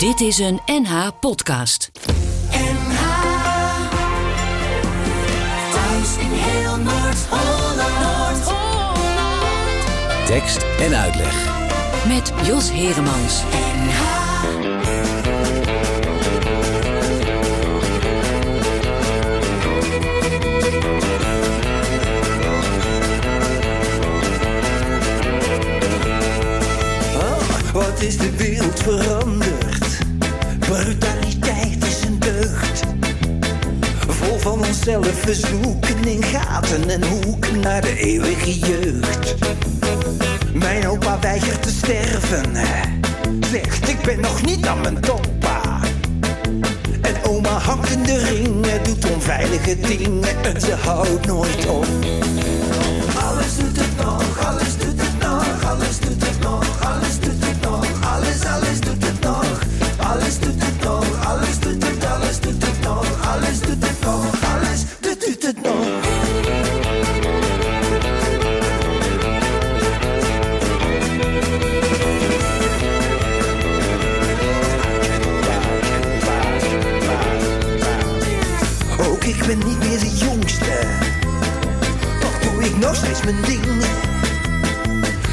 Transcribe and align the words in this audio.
Dit 0.00 0.20
is 0.20 0.38
een 0.38 0.60
NH 0.66 1.08
podcast. 1.20 1.90
NH 2.50 3.02
Thuis 5.72 6.16
in 6.16 6.30
heel 6.30 6.76
Noord-Holland. 6.76 8.50
Tekst 10.26 10.64
en 10.78 10.94
uitleg. 10.94 11.48
Met 12.06 12.32
Jos 12.46 12.70
Heremans. 12.70 13.42
NH 13.42 14.28
Wat 27.72 28.00
is 28.00 28.16
de 28.16 28.36
wereld 28.36 28.80
veranderd? 28.82 29.59
Brutaliteit 30.70 31.84
is 31.84 32.04
een 32.04 32.18
deugd. 32.18 32.84
Vol 34.08 34.38
van 34.38 34.64
onszelf, 34.64 35.24
we 35.24 35.34
zoeken 35.34 36.04
in 36.04 36.22
gaten 36.22 36.90
en 36.90 37.08
hoeken 37.08 37.60
naar 37.60 37.80
de 37.80 37.96
eeuwige 37.96 38.58
jeugd. 38.58 39.34
Mijn 40.52 40.88
opa 40.88 41.18
weigert 41.20 41.62
te 41.62 41.70
sterven. 41.70 42.56
Zegt, 43.52 43.88
ik 43.88 44.00
ben 44.02 44.20
nog 44.20 44.42
niet 44.42 44.66
aan 44.66 44.80
mijn 44.80 45.00
toppa. 45.00 45.80
En 47.00 47.14
oma 47.28 47.58
hangt 47.58 47.90
in 47.90 48.02
de 48.02 48.18
ringen, 48.18 48.84
doet 48.84 49.10
onveilige 49.10 49.80
dingen 49.80 50.22
en 50.42 50.60
ze 50.60 50.74
houdt 50.74 51.26
nooit 51.26 51.66
op. 51.66 51.86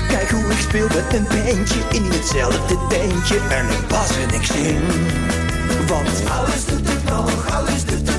Kijk 0.07 0.29
hoe 0.29 0.51
ik 0.51 0.59
speel 0.59 0.87
met 0.87 1.13
een 1.13 1.23
bandje 1.23 1.79
in 1.91 2.03
hetzelfde 2.03 2.77
tentje. 2.89 3.39
En 3.49 3.69
ik 3.69 3.87
bas 3.87 4.09
en 4.09 4.33
ik 4.33 4.45
zing. 4.45 4.79
Want 5.87 6.29
alles 6.29 6.65
doet 6.65 6.89
het 6.89 7.03
nog, 7.09 7.55
alles 7.55 7.85
doet 7.85 8.09
het 8.09 8.16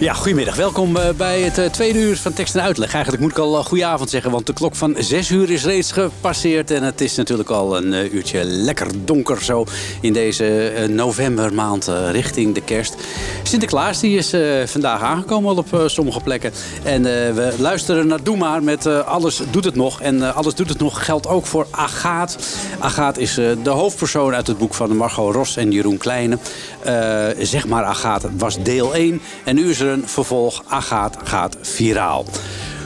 Ja, 0.00 0.12
goedemiddag. 0.12 0.56
Welkom 0.56 0.96
eh, 0.96 1.08
bij 1.16 1.40
het 1.40 1.58
eh, 1.58 1.64
tweede 1.66 1.98
uur 1.98 2.16
van 2.16 2.32
tekst 2.32 2.54
en 2.54 2.62
uitleg. 2.62 2.92
Eigenlijk 2.92 3.22
moet 3.22 3.32
ik 3.32 3.38
al 3.38 3.58
uh, 3.58 3.64
goedenavond 3.64 4.10
zeggen, 4.10 4.30
want 4.30 4.46
de 4.46 4.52
klok 4.52 4.74
van 4.76 4.94
6 4.98 5.30
uur 5.30 5.50
is 5.50 5.64
reeds 5.64 5.92
gepasseerd. 5.92 6.70
En 6.70 6.82
het 6.82 7.00
is 7.00 7.14
natuurlijk 7.16 7.50
al 7.50 7.76
een 7.76 7.92
eh, 7.94 8.12
uurtje 8.12 8.44
lekker 8.44 8.86
donker 9.04 9.42
zo 9.44 9.64
in 10.00 10.12
deze 10.12 10.68
eh, 10.68 10.88
novembermaand 10.88 11.88
eh, 11.88 12.10
richting 12.10 12.54
de 12.54 12.60
kerst. 12.60 12.94
Sinterklaas 13.42 14.00
die 14.00 14.16
is 14.18 14.32
eh, 14.32 14.66
vandaag 14.66 15.00
aangekomen 15.02 15.50
al 15.50 15.56
op 15.56 15.74
eh, 15.74 15.80
sommige 15.86 16.20
plekken. 16.20 16.52
En 16.82 17.06
eh, 17.06 17.34
we 17.34 17.54
luisteren 17.58 18.06
naar 18.06 18.22
Doe 18.22 18.36
Maar 18.36 18.62
met 18.62 18.86
eh, 18.86 19.06
Alles 19.06 19.40
doet 19.50 19.64
het 19.64 19.74
nog. 19.76 20.00
En 20.00 20.22
eh, 20.22 20.36
Alles 20.36 20.54
doet 20.54 20.68
het 20.68 20.78
nog 20.78 21.04
geldt 21.04 21.26
ook 21.26 21.46
voor 21.46 21.66
Agaat. 21.70 22.38
Agaat 22.78 23.18
is 23.18 23.38
eh, 23.38 23.50
de 23.62 23.70
hoofdpersoon 23.70 24.34
uit 24.34 24.46
het 24.46 24.58
boek 24.58 24.74
van 24.74 24.96
Margot 24.96 25.34
Ros 25.34 25.56
en 25.56 25.70
Jeroen 25.70 25.96
Kleine. 25.98 26.38
Eh, 26.82 27.26
zeg 27.38 27.66
maar 27.66 27.84
Agaat 27.84 28.26
was 28.36 28.62
deel 28.62 28.94
1. 28.94 29.20
En 29.44 29.54
nu 29.54 29.70
is 29.70 29.80
er 29.80 29.87
een 29.88 30.08
vervolg. 30.08 30.62
Agaat 30.66 31.16
gaat 31.24 31.56
viraal. 31.60 32.24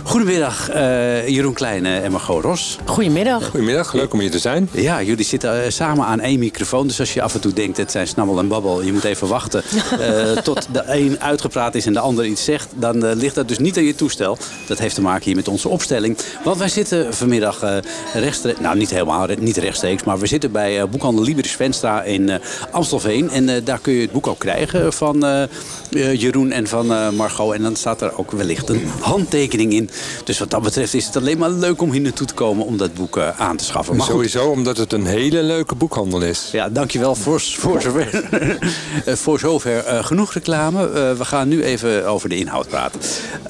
Goedemiddag, 0.04 0.70
eh, 0.70 1.28
Jeroen 1.28 1.52
Kleine 1.52 1.98
en 1.98 2.12
Margot 2.12 2.44
Ros. 2.44 2.78
Goedemiddag. 2.84 3.44
Goedemiddag, 3.48 3.92
leuk 3.92 4.12
om 4.12 4.20
hier 4.20 4.30
te 4.30 4.38
zijn. 4.38 4.68
Ja, 4.72 5.02
jullie 5.02 5.24
zitten 5.24 5.64
eh, 5.64 5.70
samen 5.70 6.04
aan 6.04 6.20
één 6.20 6.38
microfoon. 6.38 6.86
Dus 6.86 7.00
als 7.00 7.14
je 7.14 7.22
af 7.22 7.34
en 7.34 7.40
toe 7.40 7.52
denkt, 7.52 7.76
het 7.76 7.90
zijn 7.90 8.06
snabbel 8.06 8.38
en 8.38 8.48
babbel. 8.48 8.82
Je 8.82 8.92
moet 8.92 9.04
even 9.04 9.28
wachten 9.28 9.62
eh, 10.00 10.30
tot 10.30 10.66
de 10.72 10.82
een 10.86 11.20
uitgepraat 11.20 11.74
is 11.74 11.86
en 11.86 11.92
de 11.92 11.98
ander 11.98 12.24
iets 12.24 12.44
zegt. 12.44 12.68
Dan 12.74 13.14
ligt 13.14 13.34
dat 13.34 13.48
dus 13.48 13.58
niet 13.58 13.76
aan 13.76 13.84
je 13.84 13.94
toestel. 13.94 14.38
Dat 14.66 14.78
heeft 14.78 14.94
te 14.94 15.00
maken 15.00 15.24
hier 15.24 15.36
met 15.36 15.48
onze 15.48 15.68
opstelling. 15.68 16.18
Want 16.44 16.58
wij 16.58 16.68
zitten 16.68 17.14
vanmiddag 17.14 17.62
eh, 17.62 17.76
rechtstreeks... 18.14 18.60
Nou, 18.60 18.76
niet 18.76 18.90
helemaal, 18.90 19.26
niet 19.38 19.56
rechtstreeks. 19.56 20.04
Maar 20.04 20.18
we 20.18 20.26
zitten 20.26 20.52
bij 20.52 20.80
eh, 20.80 20.88
boekhandel 20.88 21.24
Liberis 21.24 21.52
Venstra 21.52 22.02
in 22.02 22.28
eh, 22.28 22.38
Amstelveen. 22.70 23.30
En 23.30 23.48
eh, 23.48 23.64
daar 23.64 23.78
kun 23.78 23.92
je 23.92 24.00
het 24.00 24.12
boek 24.12 24.26
ook 24.26 24.38
krijgen 24.38 24.92
van 24.92 25.48
eh, 25.94 26.20
Jeroen 26.20 26.50
en 26.52 26.66
van 26.66 26.92
eh, 26.92 27.10
Margot. 27.10 27.54
En 27.54 27.62
dan 27.62 27.76
staat 27.76 28.00
er 28.00 28.18
ook 28.18 28.30
wellicht 28.30 28.68
een 28.68 28.86
handtekening 29.00 29.72
in 29.72 29.90
Dus 30.24 30.38
wat 30.38 30.50
dat 30.50 30.62
betreft 30.62 30.94
is 30.94 31.06
het 31.06 31.16
alleen 31.16 31.38
maar 31.38 31.50
leuk 31.50 31.82
om 31.82 31.92
hier 31.92 32.00
naartoe 32.00 32.26
te 32.26 32.34
komen 32.34 32.66
om 32.66 32.76
dat 32.76 32.94
boek 32.94 33.16
eh, 33.16 33.40
aan 33.40 33.56
te 33.56 33.64
schaffen. 33.64 33.96
Maar 33.96 34.06
goed, 34.06 34.14
Sowieso 34.14 34.50
omdat 34.50 34.76
het 34.76 34.92
een 34.92 35.06
hele 35.06 35.42
leuke 35.42 35.74
boekhandel 35.74 36.22
is. 36.22 36.48
ja, 36.52 36.68
dankjewel 36.68 37.14
voor, 37.14 37.40
voor 37.40 37.82
zover, 37.82 38.22
voor 39.24 39.38
zover 39.38 40.04
genoeg 40.04 40.32
reclame. 40.32 40.88
We 41.16 41.24
gaan 41.24 41.48
nu 41.48 41.62
even 41.62 42.06
over 42.06 42.28
de 42.28 42.36
inhoud 42.36 42.68
praten. 42.68 43.00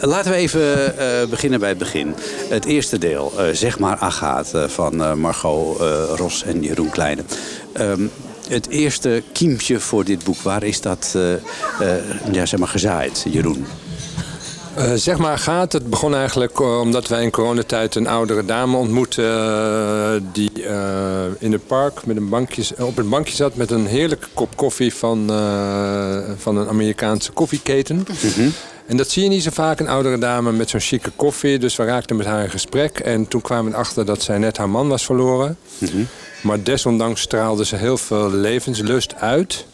Laten 0.01 0.31
we 0.31 0.37
even 0.37 0.95
beginnen 1.31 1.61
bij 1.61 1.69
het 1.69 1.79
begin. 1.79 2.15
Het 2.49 2.65
eerste 2.65 2.99
deel, 2.99 3.33
zeg 3.53 3.79
maar 3.79 3.97
Agaat, 3.99 4.55
eh, 4.55 4.65
van 4.69 5.21
Margot 5.21 5.81
Ros 6.17 6.45
en 6.45 6.63
Jeroen 6.63 6.91
Kleine. 6.91 7.23
Ehm, 7.73 8.07
het 8.53 8.69
eerste 8.69 9.23
kiempje 9.33 9.81
voor 9.81 10.05
dit 10.05 10.25
boek, 10.25 10.39
waar 10.39 10.63
is 10.63 10.81
dat 10.81 11.13
eh, 11.17 11.33
eh, 11.33 11.41
ja, 12.33 12.47
zeg 12.47 12.59
maar 12.61 12.69
gezaaid, 12.69 13.27
Jeroen? 13.31 13.67
Eh, 14.75 14.93
zeg 14.95 15.19
maar 15.19 15.39
gaat, 15.39 15.73
het 15.73 15.91
begon 15.91 16.15
eigenlijk 16.15 16.61
omdat 16.61 17.09
wij 17.09 17.23
in 17.23 17.31
coronatijd 17.31 17.95
een 17.95 18.07
oudere 18.07 18.45
dame 18.45 18.77
ontmoetten... 18.77 20.29
die 20.33 20.53
in 21.39 21.53
het 21.53 21.67
park 21.67 22.07
met 22.07 22.17
een 22.17 22.29
bankje, 22.29 22.65
op 22.79 22.99
een 22.99 23.09
bankje 23.09 23.35
zat 23.35 23.55
met 23.55 23.71
een 23.71 23.87
heerlijke 23.87 24.29
kop 24.35 24.57
koffie 24.57 24.95
van, 24.95 25.27
van 26.39 26.57
een 26.57 26.69
Amerikaanse 26.69 27.33
koffieketen. 27.33 28.07
En 28.93 28.99
dat 28.99 29.11
zie 29.11 29.23
je 29.23 29.29
niet 29.29 29.43
zo 29.43 29.51
vaak, 29.53 29.81
een 29.81 29.89
oudere 29.89 30.19
dame 30.19 30.53
met 30.53 30.71
zo'n 30.71 30.81
chique 30.81 31.11
koffie. 31.17 31.59
Dus 31.59 31.77
we 31.77 31.85
raakten 31.85 32.17
met 32.17 32.27
haar 32.27 32.43
in 32.43 32.51
gesprek. 32.51 32.99
En 32.99 33.29
toen 33.29 33.41
kwamen 33.41 33.65
we 33.71 33.77
erachter 33.77 34.05
dat 34.05 34.23
zij 34.23 34.39
net 34.39 34.57
haar 34.57 34.69
man 34.69 34.89
was 34.89 35.05
verloren. 35.05 35.57
Maar 36.43 36.63
desondanks 36.63 37.21
straalde 37.21 37.65
ze 37.65 37.77
heel 37.77 37.97
veel 37.97 38.31
levenslust 38.31 39.15
uit. 39.15 39.67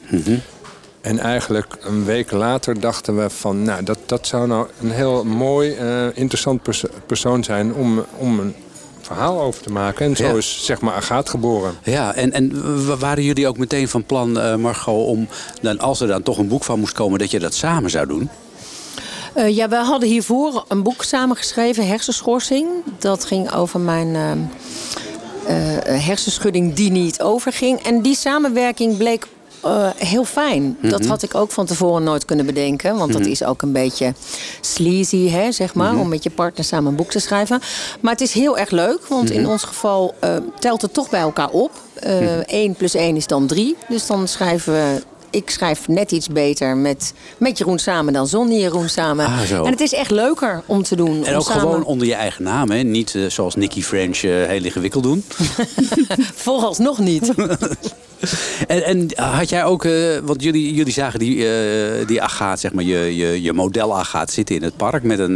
En 1.00 1.18
eigenlijk 1.18 1.76
een 1.80 2.04
week 2.04 2.30
later 2.30 2.80
dachten 2.80 3.16
we 3.22 3.30
van... 3.30 3.62
nou, 3.62 3.82
dat, 3.84 3.98
dat 4.06 4.26
zou 4.26 4.46
nou 4.46 4.66
een 4.80 4.90
heel 4.90 5.24
mooi, 5.24 5.72
eh, 5.74 6.06
interessant 6.14 6.62
pers- 6.62 6.84
persoon 7.06 7.44
zijn... 7.44 7.74
Om, 7.74 8.04
om 8.16 8.38
een 8.40 8.54
verhaal 9.00 9.40
over 9.40 9.62
te 9.62 9.72
maken. 9.72 10.06
En 10.06 10.16
zo 10.16 10.24
Ja. 10.26 10.34
is 10.34 10.64
zeg 10.64 10.80
maar 10.80 10.94
Agaat 10.94 11.28
geboren. 11.28 11.74
Ja, 11.82 12.14
en, 12.14 12.32
en 12.32 12.98
waren 12.98 13.22
jullie 13.22 13.48
ook 13.48 13.58
meteen 13.58 13.88
van 13.88 14.04
plan, 14.04 14.38
eh, 14.40 14.54
Margot, 14.54 15.06
om 15.06 15.28
dan, 15.62 15.78
als 15.78 16.00
er 16.00 16.08
dan 16.08 16.22
toch 16.22 16.38
een 16.38 16.48
boek 16.48 16.64
van 16.64 16.78
moest 16.78 16.92
komen, 16.94 17.18
dat 17.18 17.30
je 17.30 17.38
dat 17.38 17.54
samen 17.54 17.90
zou 17.90 18.06
doen? 18.06 18.30
Eh, 19.38 19.56
ja, 19.56 19.68
we 19.68 19.76
hadden 19.76 20.08
hiervoor 20.08 20.64
een 20.68 20.82
boek 20.82 21.02
samengeschreven, 21.02 21.86
Hersenschorsing. 21.86 22.68
Dat 22.98 23.24
ging 23.24 23.52
over 23.52 23.80
mijn 23.80 24.16
eh, 24.16 25.76
eh, 25.76 26.04
hersenschudding 26.04 26.74
die 26.74 26.90
niet 26.90 27.22
overging. 27.22 27.82
En 27.82 28.02
die 28.02 28.16
samenwerking 28.16 28.96
bleek 28.96 29.26
heel 29.96 30.24
fijn. 30.24 30.76
Dat 30.80 31.06
had 31.06 31.22
ik 31.22 31.34
ook 31.34 31.50
van 31.50 31.66
tevoren 31.66 32.02
nooit 32.02 32.24
kunnen 32.24 32.46
bedenken. 32.46 32.96
Want 32.96 33.12
dat 33.12 33.26
is 33.26 33.44
ook 33.44 33.62
een 33.62 33.72
beetje 33.72 34.14
sleazy, 34.60 35.28
hè, 35.28 35.52
zeg 35.52 35.74
maar. 35.74 35.96
Om 35.96 36.08
met 36.08 36.22
je 36.22 36.30
partner 36.30 36.64
samen 36.64 36.90
een 36.90 36.96
boek 36.96 37.10
te 37.10 37.18
schrijven. 37.18 37.60
Maar 38.00 38.12
het 38.12 38.20
is 38.20 38.32
heel 38.32 38.58
erg 38.58 38.70
leuk. 38.70 39.06
Want 39.06 39.30
in 39.30 39.48
ons 39.48 39.62
geval 39.62 40.14
telt 40.58 40.82
het 40.82 40.92
toch 40.92 41.10
bij 41.10 41.20
elkaar 41.20 41.50
op. 41.50 41.70
1 42.46 42.74
plus 42.74 42.94
1 42.94 43.16
is 43.16 43.26
dan 43.26 43.46
3. 43.46 43.76
Dus 43.88 44.06
dan 44.06 44.28
schrijven 44.28 44.72
we... 44.72 45.02
Ik 45.30 45.50
schrijf 45.50 45.88
net 45.88 46.12
iets 46.12 46.28
beter 46.28 46.76
met, 46.76 47.12
met 47.38 47.58
Jeroen 47.58 47.78
samen 47.78 48.12
dan 48.12 48.26
zonder 48.26 48.58
Jeroen 48.58 48.88
samen. 48.88 49.26
Ah. 49.26 49.50
En 49.50 49.70
het 49.70 49.80
is 49.80 49.92
echt 49.92 50.10
leuker 50.10 50.62
om 50.66 50.82
te 50.82 50.96
doen. 50.96 51.24
En 51.24 51.34
ook 51.34 51.42
samen- 51.42 51.60
gewoon 51.60 51.84
onder 51.84 52.06
je 52.06 52.14
eigen 52.14 52.42
naam, 52.44 52.70
hè? 52.70 52.82
Niet 52.82 53.14
eh, 53.14 53.26
zoals 53.26 53.54
Nicky 53.54 53.82
French 53.82 54.22
eh, 54.22 54.30
heel 54.30 54.64
ingewikkeld 54.64 55.02
doen. 55.02 55.24
Vooralsnog 56.44 56.98
niet. 56.98 57.32
En, 58.66 58.84
en 58.84 59.08
had 59.14 59.48
jij 59.48 59.64
ook, 59.64 59.84
eh, 59.84 59.92
want 60.22 60.42
jullie, 60.42 60.74
jullie 60.74 60.92
zagen 60.92 61.18
die, 61.18 61.46
die 62.06 62.22
agaat, 62.22 62.60
zeg 62.60 62.72
maar, 62.72 62.84
je, 62.84 63.16
je, 63.16 63.42
je 63.42 63.52
model 63.52 63.98
agaat 63.98 64.30
zitten 64.32 64.54
in 64.54 64.62
het 64.62 64.76
park 64.76 65.02
met 65.02 65.18
een, 65.18 65.34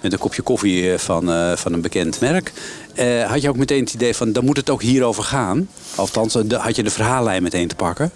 met 0.00 0.12
een 0.12 0.18
kopje 0.18 0.42
koffie 0.42 0.98
van, 0.98 1.56
van 1.56 1.72
een 1.72 1.80
bekend 1.80 2.20
merk. 2.20 2.52
Eh, 3.00 3.30
had 3.30 3.42
je 3.42 3.48
ook 3.48 3.56
meteen 3.56 3.80
het 3.80 3.94
idee 3.94 4.14
van, 4.16 4.32
dan 4.32 4.44
moet 4.44 4.56
het 4.56 4.70
ook 4.70 4.82
hierover 4.82 5.22
gaan? 5.22 5.68
Althans, 5.94 6.34
eh, 6.34 6.42
de- 6.46 6.56
had 6.56 6.76
je 6.76 6.82
de 6.82 6.90
verhaallijn 6.90 7.42
meteen 7.42 7.68
te 7.68 7.74
pakken? 7.74 8.10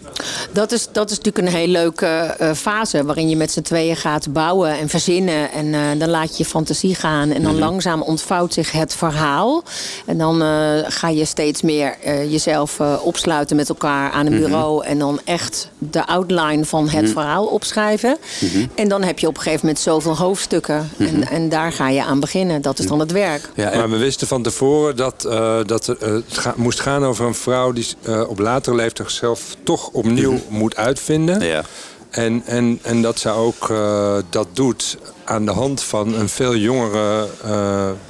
Dat 0.52 0.72
is, 0.72 0.88
dat 0.92 1.10
is 1.10 1.16
natuurlijk 1.16 1.46
een 1.46 1.52
heel 1.60 1.66
leuke 1.68 2.06
eh, 2.06 2.52
fase 2.52 3.04
waarin 3.04 3.28
je 3.28 3.36
met 3.36 3.50
z'n 3.52 3.60
tweeën 3.62 3.96
gaat 3.96 4.32
bouwen 4.32 4.78
en 4.78 4.88
verzinnen. 4.88 5.50
En 5.52 5.74
eh, 5.74 5.80
dan 5.98 6.08
laat 6.08 6.28
je 6.36 6.42
je 6.42 6.44
fantasie 6.48 6.94
gaan. 6.94 7.30
En 7.30 7.42
dan 7.42 7.58
langzaam 7.58 8.02
ontvouwt 8.02 8.52
zich 8.54 8.72
het 8.72 8.94
verhaal. 8.94 9.62
En 10.06 10.18
dan 10.18 10.42
eh, 10.42 10.48
ga 10.88 11.08
je 11.08 11.24
steeds 11.24 11.62
meer 11.62 11.96
eh, 12.02 12.30
jezelf 12.30 12.80
eh, 12.80 12.94
opsluiten 13.02 13.56
met 13.56 13.68
elkaar 13.68 14.10
aan 14.10 14.26
een 14.26 14.38
bureau. 14.38 14.84
En 14.84 14.98
dan 14.98 15.20
echt 15.24 15.70
de 15.78 16.06
outline 16.06 16.64
van 16.64 16.88
het 16.88 17.10
verhaal 17.10 17.44
opschrijven. 17.46 18.16
En 18.74 18.88
dan 18.88 19.02
heb 19.02 19.18
je 19.18 19.26
op 19.26 19.36
een 19.36 19.42
gegeven 19.42 19.66
moment 19.66 19.82
zoveel 19.84 20.16
hoofdstukken. 20.16 20.90
en, 20.98 21.28
en 21.28 21.48
daar 21.48 21.72
ga 21.72 21.88
je 21.88 22.04
aan 22.04 22.20
beginnen. 22.20 22.62
Dat 22.62 22.78
is 22.78 22.86
dan 22.86 23.00
het 23.00 23.12
werk. 23.12 23.50
Ja, 23.54 23.70
en- 23.70 23.78
Maar 23.78 23.90
we 23.90 23.96
wisten 23.96 24.26
van 24.26 24.42
tevoren 24.42 24.72
dat, 24.94 25.24
eh, 25.24 25.58
dat 25.66 25.88
eh, 25.88 26.08
het 26.08 26.38
ga- 26.38 26.54
moest 26.56 26.80
gaan 26.80 27.04
over 27.04 27.26
een 27.26 27.34
vrouw... 27.34 27.72
die 27.72 27.86
eh, 28.02 28.28
op 28.28 28.38
latere 28.38 28.76
leeftijd 28.76 29.08
zichzelf 29.10 29.56
toch 29.62 29.88
opnieuw 29.88 30.38
moet 30.48 30.76
uitvinden. 30.76 31.40
ja. 31.40 31.62
En, 32.10 32.42
en, 32.46 32.78
en 32.82 33.02
dat 33.02 33.18
ze 33.18 33.30
ook 33.30 33.72
dat 34.30 34.46
doet 34.52 34.96
aan 35.24 35.44
de 35.44 35.50
hand 35.50 35.82
van 35.82 36.14
een 36.14 36.28
veel 36.28 36.56
jongere 36.56 37.26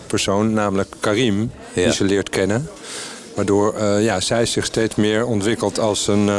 persoon, 0.07 0.53
namelijk 0.53 0.95
Karim, 1.01 1.51
Ja. 1.75 1.83
die 1.85 1.93
ze 1.93 2.05
leert 2.05 2.29
kennen. 2.29 2.69
Waardoor 3.35 3.83
ja, 3.83 4.21
zij 4.21 4.47
zich 4.47 4.65
steeds 4.65 4.95
meer 4.95 5.27
ontwikkelt 5.27 5.79
als 5.79 6.07
een 6.07 6.31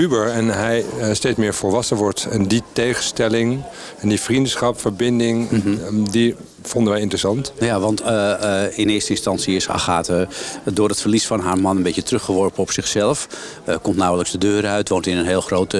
puber 0.00 0.26
en 0.28 0.48
hij 0.48 0.84
eh, 1.00 1.08
steeds 1.12 1.36
meer 1.38 1.54
volwassen 1.54 1.96
wordt. 1.96 2.26
En 2.30 2.46
die 2.46 2.62
tegenstelling 2.72 3.62
en 3.98 4.08
die 4.08 4.20
vriendschap, 4.20 4.80
verbinding, 4.80 5.50
Mhm. 5.50 5.72
eh, 5.72 6.10
die 6.10 6.34
vonden 6.62 6.92
wij 6.92 7.00
interessant. 7.02 7.52
Ja, 7.60 7.80
want 7.80 8.00
eh, 8.00 8.64
eh, 8.64 8.78
in 8.78 8.88
eerste 8.88 9.10
instantie 9.10 9.56
is 9.56 9.68
Agathe 9.68 10.28
door 10.72 10.88
het 10.88 11.00
verlies 11.00 11.26
van 11.26 11.40
haar 11.40 11.58
man 11.58 11.76
een 11.76 11.82
beetje 11.82 12.02
teruggeworpen 12.02 12.62
op 12.62 12.70
zichzelf. 12.70 13.26
Komt 13.82 13.96
nauwelijks 13.96 14.32
de 14.32 14.38
deur 14.38 14.66
uit, 14.66 14.88
woont 14.88 15.06
in 15.06 15.16
een 15.16 15.26
heel 15.26 15.40
groot, 15.40 15.72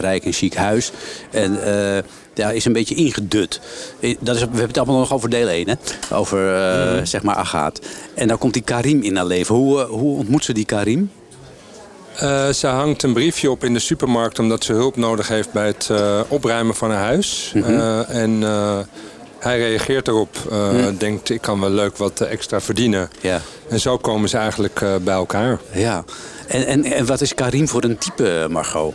rijk 0.00 0.24
en 0.24 0.32
chic 0.32 0.54
huis. 0.54 0.92
En 1.30 1.58
ja, 2.34 2.50
is 2.50 2.64
een 2.64 2.72
beetje 2.72 2.94
ingedut. 2.94 3.60
Dat 4.20 4.34
is, 4.34 4.40
we 4.40 4.46
hebben 4.46 4.66
het 4.66 4.78
allemaal 4.78 4.98
nog 4.98 5.12
over 5.12 5.30
deel 5.30 5.48
1, 5.48 5.68
hè? 5.68 5.74
Over, 6.16 6.54
eh, 6.54 7.04
zeg 7.04 7.22
maar, 7.22 7.34
Agathe. 7.34 7.80
En 8.14 8.28
dan 8.28 8.38
komt 8.38 8.52
die 8.52 8.62
Karim 8.62 9.02
in 9.02 9.16
haar 9.16 9.26
leven. 9.26 9.54
Hoe, 9.54 9.80
hoe 9.82 10.16
ontmoet 10.18 10.44
ze 10.44 10.52
die 10.52 10.64
Karim? 10.64 11.10
Eh, 12.16 12.48
ze 12.48 12.66
hangt 12.66 13.02
een 13.02 13.12
briefje 13.12 13.50
op 13.50 13.64
in 13.64 13.72
de 13.72 13.78
supermarkt 13.78 14.38
omdat 14.38 14.64
ze 14.64 14.72
hulp 14.72 14.96
nodig 14.96 15.28
heeft 15.28 15.52
bij 15.52 15.66
het 15.66 15.88
eh, 15.90 16.20
opruimen 16.28 16.74
van 16.74 16.90
haar 16.90 17.04
huis. 17.04 17.52
Eh, 17.54 18.08
en 18.22 18.42
eh, 18.42 18.78
hij 19.38 19.58
reageert 19.58 20.08
erop, 20.08 20.36
eh, 20.50 20.68
denkt 20.98 21.30
ik 21.30 21.40
kan 21.40 21.60
wel 21.60 21.70
leuk 21.70 21.96
wat 21.96 22.20
extra 22.20 22.60
verdienen. 22.60 23.10
Ja. 23.20 23.40
En 23.68 23.80
zo 23.80 23.96
komen 23.98 24.28
ze 24.28 24.36
eigenlijk 24.36 24.80
eh, 24.80 24.94
bij 25.02 25.14
elkaar. 25.14 25.58
Ja. 25.72 26.04
En, 26.48 26.66
en, 26.66 26.84
en 26.84 27.06
wat 27.06 27.20
is 27.20 27.34
Karim 27.34 27.68
voor 27.68 27.84
een 27.84 27.98
type, 27.98 28.46
Margot? 28.50 28.94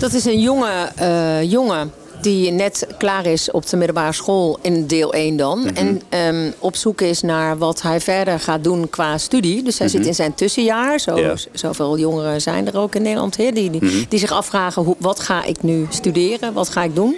Dat 0.00 0.12
is 0.12 0.24
een 0.24 0.40
jonge 0.40 0.88
eh, 0.96 1.42
jongen 1.42 1.92
die 2.20 2.50
net 2.50 2.86
klaar 2.98 3.26
is 3.26 3.50
op 3.50 3.66
de 3.66 3.76
middelbare 3.76 4.12
school 4.12 4.58
in 4.62 4.86
deel 4.86 5.12
1 5.12 5.36
dan. 5.36 5.70
En 5.74 6.02
ehm, 6.08 6.50
op 6.58 6.76
zoek 6.76 7.00
is 7.00 7.22
naar 7.22 7.58
wat 7.58 7.82
hij 7.82 8.00
verder 8.00 8.40
gaat 8.40 8.64
doen 8.64 8.90
qua 8.90 9.18
studie. 9.18 9.62
Dus 9.62 9.78
hij 9.78 9.88
zit 9.88 10.06
in 10.06 10.14
zijn 10.14 10.34
tussenjaar. 10.34 11.00
Zo. 11.00 11.34
Zoveel 11.52 11.98
jongeren 11.98 12.40
zijn 12.40 12.66
er 12.66 12.78
ook 12.78 12.94
in 12.94 13.02
Nederland. 13.02 13.36
Die, 13.36 13.52
die, 13.52 14.06
die 14.08 14.18
zich 14.18 14.32
afvragen, 14.32 14.82
hoe, 14.82 14.96
wat 14.98 15.20
ga 15.20 15.44
ik 15.44 15.62
nu 15.62 15.86
studeren? 15.88 16.52
Wat 16.52 16.68
ga 16.68 16.82
ik 16.82 16.94
doen? 16.94 17.16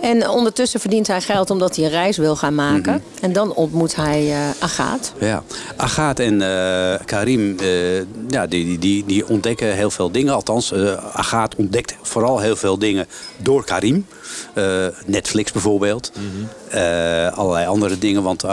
En 0.00 0.28
ondertussen 0.28 0.80
verdient 0.80 1.06
hij 1.06 1.20
geld 1.20 1.50
omdat 1.50 1.76
hij 1.76 1.84
een 1.84 1.90
reis 1.90 2.16
wil 2.16 2.36
gaan 2.36 2.54
maken. 2.54 3.02
En 3.20 3.32
dan 3.32 3.54
ontmoet 3.54 3.96
hij 3.96 4.30
eh 4.32 4.50
Agaat. 4.58 5.12
Ja, 5.18 5.42
Agathe 5.76 6.22
en 6.22 6.42
eh, 6.42 7.04
Karim 7.04 7.58
eh, 7.58 7.98
ja, 8.28 8.46
die, 8.46 8.78
die, 8.78 9.04
die, 9.06 9.28
ontdekken 9.28 9.74
heel 9.74 9.90
veel 9.90 10.10
dingen. 10.10 10.34
Althans, 10.34 10.74
Agathe 11.12 11.56
ontdekt 11.56 11.94
vooral 12.02 12.38
heel 12.38 12.56
veel 12.56 12.78
dingen 12.78 13.06
door 13.42 13.64
Karim. 13.64 14.06
Eh, 14.54 14.86
Netflix 15.06 15.52
bijvoorbeeld. 15.52 16.12
Eh, 16.70 17.32
allerlei 17.38 17.66
andere 17.66 17.98
dingen. 17.98 18.22
Want 18.22 18.42
eh 18.44 18.50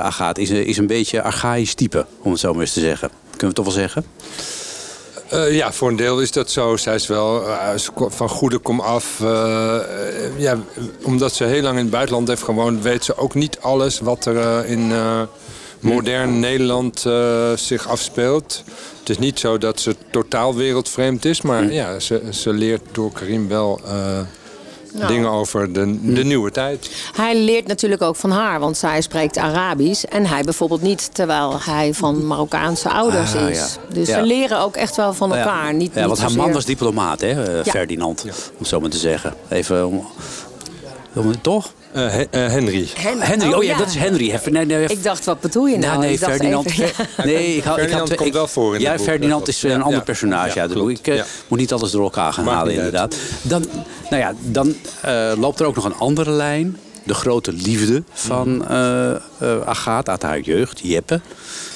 Agathe 0.00 0.40
is, 0.40 0.50
een- 0.50 0.66
is 0.66 0.76
een 0.76 0.86
beetje 0.86 1.22
archaïsch 1.22 1.74
type, 1.74 2.06
om 2.22 2.30
het 2.30 2.40
zo 2.40 2.52
maar 2.52 2.60
eens 2.60 2.72
te 2.72 2.80
zeggen. 2.80 3.08
Kunnen 3.30 3.38
we 3.40 3.46
het 3.46 3.54
toch 3.54 3.64
wel 3.64 3.74
zeggen? 3.74 4.04
Ja, 5.50 5.72
voor 5.72 5.88
een 5.88 5.96
deel 5.96 6.20
is 6.20 6.32
dat 6.32 6.50
zo. 6.50 6.76
Zij 6.76 6.94
is 6.94 7.06
wel 7.06 7.44
van 8.08 8.28
goede 8.28 8.58
kom 8.58 8.80
af. 8.80 9.18
Ja, 10.36 10.58
omdat 11.02 11.34
ze 11.34 11.44
heel 11.44 11.62
lang 11.62 11.76
in 11.76 11.82
het 11.82 11.90
buitenland 11.90 12.28
heeft 12.28 12.42
gewoond... 12.42 12.82
weet 12.82 13.04
ze 13.04 13.16
ook 13.16 13.34
niet 13.34 13.58
alles 13.60 14.00
wat 14.00 14.24
er 14.26 14.64
in 14.66 14.92
modern 15.80 16.40
Nederland 16.40 17.04
eh, 17.06 17.52
zich 17.54 17.88
afspeelt. 17.88 18.62
Het 19.00 19.08
is 19.08 19.18
niet 19.18 19.38
zo 19.38 19.58
dat 19.58 19.80
ze 19.80 19.96
totaal 20.10 20.54
wereldvreemd 20.54 21.24
is... 21.24 21.40
maar 21.40 21.72
ja, 21.72 21.98
ze, 21.98 22.22
ze 22.30 22.52
leert 22.52 22.82
door 22.92 23.12
Karim 23.12 23.48
wel 23.48 23.80
eh, 24.98 25.08
dingen 25.08 25.30
over 25.30 25.72
de, 25.72 26.12
de 26.14 26.24
nieuwe 26.24 26.50
tijd. 26.50 26.90
Hij 27.16 27.36
leert 27.44 27.66
natuurlijk 27.66 28.02
ook 28.02 28.16
van 28.16 28.30
haar, 28.30 28.60
want 28.60 28.76
zij 28.76 29.00
spreekt 29.00 29.36
Arabisch. 29.38 30.04
En 30.04 30.26
hij 30.26 30.42
bijvoorbeeld 30.42 30.82
niet, 30.82 31.14
terwijl 31.14 31.60
hij 31.60 31.94
van 31.94 32.26
Marokkaanse 32.26 32.88
ouders 32.90 33.34
Ah, 33.34 33.48
is. 33.48 33.58
ja. 33.58 33.66
Dus 33.94 34.08
Ja. 34.08 34.18
ze 34.18 34.22
leren 34.26 34.58
ook 34.60 34.76
echt 34.76 34.96
wel 34.96 35.12
van 35.14 35.34
elkaar. 35.34 35.64
Ja, 35.66 35.70
Niet, 35.70 35.90
ja 35.94 35.98
niet 35.98 36.06
want 36.08 36.18
haar 36.20 36.32
man 36.32 36.52
was 36.52 36.64
diplomaat, 36.64 37.20
hè, 37.20 37.44
eh, 37.58 37.64
Ja. 37.64 37.70
Ferdinand. 37.70 38.22
Om 38.22 38.30
het 38.58 38.68
zo 38.68 38.80
maar 38.80 38.90
te 38.90 38.96
zeggen. 38.98 39.34
Even 39.48 39.86
om... 39.86 40.06
om- 41.14 41.40
Toch? 41.40 41.72
Eh, 41.92 42.08
He- 42.12 42.26
eh, 42.30 42.46
Henry. 42.50 42.88
Henry, 43.18 43.52
oh, 43.52 43.62
ja, 43.62 43.78
dat 43.78 43.86
is 43.88 43.94
Henry. 43.94 44.38
Nee, 44.50 44.64
nee, 44.64 44.84
Ik 44.86 45.02
dacht, 45.02 45.24
wat 45.24 45.40
bedoel 45.40 45.66
je 45.66 45.78
nou? 45.78 45.98
Nee, 46.00 46.12
Ik 46.12 46.18
Ferdinand. 46.18 46.66
even, 46.66 46.84
ja. 47.16 47.24
Nee, 47.24 47.56
ik, 47.56 47.64
had- 47.64 47.74
ik 47.76 47.80
Ferdinand 47.82 48.08
had, 48.08 48.18
komt 48.18 48.32
wel 48.32 48.46
voor 48.46 48.74
in 48.74 48.80
Ja, 48.80 48.94
boek, 48.94 49.04
Ferdinand 49.04 49.48
is 49.48 49.58
klopt. 49.58 49.74
een 49.74 49.80
Ja, 49.80 49.86
ander 49.86 50.02
personage. 50.02 50.58
Ja, 50.58 50.64
ik 50.88 51.06
eh, 51.06 51.16
Ja. 51.16 51.24
moet 51.48 51.58
niet 51.58 51.72
alles 51.72 51.90
door 51.90 52.02
elkaar 52.02 52.32
gaan 52.32 52.44
Maakt 52.44 52.56
halen, 52.56 52.74
inderdaad. 52.74 53.16
Dan, 53.42 53.64
nou 54.10 54.22
ja, 54.22 54.34
dan 54.40 54.74
eh, 55.02 55.32
loopt 55.36 55.60
er 55.60 55.66
ook 55.66 55.74
nog 55.74 55.84
een 55.84 55.96
andere 55.98 56.30
lijn. 56.30 56.76
De 57.04 57.14
grote 57.14 57.52
liefde 57.52 58.02
van 58.12 58.68
eh 58.68 59.10
eh 59.10 59.18
Agathe 59.64 60.10
uit 60.10 60.22
haar 60.22 60.40
jeugd, 60.40 60.80
Jeppe. 60.82 61.20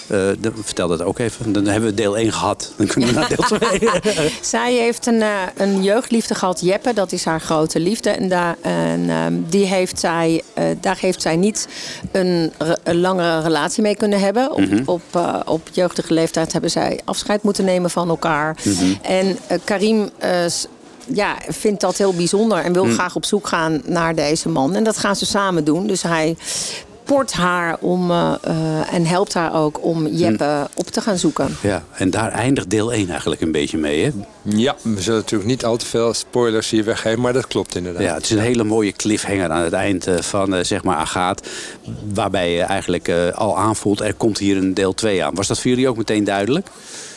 Eh, 0.07 0.19
de- 0.41 0.53
vertel 0.63 0.89
dat 0.89 1.03
ook 1.03 1.19
even. 1.19 1.53
Dan 1.53 1.67
hebben 1.67 1.89
we 1.91 1.95
deel 1.95 2.19
1 2.19 2.33
gehad. 2.33 2.73
Dan 2.77 2.87
kunnen 2.87 3.09
we 3.09 3.15
naar 3.15 3.29
deel 3.29 3.59
2. 3.59 3.91
Zij 4.41 4.73
heeft 4.75 5.07
een, 5.07 5.23
eh, 5.23 5.29
een 5.57 5.83
jeugdliefde 5.83 6.35
gehad, 6.35 6.61
Jeppe, 6.61 6.93
dat 6.95 7.13
is 7.13 7.25
haar 7.25 7.41
grote 7.41 7.81
liefde. 7.81 8.11
En, 8.11 8.29
daar, 8.29 8.57
en 8.61 9.11
ehm, 9.11 9.33
die 9.49 9.67
heeft 9.67 9.99
zij, 10.01 10.43
eh, 10.55 10.65
daar 10.81 10.99
heeft 11.01 11.23
zij 11.23 11.37
niet 11.37 11.69
een, 12.13 12.53
een 12.83 13.01
langere 13.01 13.41
relatie 13.41 13.83
mee 13.83 13.97
kunnen 13.97 14.21
hebben. 14.21 14.53
Op, 14.53 14.63
op, 14.85 15.03
eh, 15.13 15.41
op 15.45 15.69
jeugdige 15.73 16.13
leeftijd 16.15 16.53
hebben 16.53 16.71
zij 16.71 17.01
afscheid 17.05 17.43
moeten 17.43 17.65
nemen 17.65 17.91
van 17.91 18.09
elkaar. 18.09 18.57
En 19.03 19.39
eh, 19.47 19.59
Karim 19.65 20.11
eh, 20.19 20.45
ja, 21.07 21.37
vindt 21.49 21.81
dat 21.81 21.97
heel 21.97 22.15
bijzonder 22.15 22.59
en 22.59 22.73
wil 22.73 22.85
graag 22.85 23.15
op 23.17 23.25
zoek 23.25 23.47
gaan 23.49 23.83
naar 23.87 24.15
deze 24.15 24.49
man. 24.49 24.75
En 24.75 24.85
dat 24.85 24.97
gaan 24.97 25.17
ze 25.17 25.27
samen 25.27 25.65
doen. 25.65 25.87
Dus 25.87 26.03
hij 26.03 26.37
port 27.05 27.33
haar 27.33 27.77
om, 27.81 28.11
eh, 28.11 28.35
eh, 28.43 28.95
en 28.95 29.07
helpt 29.07 29.35
haar 29.35 29.55
ook 29.55 29.85
om 29.85 30.07
Jeppe 30.07 30.69
op 30.75 30.87
te 30.87 31.01
gaan 31.01 31.19
zoeken. 31.19 31.57
Ja, 31.61 31.85
en 31.93 32.11
daar 32.11 32.31
eindigt 32.31 32.71
deel 32.71 32.93
1 32.93 33.09
eigenlijk 33.11 33.41
een 33.41 33.53
beetje 33.53 33.79
mee. 33.79 34.05
Hè? 34.05 34.11
Ja, 34.43 34.77
we 34.83 35.03
zullen 35.03 35.21
natuurlijk 35.21 35.51
niet 35.51 35.65
al 35.65 35.77
te 35.77 35.87
veel 35.87 36.15
spoilers 36.15 36.71
hier 36.71 36.85
weggeven, 36.85 37.21
maar 37.21 37.33
dat 37.33 37.47
klopt 37.47 37.75
inderdaad. 37.75 38.03
Ja, 38.03 38.15
het 38.15 38.25
is 38.25 38.31
een 38.31 38.39
hele 38.39 38.65
mooie 38.65 38.93
cliffhanger 38.93 39.51
aan 39.51 39.63
het 39.63 39.73
eind 39.73 40.07
eh, 40.07 40.17
van 40.21 40.65
zeg 40.65 40.85
maar 40.85 40.97
Agathe. 40.97 41.49
Waarbij 42.15 42.53
je 42.53 42.63
eigenlijk 42.63 43.11
al 43.35 43.59
aanvoelt, 43.59 44.01
er 44.01 44.15
komt 44.15 44.39
hier 44.39 44.57
een 44.57 44.75
deel 44.75 44.95
2 44.95 45.25
aan. 45.25 45.35
Was 45.35 45.47
dat 45.47 45.61
voor 45.61 45.71
jullie 45.71 45.89
ook 45.89 45.97
meteen 45.97 46.25
duidelijk? 46.25 46.69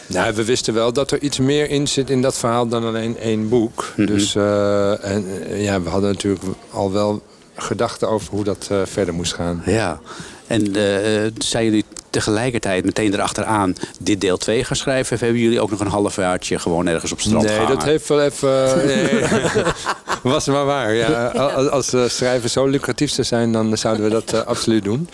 Nou, 0.08 0.34
we 0.34 0.46
wisten 0.46 0.74
wel 0.74 0.94
dat 0.94 1.12
er 1.12 1.22
iets 1.22 1.40
meer 1.40 1.70
in 1.70 1.88
zit 1.88 2.10
in 2.10 2.22
dat 2.22 2.38
verhaal 2.38 2.68
dan 2.68 2.84
alleen 2.84 3.18
één 3.18 3.50
boek. 3.50 3.94
Mhm. 3.96 4.08
Dus 4.08 4.36
eh, 4.36 5.06
en, 5.06 5.26
ja, 5.56 5.82
we 5.82 5.90
hadden 5.90 6.12
natuurlijk 6.12 6.44
al 6.72 6.92
wel 6.92 7.22
gedachten 7.58 8.10
over 8.10 8.30
hoe 8.30 8.44
dat 8.44 8.68
eh, 8.72 8.82
verder 8.86 9.14
moest 9.14 9.34
gaan. 9.34 9.62
Ja. 9.66 10.00
En 10.48 10.76
eh, 10.76 11.26
eh, 11.26 11.32
zijn 11.38 11.66
jullie 11.66 11.86
tegelijkertijd 12.10 12.86
meteen 12.86 13.14
erachteraan 13.14 13.76
dit 14.00 14.22
deel 14.22 14.38
2 14.38 14.64
gaan 14.64 14.76
schrijven? 14.76 15.14
Of 15.14 15.20
hebben 15.20 15.40
jullie 15.40 15.62
ook 15.62 15.70
nog 15.70 15.80
een 15.80 15.88
half 15.88 16.16
jaartje 16.16 16.60
gewoon 16.60 16.88
ergens 16.88 17.12
op 17.12 17.20
strand 17.20 17.46
Nee, 17.46 17.66
dat 17.66 17.84
heeft 17.84 18.08
wel 18.08 18.22
even. 18.22 18.86
Nee. 18.86 19.24
Was 20.24 20.46
maar 20.48 20.66
waar. 20.66 20.94
Ja. 20.94 21.28
Als, 21.56 21.70
als 21.70 21.94
eh, 21.94 22.04
schrijven 22.08 22.50
zo 22.50 22.66
lucratief 22.66 23.12
zou 23.12 23.28
zijn, 23.28 23.52
dan 23.52 23.78
zouden 23.78 24.04
we 24.04 24.10
dat 24.10 24.34
eh, 24.34 24.42
absoluut 24.42 24.84
doen. 24.84 25.10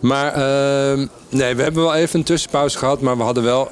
Maar 0.00 0.32
ehm, 0.32 1.06
nee, 1.28 1.54
we 1.54 1.62
hebben 1.62 1.82
wel 1.82 1.94
even 1.94 2.18
een 2.18 2.24
tussenpauze 2.24 2.78
gehad, 2.78 3.00
maar 3.00 3.16
we 3.16 3.22
hadden 3.22 3.42
wel 3.42 3.70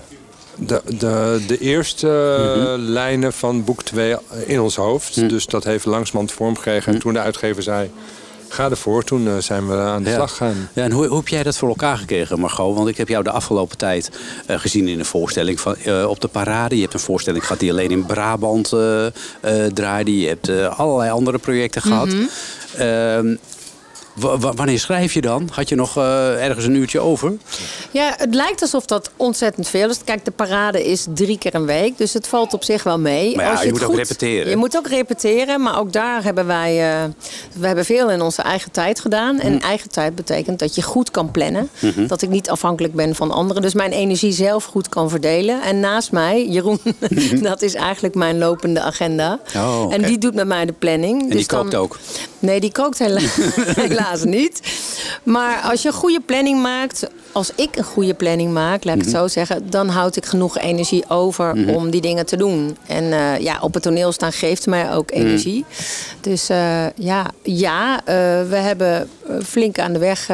de, 0.66 0.82
de, 0.98 1.44
de 1.46 1.58
eerste 1.58 2.08
eh, 2.08 2.74
lijnen 2.76 3.32
van 3.32 3.64
boek 3.64 3.82
2 3.82 4.16
in 4.46 4.60
ons 4.60 4.76
hoofd. 4.76 5.28
Dus 5.28 5.46
dat 5.46 5.64
heeft 5.64 5.84
langzamerhand 5.84 6.32
vorm 6.32 6.56
gekregen. 6.56 6.92
En 6.92 6.98
toen 6.98 7.12
de 7.12 7.18
uitgever 7.18 7.62
zei, 7.62 7.90
ga 8.48 8.70
ervoor, 8.70 9.04
toen 9.04 9.26
eh, 9.28 9.36
zijn 9.38 9.68
we 9.68 9.74
aan 9.76 10.02
de 10.02 10.08
Ja. 10.10 10.14
slag 10.16 10.30
gegaan. 10.30 10.68
Ja, 10.72 10.82
en 10.84 10.90
hoe, 10.90 11.06
hoe 11.06 11.16
heb 11.18 11.28
jij 11.28 11.42
dat 11.42 11.56
voor 11.56 11.68
elkaar 11.68 11.98
gekregen, 11.98 12.40
Margot? 12.40 12.76
Want 12.76 12.88
ik 12.88 12.96
heb 12.96 13.08
jou 13.08 13.24
de 13.24 13.30
afgelopen 13.30 13.78
tijd 13.78 14.10
eh, 14.46 14.58
gezien 14.58 14.88
in 14.88 14.98
een 14.98 15.04
voorstelling 15.04 15.60
van, 15.60 15.76
op 16.06 16.20
de 16.20 16.28
parade. 16.28 16.74
Je 16.74 16.80
hebt 16.82 16.94
een 16.94 17.00
voorstelling 17.00 17.42
gehad 17.42 17.60
die 17.60 17.70
alleen 17.70 17.90
in 17.90 18.06
Brabant 18.06 18.72
eh, 18.72 19.06
eh, 19.06 19.12
draaide. 19.74 20.18
Je 20.20 20.28
hebt 20.28 20.48
allerlei 20.76 21.10
andere 21.10 21.38
projecten 21.38 21.82
gehad. 21.82 22.08
Ehm, 22.76 23.34
wanneer 24.54 24.78
schrijf 24.78 25.12
je 25.12 25.20
dan? 25.20 25.48
Had 25.52 25.68
je 25.68 25.74
nog 25.74 25.96
eh, 25.96 26.44
ergens 26.44 26.64
een 26.64 26.74
uurtje 26.74 27.00
over? 27.00 27.32
Ja, 27.90 28.14
het 28.16 28.34
lijkt 28.34 28.62
alsof 28.62 28.84
dat 28.86 29.10
ontzettend 29.16 29.68
veel 29.68 29.88
is. 29.90 29.98
Kijk, 30.04 30.24
de 30.24 30.30
parade 30.30 30.84
is 30.86 31.06
drie 31.14 31.38
keer 31.38 31.54
een 31.54 31.66
week, 31.66 31.98
dus 31.98 32.12
het 32.12 32.26
valt 32.26 32.54
op 32.54 32.64
zich 32.64 32.82
wel 32.82 32.98
mee. 32.98 33.36
Maar 33.36 33.44
ja, 33.44 33.50
je 33.52 33.58
het 33.58 33.70
moet 33.70 33.84
ook 33.84 33.96
repeteren. 33.96 34.50
Je 34.50 34.56
moet 34.56 34.76
ook 34.76 34.86
repeteren, 34.88 35.62
maar 35.62 35.78
ook 35.78 35.92
daar 35.92 36.22
hebben 36.24 36.46
wij... 36.46 36.92
eh, 36.92 37.04
we 37.56 37.66
hebben 37.66 37.84
veel 37.84 38.10
in 38.10 38.20
onze 38.20 38.42
eigen 38.42 38.70
tijd 38.70 39.00
gedaan. 39.00 39.40
En 39.40 39.60
eigen 39.60 39.90
tijd 39.90 40.14
betekent 40.14 40.58
dat 40.58 40.74
je 40.74 40.82
goed 40.82 41.10
kan 41.10 41.30
plannen. 41.30 41.68
Mhm. 41.80 42.06
Dat 42.06 42.22
ik 42.22 42.28
niet 42.28 42.50
afhankelijk 42.50 42.94
ben 42.94 43.14
van 43.14 43.30
anderen. 43.30 43.62
Dus 43.62 43.74
mijn 43.74 43.92
energie 43.92 44.32
zelf 44.32 44.64
goed 44.64 44.88
kan 44.88 45.08
verdelen. 45.10 45.62
En 45.62 45.80
naast 45.80 46.12
mij, 46.12 46.46
Jeroen, 46.48 46.80
dat 47.42 47.62
is 47.62 47.74
eigenlijk 47.74 48.14
mijn 48.14 48.38
lopende 48.38 48.80
agenda. 48.80 49.38
Oh. 49.56 49.94
En 49.94 50.02
die 50.02 50.18
doet 50.18 50.34
met 50.34 50.46
mij 50.46 50.64
de 50.66 50.72
planning. 50.72 51.20
En 51.22 51.28
Dus 51.28 51.36
die 51.36 51.46
kookt 51.46 51.70
dan- 51.70 51.80
ook? 51.80 51.98
Nee, 52.38 52.60
die 52.60 52.72
kookt 52.72 52.98
hela- 52.98 53.20
helaas 54.10 54.24
niet. 54.24 54.60
Maar 55.22 55.60
als 55.60 55.82
je 55.82 55.88
een 55.88 55.94
goede 55.94 56.20
planning 56.20 56.62
maakt, 56.62 57.06
als 57.32 57.52
ik 57.54 57.76
een 57.76 57.84
goede 57.84 58.14
planning 58.14 58.52
maak, 58.52 58.84
laat 58.84 58.94
ik 58.96 59.00
Mhm. 59.04 59.10
het 59.10 59.20
zo 59.20 59.28
zeggen, 59.28 59.70
dan 59.70 59.88
houd 59.88 60.16
ik 60.16 60.26
genoeg 60.26 60.58
energie 60.58 61.04
over 61.08 61.74
om 61.76 61.90
die 61.90 62.00
dingen 62.00 62.26
te 62.26 62.36
doen. 62.36 62.76
En 62.86 63.12
eh, 63.12 63.38
ja, 63.38 63.58
op 63.60 63.74
het 63.74 63.82
toneel 63.82 64.12
staan 64.12 64.32
geeft 64.32 64.66
mij 64.66 64.92
ook 64.92 65.10
Mhm. 65.10 65.20
energie. 65.20 65.64
Dus 66.20 66.48
eh, 66.48 66.86
ja, 66.94 67.26
ja 67.42 67.98
eh, 67.98 68.14
we 68.48 68.56
hebben 68.56 69.08
flink 69.44 69.78
aan 69.78 69.92
de 69.92 69.98
weg 69.98 70.28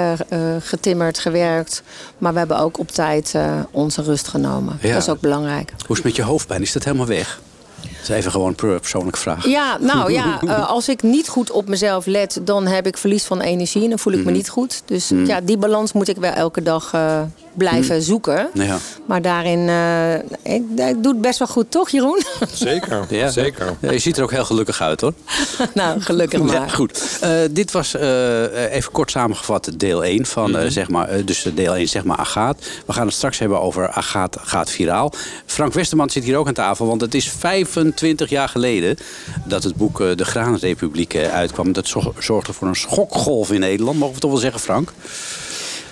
getimmerd, 0.60 1.18
gewerkt. 1.18 1.82
Maar 2.18 2.32
we 2.32 2.38
hebben 2.38 2.58
ook 2.58 2.78
op 2.78 2.90
tijd 2.90 3.34
onze 3.70 4.02
rust 4.02 4.28
genomen. 4.28 4.78
Ja. 4.80 4.92
Dat 4.92 5.02
is 5.02 5.08
ook 5.08 5.20
belangrijk. 5.20 5.70
Hoe 5.70 5.88
is 5.88 5.96
het 5.96 6.04
met 6.04 6.16
je 6.16 6.22
hoofdpijn? 6.22 6.62
Is 6.62 6.72
dat 6.72 6.84
helemaal 6.84 7.06
weg? 7.06 7.40
Dat 7.82 8.14
is 8.16 8.20
even 8.20 8.30
gewoon 8.30 8.54
een 8.56 8.80
persoonlijke 8.80 9.18
vraag. 9.18 9.46
Ja, 9.46 9.78
nou 9.80 10.12
ja, 10.12 10.40
eh, 10.46 10.68
als 10.68 10.88
ik 10.88 11.02
niet 11.02 11.28
goed 11.28 11.50
op 11.50 11.68
mezelf 11.68 12.06
let, 12.06 12.40
dan 12.42 12.66
heb 12.66 12.86
ik 12.86 12.96
verlies 12.96 13.24
van 13.24 13.40
energie 13.40 13.82
en 13.82 13.88
dan 13.88 13.98
voel 13.98 14.12
ik 14.12 14.18
Mhm. 14.18 14.28
me 14.28 14.34
niet 14.36 14.48
goed. 14.48 14.82
Dus 14.84 15.10
ja, 15.24 15.40
die 15.40 15.56
balans 15.56 15.92
moet 15.92 16.08
ik 16.08 16.16
wel 16.16 16.32
elke 16.32 16.62
dag 16.62 16.90
eh, 16.94 17.20
blijven 17.54 18.02
zoeken. 18.02 18.48
Ja. 18.54 18.76
Maar 19.06 19.22
daarin, 19.22 19.68
eh, 19.68 20.14
ik, 20.54 20.62
ik 20.76 21.02
doe 21.02 21.12
het 21.12 21.20
best 21.20 21.38
wel 21.38 21.48
goed, 21.48 21.70
toch 21.70 21.88
Jeroen? 21.90 22.22
Zeker, 22.52 23.04
Ja. 23.08 23.28
zeker. 23.28 23.76
Ja, 23.80 23.90
je 23.90 23.98
ziet 23.98 24.16
er 24.16 24.22
ook 24.22 24.30
heel 24.30 24.44
gelukkig 24.44 24.80
uit 24.80 25.00
hoor. 25.00 25.12
nou, 25.74 26.00
gelukkig 26.00 26.40
maar. 26.42 26.54
Ja, 26.54 26.68
goed. 26.68 27.18
Eh, 27.20 27.30
dit 27.50 27.70
was 27.72 27.94
eh, 27.94 28.72
even 28.74 28.92
kort 28.92 29.10
samengevat 29.10 29.70
deel 29.76 30.04
1 30.04 30.26
van 30.26 30.50
Mhm. 30.50 30.60
eh, 30.60 30.70
zeg 30.70 30.88
maar, 30.88 31.24
dus 31.24 31.46
deel 31.54 31.76
1 31.76 31.88
zeg 31.88 32.04
maar 32.04 32.16
Agaat. 32.16 32.58
We 32.86 32.92
gaan 32.92 33.06
het 33.06 33.14
straks 33.14 33.38
hebben 33.38 33.60
over 33.60 33.88
Agaat 33.90 34.36
gaat 34.42 34.70
viraal. 34.70 35.12
Frank 35.46 35.72
Westerman 35.72 36.10
zit 36.10 36.24
hier 36.24 36.36
ook 36.36 36.46
aan 36.46 36.54
tafel, 36.54 36.86
want 36.86 37.00
het 37.00 37.14
is 37.14 37.28
25 37.66 38.28
jaar 38.30 38.48
geleden 38.48 38.96
dat 39.44 39.62
het 39.62 39.74
boek 39.76 40.00
eh, 40.00 40.16
De 40.16 40.24
Graanrepubliek 40.24 41.14
eh, 41.14 41.34
uitkwam. 41.34 41.72
Dat 41.72 41.86
zo- 41.88 42.14
zorgde 42.18 42.52
voor 42.52 42.68
een 42.68 42.76
schokgolf 42.76 43.52
in 43.52 43.60
Nederland, 43.60 43.98
mogen 43.98 44.14
we 44.14 44.20
toch 44.20 44.30
wel 44.30 44.40
zeggen 44.40 44.60
Frank? 44.60 44.92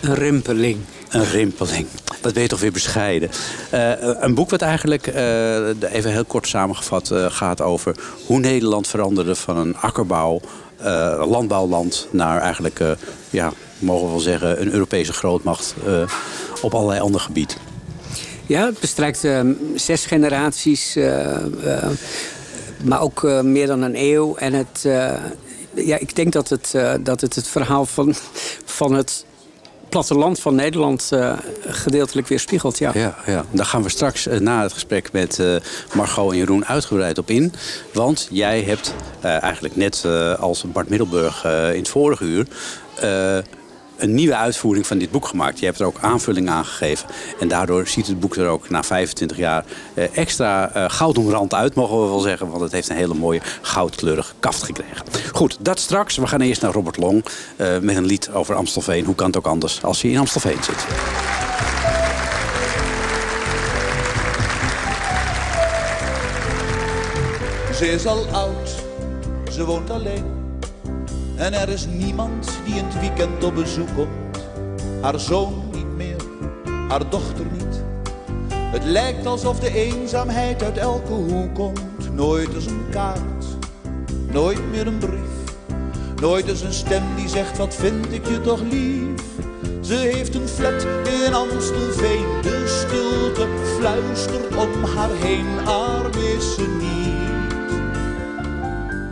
Een 0.01 0.15
rimpeling. 0.15 0.79
Een 1.09 1.25
rimpeling. 1.31 1.87
Wat 2.23 2.33
ben 2.33 2.43
je 2.43 2.49
toch 2.49 2.61
weer 2.61 2.73
bescheiden. 2.73 3.31
Eh, 3.71 3.91
een 4.01 4.35
boek 4.35 4.51
wat 4.51 4.63
eigenlijk, 4.63 5.07
even 5.93 6.11
heel 6.11 6.25
kort 6.27 6.49
samengevat, 6.49 7.11
gaat 7.29 7.61
over 7.61 7.97
hoe 8.27 8.39
Nederland 8.39 8.87
veranderde 8.89 9.35
van 9.35 9.57
een 9.57 9.77
akkerbouw, 9.77 10.41
landbouwland 11.27 12.07
naar 12.11 12.41
eigenlijk, 12.41 12.81
ja, 13.31 13.53
mogen 13.79 14.05
we 14.07 14.11
wel 14.11 14.21
zeggen, 14.21 14.61
een 14.61 14.73
Europese 14.73 15.13
grootmacht 15.13 15.75
op 16.63 16.75
allerlei 16.75 17.01
ander 17.01 17.21
gebied. 17.21 17.57
Ja, 18.47 18.67
het 18.67 18.81
bestrijkt 18.81 19.25
eh, 19.25 19.41
zes 19.75 20.07
generaties, 20.07 20.97
eh, 20.97 21.35
eh, 21.77 21.91
maar 22.83 23.01
ook 23.01 23.25
eh, 23.25 23.41
meer 23.41 23.67
dan 23.67 23.83
een 23.83 23.95
eeuw. 23.97 24.37
En 24.37 24.53
het, 24.53 24.81
ja, 25.75 25.99
ik 25.99 26.17
denk 26.17 26.33
dat 26.33 26.49
het, 26.49 26.75
dat 27.01 27.21
het 27.21 27.35
het 27.35 27.49
verhaal 27.49 27.87
van, 27.87 28.15
van 28.65 28.93
het 28.93 29.25
platteland 29.89 30.41
van 30.41 30.55
Nederland 30.55 31.11
gedeeltelijk 31.67 32.29
weerspiegelt. 32.29 32.79
Ja. 32.79 32.91
Ja, 32.95 33.17
ja. 33.27 33.45
Daar 33.51 33.67
gaan 33.67 33.83
we 33.83 33.89
straks 33.89 34.27
na 34.39 34.63
het 34.63 34.73
gesprek 34.73 35.13
met 35.13 35.43
Margot 35.95 36.33
en 36.33 36.39
Jeroen 36.39 36.67
uitgebreid 36.67 37.19
op 37.19 37.31
in. 37.31 37.53
Want 37.93 38.29
jij 38.31 38.63
hebt 38.63 38.95
eigenlijk 39.21 39.77
net 39.77 40.05
als 40.39 40.65
Bart 40.73 40.89
Middelburg 40.89 41.45
in 41.45 41.79
het 41.79 41.89
vorige 41.89 42.25
uur... 42.25 42.47
een 44.05 44.15
nieuwe 44.15 44.37
uitvoering 44.37 44.87
van 44.87 44.99
dit 44.99 45.11
boek 45.11 45.27
gemaakt. 45.27 45.59
Je 45.59 45.65
hebt 45.65 45.81
er 45.81 45.87
ook 45.87 45.99
aanvulling 46.01 46.49
aan 46.49 46.65
gegeven. 46.65 47.09
En 47.41 47.49
daardoor 47.49 47.87
ziet 47.87 48.07
het 48.07 48.21
boek 48.21 48.37
er 48.37 48.49
ook 48.49 48.71
na 48.71 48.83
25 48.83 49.37
jaar 49.37 49.65
eh, 49.95 50.17
extra 50.17 50.71
eh, 50.71 50.85
goudomrand 50.89 51.55
uit, 51.55 51.75
mogen 51.75 52.03
we 52.03 52.09
wel 52.09 52.21
zeggen. 52.21 52.49
Want 52.49 52.61
het 52.61 52.73
heeft 52.73 52.89
een 52.89 52.97
hele 52.97 53.15
mooie 53.15 53.41
goudkleurige 53.63 54.33
kaft 54.41 54.63
gekregen. 54.63 55.07
Goed, 55.33 55.57
dat 55.61 55.79
straks. 55.79 56.17
We 56.17 56.27
gaan 56.27 56.41
eerst 56.41 56.63
naar 56.63 56.73
Robert 56.73 56.97
Long 56.97 57.25
eh, 57.57 57.79
met 57.79 57.97
een 57.97 58.05
lied 58.05 58.31
over 58.33 58.55
Amstelveen. 58.55 59.05
Hoe 59.05 59.15
kan 59.15 59.27
het 59.27 59.37
ook 59.37 59.47
anders 59.47 59.83
als 59.83 60.03
hij 60.03 60.11
in 60.11 60.19
Amstelveen 60.19 60.63
zit? 60.63 60.87
Ze 67.77 67.89
is 67.89 68.07
al 68.07 68.27
oud, 68.33 68.75
ze 69.53 69.65
woont 69.65 69.91
alleen. 69.91 70.44
En 71.37 71.53
er 71.53 71.69
is 71.69 71.87
niemand 71.87 72.51
die 72.65 72.75
in 72.75 72.85
het 72.85 73.01
weekend 73.01 73.45
op 73.45 73.55
bezoek 73.55 73.89
komt. 73.95 74.39
Haar 75.01 75.21
zoon 75.21 75.63
niet 75.73 75.97
meer, 75.97 76.17
haar 76.89 77.11
dochter 77.11 77.47
niet. 77.53 77.83
Het 78.55 78.85
lijkt 78.85 79.27
alsof 79.27 79.61
de 79.61 79.75
eenzaamheid 79.75 80.63
uit 80.63 80.77
elke 80.79 81.13
hoek 81.13 81.55
komt. 81.55 82.13
Nooit 82.13 82.55
eens 82.55 82.67
een 82.67 82.87
kaart, 82.91 83.45
nooit 84.33 84.71
meer 84.71 84.87
een 84.87 84.99
brief. 84.99 85.35
Nooit 86.21 86.49
eens 86.49 86.61
een 86.61 86.73
stem 86.73 87.03
die 87.17 87.29
zegt 87.29 87.59
wat 87.59 87.75
vind 87.75 88.13
ik 88.13 88.27
je 88.27 88.41
toch 88.41 88.61
lief. 88.61 89.23
Ze 89.81 89.95
heeft 89.95 90.35
een 90.35 90.49
flat 90.49 90.87
in 91.27 91.35
Amstelveen. 91.35 92.25
De 92.43 92.85
stilte 92.87 93.47
fluistert 93.77 94.57
om 94.57 94.85
haar 94.85 95.11
heen. 95.15 95.67
Arm 95.67 96.13
is 96.37 96.55
ze. 96.55 96.74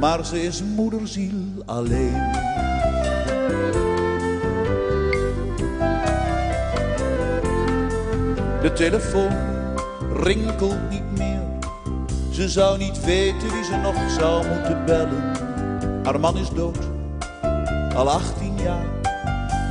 Maar 0.02 0.24
ze 0.24 0.42
is 0.42 0.62
moederziel 0.62 1.62
alleen. 1.66 2.30
De 8.62 8.70
telefoon 8.74 9.32
rinkelt 10.14 10.90
niet 10.90 11.18
meer. 11.18 11.40
Ze 12.30 12.48
zou 12.48 12.78
niet 12.78 13.04
weten 13.04 13.52
wie 13.52 13.64
ze 13.64 13.76
nog 13.76 14.10
zou 14.18 14.46
moeten 14.46 14.84
bellen. 14.84 15.32
Haar 16.04 16.20
man 16.20 16.36
is 16.36 16.50
dood, 16.50 16.78
al 17.94 18.10
18 18.10 18.56
jaar. 18.62 18.86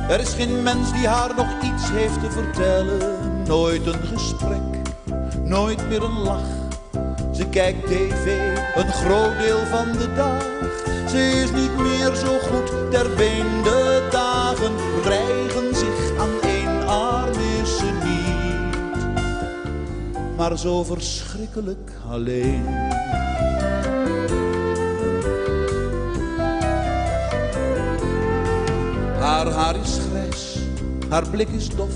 Er 0.08 0.20
is 0.20 0.32
geen 0.32 0.62
mens 0.62 0.92
die 0.92 1.06
haar 1.06 1.34
nog 1.36 1.62
iets 1.62 1.90
heeft 1.90 2.20
te 2.20 2.30
vertellen. 2.30 3.16
Nooit 3.46 3.86
een 3.86 4.02
gesprek, 4.02 4.92
nooit 5.44 5.88
meer 5.88 6.02
een 6.02 6.18
lach. 6.18 6.48
Ze 7.32 7.46
kijkt 7.48 7.86
tv 7.86 8.51
een 8.74 8.92
groot 8.92 9.38
deel 9.38 9.66
van 9.66 9.92
de 9.92 10.12
dag. 10.14 10.42
Ze 11.08 11.18
is 11.18 11.50
niet 11.50 11.76
meer 11.76 12.14
zo 12.14 12.38
goed 12.38 12.90
ter 12.90 13.10
been. 13.16 13.62
De 13.62 14.08
dagen 14.10 14.72
rijgen 15.04 15.74
zich 15.76 16.18
aan 16.18 16.40
één 16.42 16.86
arm 16.86 17.32
is 17.62 17.76
ze 17.76 17.90
niet. 18.04 18.76
Maar 20.36 20.58
zo 20.58 20.84
verschrikkelijk 20.84 21.90
alleen. 22.10 22.66
Haar 29.18 29.46
haar 29.46 29.76
is 29.76 29.98
grijs, 30.10 30.58
haar 31.08 31.28
blik 31.28 31.48
is 31.48 31.68
dof. 31.68 31.94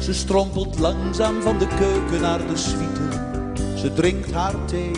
Ze 0.00 0.14
strompelt 0.14 0.78
langzaam 0.78 1.42
van 1.42 1.58
de 1.58 1.66
keuken 1.66 2.20
naar 2.20 2.46
de 2.46 2.56
suite. 2.56 3.00
Ze 3.74 3.92
drinkt 3.92 4.32
haar 4.32 4.54
thee 4.64 4.92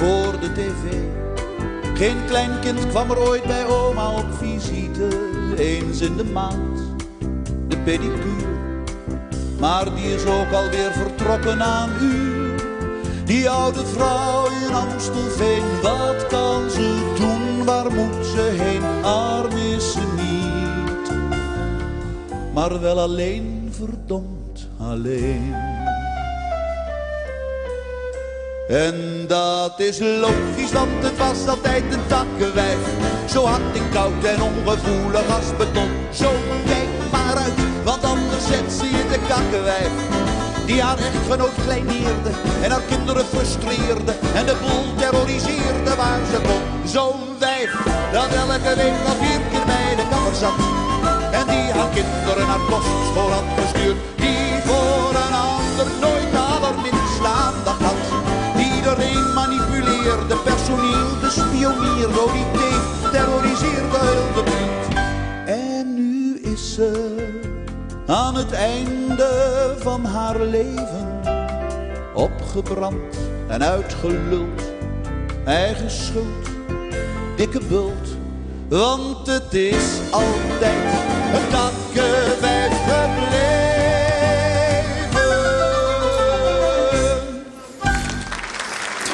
voor 0.00 0.40
de 0.40 0.52
tv. 0.52 0.96
Geen 1.94 2.16
klein 2.26 2.60
kind 2.60 2.86
kwam 2.86 3.10
er 3.10 3.18
ooit 3.18 3.44
bij 3.44 3.66
oma 3.66 4.10
op 4.10 4.26
visite. 4.32 5.08
Eens 5.56 6.00
in 6.00 6.16
de 6.16 6.24
maand, 6.24 6.80
de 7.68 7.76
pedicure. 7.76 8.58
Maar 9.58 9.94
die 9.94 10.14
is 10.14 10.24
ook 10.24 10.52
alweer 10.52 10.92
vertrokken 10.92 11.62
aan 11.62 11.90
uur. 12.02 12.64
Die 13.24 13.50
oude 13.50 13.86
vrouw 13.86 14.46
in 14.46 14.74
Amstelveen, 14.74 15.62
wat 15.82 16.26
kan 16.26 16.70
ze 16.70 17.12
doen? 17.18 17.64
Waar 17.64 17.92
moet 17.92 18.26
ze 18.26 18.40
heen? 18.40 19.04
Arm 19.04 19.56
is 19.56 19.92
ze 19.92 20.02
niet. 20.16 21.10
Maar 22.54 22.80
wel 22.80 22.98
alleen, 23.00 23.68
verdomd 23.72 24.68
alleen. 24.78 25.54
En 28.70 29.24
dat 29.26 29.80
is 29.80 29.98
logisch, 29.98 30.72
want 30.72 31.02
het 31.02 31.18
was 31.18 31.46
altijd 31.46 31.82
een 31.90 32.06
takkenwijf. 32.06 32.78
Zo 33.32 33.44
hard 33.44 33.76
en 33.76 33.88
koud 33.92 34.24
en 34.24 34.42
ongevoelig 34.42 35.26
als 35.36 35.56
beton. 35.58 35.90
Zo 36.12 36.30
kijk 36.64 36.88
maar 37.12 37.36
uit, 37.36 37.58
want 37.84 38.04
anders 38.04 38.46
zet 38.46 38.72
ze 38.78 38.86
je 38.86 39.04
de 39.12 39.18
kakkenwijf. 39.28 39.92
Die 40.66 40.82
haar 40.82 40.98
echtgenoot 40.98 41.56
kleineerde 41.64 42.30
en 42.62 42.70
haar 42.70 42.86
kinderen 42.88 43.24
frustreerde. 43.24 44.12
En 44.34 44.46
de 44.46 44.56
boel 44.60 44.94
terroriseerde 44.96 45.94
waar 45.96 46.20
ze 46.32 46.40
kon. 46.48 46.62
Zo'n 46.84 47.20
wijf 47.38 47.72
dat 48.12 48.30
elke 48.42 48.74
week 48.80 49.00
al 49.08 49.16
vier 49.22 49.40
keer 49.50 49.66
bij 49.66 49.94
de 49.96 50.06
kapper 50.10 50.34
zat. 50.34 50.60
En 51.38 51.46
die 51.52 51.72
haar 51.76 51.90
kinderen 51.98 52.46
naar 52.46 52.64
kostschool 52.70 53.30
had 53.30 53.48
gestuurd. 53.58 53.96
Die 54.16 54.52
voor 54.66 55.14
een 55.24 55.34
ander 55.48 55.88
nooit 56.00 56.39
manipuleerde, 60.00 60.36
personeel 60.36 61.18
bespioneerde. 61.20 62.20
Oh, 62.20 62.32
die 62.32 62.44
teef 62.52 63.10
terroriseerde 63.10 63.98
heel 63.98 64.34
de 64.34 64.42
buurt. 64.42 64.98
En 65.46 65.94
nu 65.94 66.40
is 66.52 66.74
ze 66.74 67.16
aan 68.06 68.34
het 68.34 68.52
einde 68.52 69.74
van 69.78 70.04
haar 70.04 70.40
leven. 70.40 71.20
Opgebrand 72.14 73.16
en 73.48 73.62
uitgeluld, 73.62 74.62
eigen 75.44 75.90
schuld, 75.90 76.48
dikke 77.36 77.60
bult. 77.68 78.08
Want 78.68 79.26
het 79.26 79.54
is 79.54 80.00
altijd 80.10 80.92
een 81.34 81.48
takkenwijf 81.50 82.72
gebleven. 82.72 83.69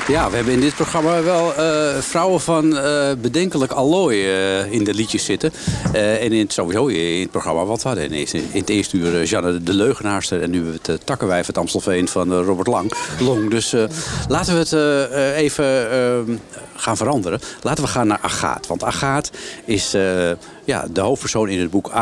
Ja, 0.08 0.30
we 0.30 0.36
hebben 0.36 0.54
in 0.54 0.60
dit 0.60 0.74
programma 0.74 1.22
wel 1.22 1.54
eh, 1.54 1.98
vrouwen 1.98 2.40
van 2.40 2.76
eh, 2.76 3.12
bedenkelijk 3.20 3.72
allooi 3.72 4.22
eh, 4.22 4.72
in 4.72 4.84
de 4.84 4.94
liedjes 4.94 5.24
zitten. 5.24 5.52
En 5.92 6.32
in 6.32 6.50
sowieso 6.50 6.86
in 6.86 7.20
het 7.20 7.30
programma 7.30 7.64
wat 7.64 7.82
we 7.82 7.88
hadden. 7.88 8.06
Ineens 8.06 8.34
in 8.34 8.48
het 8.52 8.68
eerste 8.68 8.96
uur 8.96 9.24
Janne 9.24 9.62
de 9.62 9.74
Leugenaarster. 9.74 10.42
En 10.42 10.50
nu 10.50 10.72
het 10.72 10.88
uh, 10.88 10.96
Takkenwijf 11.04 11.46
het 11.46 11.58
Amstelveen 11.58 12.08
van 12.08 12.32
Robert 12.32 12.66
Lang. 12.66 12.92
Long. 13.20 13.50
Dus 13.50 13.74
laten 14.28 14.52
we 14.52 14.58
het 14.58 14.72
even 15.36 15.90
eh, 15.90 16.34
gaan 16.76 16.96
veranderen. 16.96 17.40
Laten 17.62 17.84
we 17.84 17.90
gaan 17.90 18.06
naar 18.06 18.20
Agaat. 18.22 18.66
Want 18.66 18.84
Agaat 18.84 19.30
is 19.64 19.90
ja, 20.64 20.86
de 20.90 21.00
hoofdpersoon 21.00 21.48
in 21.48 21.60
het 21.60 21.70
boek, 21.70 21.92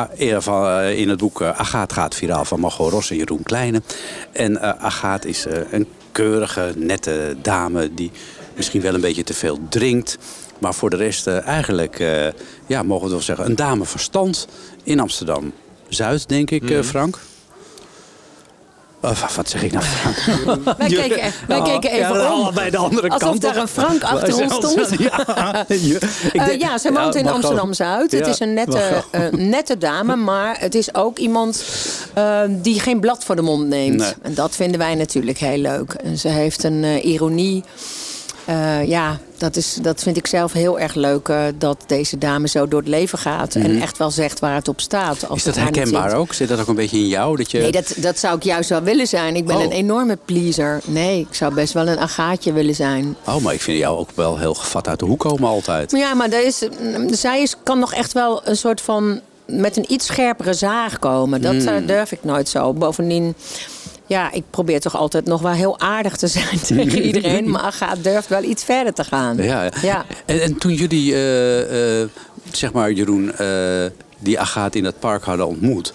in 0.95 1.09
het 1.09 1.19
boek 1.19 1.43
Agaat 1.43 1.93
gaat 1.93 2.14
viraal 2.14 2.45
van 2.45 2.61
Margot 2.61 2.93
Ros 2.93 3.11
en 3.11 3.17
Jeroen 3.17 3.43
Kleine. 3.43 3.83
En 4.33 4.81
Agaat 4.81 5.25
is 5.25 5.47
een 5.71 5.88
keurige, 6.14 6.72
nette 6.77 7.37
dame 7.42 7.94
die 7.94 8.11
misschien 8.57 8.81
wel 8.81 8.94
een 8.94 9.00
beetje 9.00 9.24
te 9.24 9.35
veel 9.35 9.59
drinkt. 9.68 10.18
Maar 10.59 10.74
voor 10.74 10.90
de 10.90 10.96
rest 10.96 11.27
eh, 11.27 11.46
eigenlijk, 11.46 11.98
eh, 11.98 12.27
ja, 12.66 12.83
mogen 12.83 13.05
we 13.05 13.12
wel 13.12 13.20
zeggen, 13.20 13.46
een 13.46 13.57
dame 13.57 13.85
van 13.85 14.00
stand 14.00 14.48
in 14.83 15.00
Amsterdam. 15.00 15.53
Zuid, 15.88 16.29
denk 16.29 16.50
ik, 16.50 16.70
eh, 16.70 16.83
Frank? 16.83 17.18
Of, 19.11 19.37
wat 19.37 19.49
zeg 19.49 19.62
ik 19.62 19.73
nou? 19.73 19.85
Wij 20.79 20.88
keken, 20.88 21.33
wij 21.49 21.62
keken 21.62 21.90
even 21.90 22.17
ja, 22.17 22.35
om. 22.35 22.55
bij 22.55 22.71
de 22.71 22.77
andere 22.77 23.09
Alsof 23.09 23.29
kant. 23.29 23.40
daar 23.40 23.57
een 23.57 23.69
Frank 23.69 24.03
achter 24.03 24.43
ons 24.43 24.55
stond. 24.55 24.88
Ja, 25.05 25.67
Eh, 26.33 26.59
ja, 26.59 26.79
ze 26.79 26.93
woont 26.93 27.14
in 27.14 27.29
Amsterdam-Zuid. 27.29 28.11
Het 28.12 28.25
Ja, 28.27 28.33
is 28.33 28.40
een 28.40 28.55
nette, 28.55 29.05
eh, 29.11 29.21
nette 29.31 29.79
dame, 29.79 30.17
maar 30.17 30.57
het 30.61 30.75
is 30.75 30.95
ook 30.95 31.19
iemand 31.19 31.64
eh, 32.14 32.40
die 32.49 32.81
geen 32.81 33.01
blad 33.01 33.25
voor 33.25 33.37
de 33.37 33.43
mond 33.43 33.67
neemt. 33.67 33.97
Nee. 33.99 34.12
En 34.23 34.35
dat 34.35 34.55
vinden 34.55 34.79
wij 34.79 34.95
natuurlijk 34.95 35.38
heel 35.38 35.59
leuk. 35.59 35.93
En 35.93 36.19
ze 36.19 36.29
heeft 36.29 36.64
een 36.64 36.85
ironie. 37.09 37.64
Eh, 38.45 38.89
ja, 38.89 39.19
dat, 39.39 39.57
is, 39.57 39.79
dat 39.83 40.03
vind 40.03 40.17
ik 40.17 40.27
zelf 40.27 40.53
heel 40.53 40.79
erg 40.81 40.95
leuk. 40.95 41.29
eh, 41.29 41.43
dat 41.59 41.85
deze 41.87 42.19
dame 42.19 42.49
zo 42.49 42.69
door 42.69 42.81
het 42.81 42.89
leven 42.89 43.19
gaat. 43.19 43.55
En 43.55 43.81
echt 43.81 43.99
wel 43.99 44.11
zegt 44.11 44.41
waar 44.41 44.55
het 44.55 44.69
op 44.69 44.81
staat. 44.81 45.11
Als 45.13 45.23
Mhm. 45.23 45.35
Is 45.35 45.43
dat 45.45 45.57
herkenbaar 45.57 46.11
zit. 46.11 46.19
ook? 46.19 46.33
Zit 46.33 46.49
dat 46.49 46.61
ook 46.61 46.67
een 46.69 46.75
beetje 46.75 46.97
in 46.99 47.07
jou? 47.09 47.37
Dat 47.37 47.51
je... 47.51 47.59
Nee, 47.59 47.73
dat, 47.73 47.95
dat 47.97 48.19
zou 48.19 48.37
ik 48.37 48.43
juist 48.43 48.69
wel 48.69 48.83
willen 48.83 49.07
zijn. 49.07 49.37
Ik 49.37 49.47
ben 49.47 49.57
Oh. 49.57 49.63
een 49.63 49.71
enorme 49.71 50.19
pleaser. 50.25 50.81
Nee, 50.85 51.21
ik 51.21 51.35
zou 51.35 51.55
best 51.55 51.73
wel 51.73 51.89
een 51.89 51.99
agaatje 51.99 52.53
willen 52.53 52.75
zijn. 52.75 53.17
Oh, 53.27 53.37
maar 53.43 53.55
ik 53.55 53.61
vind 53.61 53.79
jou 53.79 53.99
ook 53.99 54.11
wel 54.15 54.39
heel 54.39 54.55
gevat 54.55 54.89
uit 54.89 54.99
de 54.99 55.05
hoek 55.05 55.21
komen 55.21 55.49
altijd. 55.49 55.93
Maar 55.93 56.01
Ja, 56.01 56.15
maar 56.15 56.33
is, 56.33 56.63
zij 57.07 57.43
is, 57.43 57.55
kan 57.63 57.79
nog 57.79 57.93
echt 57.95 58.13
wel 58.13 58.41
een 58.45 58.57
soort 58.57 58.81
van... 58.81 59.21
met 59.47 59.77
een 59.77 59.93
iets 59.93 60.07
scherpere 60.07 60.53
zaag 60.55 60.99
komen. 60.99 61.41
Dat 61.41 61.55
Hmm. 61.55 61.67
eh, 61.67 61.87
durf 61.87 62.13
ik 62.13 62.25
nooit 62.25 62.49
zo. 62.49 62.73
Bovendien, 62.73 63.35
ja, 64.07 64.33
ik 64.33 64.43
probeer 64.51 64.81
toch 64.81 64.97
altijd 64.97 65.25
nog 65.27 65.43
wel 65.43 65.53
heel 65.53 65.79
aardig 65.81 66.17
te 66.17 66.27
zijn 66.27 66.61
tegen 66.67 67.03
iedereen. 67.03 67.51
Maar 67.51 67.61
Agatha 67.61 68.03
durft 68.03 68.29
wel 68.29 68.43
iets 68.43 68.64
verder 68.64 68.93
te 68.93 69.05
gaan. 69.05 69.37
Ja, 69.37 69.71
ja. 69.83 70.05
En, 70.27 70.43
en 70.43 70.59
toen 70.59 70.73
jullie, 70.75 71.12
eh, 71.14 72.01
eh, 72.03 72.09
zeg 72.53 72.73
maar 72.73 72.93
Jeroen, 72.93 73.33
eh, 73.37 73.85
die 74.19 74.40
Agaat 74.40 74.75
in 74.75 74.83
dat 74.83 74.99
park 74.99 75.25
hadden 75.25 75.47
ontmoet. 75.47 75.93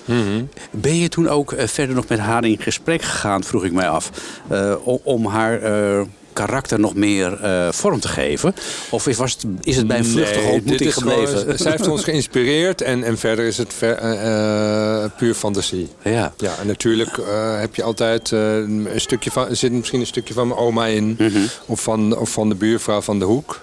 Ben 0.71 0.95
je 0.95 1.09
toen 1.09 1.27
ook 1.29 1.53
verder 1.57 1.95
nog 1.95 2.07
met 2.07 2.19
haar 2.19 2.45
in 2.45 2.57
gesprek 2.59 3.01
gegaan, 3.01 3.43
vroeg 3.43 3.63
ik 3.63 3.71
mij 3.71 3.89
af. 3.89 4.11
eh, 4.47 4.75
om, 4.83 4.99
om 5.03 5.25
haar 5.25 5.61
eh, 5.61 6.01
karakter 6.33 6.79
nog 6.79 6.95
meer 6.95 7.41
eh, 7.43 7.71
vorm 7.71 7.99
te 7.99 8.07
geven? 8.07 8.55
Of 8.89 9.07
is, 9.07 9.17
was 9.17 9.31
het, 9.31 9.45
is 9.61 9.75
het 9.77 9.87
bij 9.87 9.97
een 9.97 10.05
vluchtige 10.05 10.39
Nee, 10.45 10.51
ontmoeting 10.53 10.93
gewoon- 10.93 11.27
gebleven? 11.27 11.57
zij 11.59 11.71
heeft 11.71 11.87
ons 11.87 12.03
geïnspireerd 12.03 12.81
en, 12.81 13.03
en 13.03 13.17
verder 13.17 13.45
is 13.45 13.57
het 13.57 13.73
ver- 13.73 13.97
eh, 13.97 15.03
eh, 15.03 15.11
puur 15.17 15.33
fantasie. 15.33 15.87
Ja. 16.03 16.33
Ja, 16.37 16.55
en 16.61 16.67
natuurlijk 16.67 17.19
heb 17.59 17.75
je 17.75 17.83
altijd 17.83 18.31
een 18.31 18.87
stukje 18.95 19.31
van, 19.31 19.47
er 19.49 19.55
zit 19.55 19.71
misschien 19.71 19.99
een 19.99 20.05
stukje 20.05 20.33
van 20.33 20.47
mijn 20.47 20.59
oma 20.59 20.85
in. 20.85 21.15
Mhm. 21.19 21.39
of, 21.65 21.81
van, 21.81 22.17
of 22.17 22.29
van 22.29 22.49
de 22.49 22.55
buurvrouw 22.55 23.01
van 23.01 23.19
de 23.19 23.25
hoek. 23.25 23.59